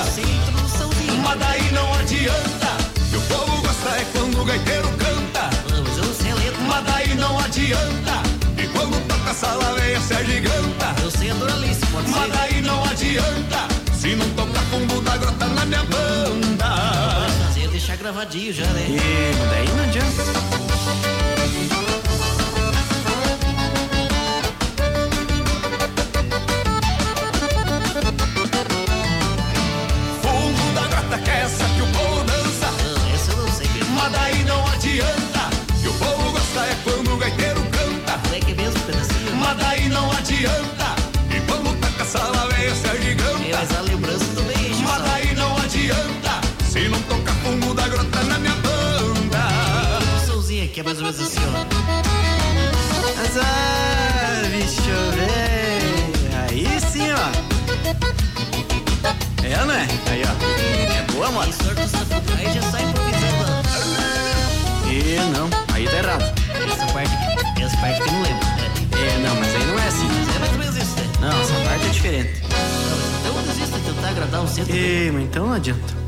[1.23, 2.69] Mas daí não adianta.
[3.11, 5.51] Que o povo gosta é quando o gaiteiro canta.
[6.69, 8.23] Mas daí não adianta.
[8.59, 10.95] E quando toca essa laveia se agiganta.
[11.03, 13.69] Eu sei a Doralice, pode Mas daí não adianta.
[13.99, 16.67] Se não tocar fundo da grota na minha banda.
[17.47, 18.87] Fazer, deixar gravadinho já, né?
[19.39, 20.25] Mas daí não adianta.
[50.75, 51.51] Aqui é mais ou menos assim, ó.
[53.17, 54.83] Mas, ah, bicho,
[55.15, 56.03] velho.
[56.51, 57.31] Aí sim, ó.
[59.45, 59.87] É, não é?
[60.11, 60.31] Aí, ó.
[60.99, 61.53] É boa, mano.
[62.37, 63.45] Aí já sai improvisando.
[64.91, 66.25] E não, aí tá errado.
[66.73, 68.45] Essa parte aqui, essa parte aqui eu não lembro.
[68.99, 70.09] É, não, mas aí não é assim.
[70.35, 71.07] É mais ou menos isso, né?
[71.21, 72.43] Não, essa parte é diferente.
[72.43, 74.75] Não, então eu desisto de tentar agradar o centro.
[74.75, 76.04] E, mas então não adianta.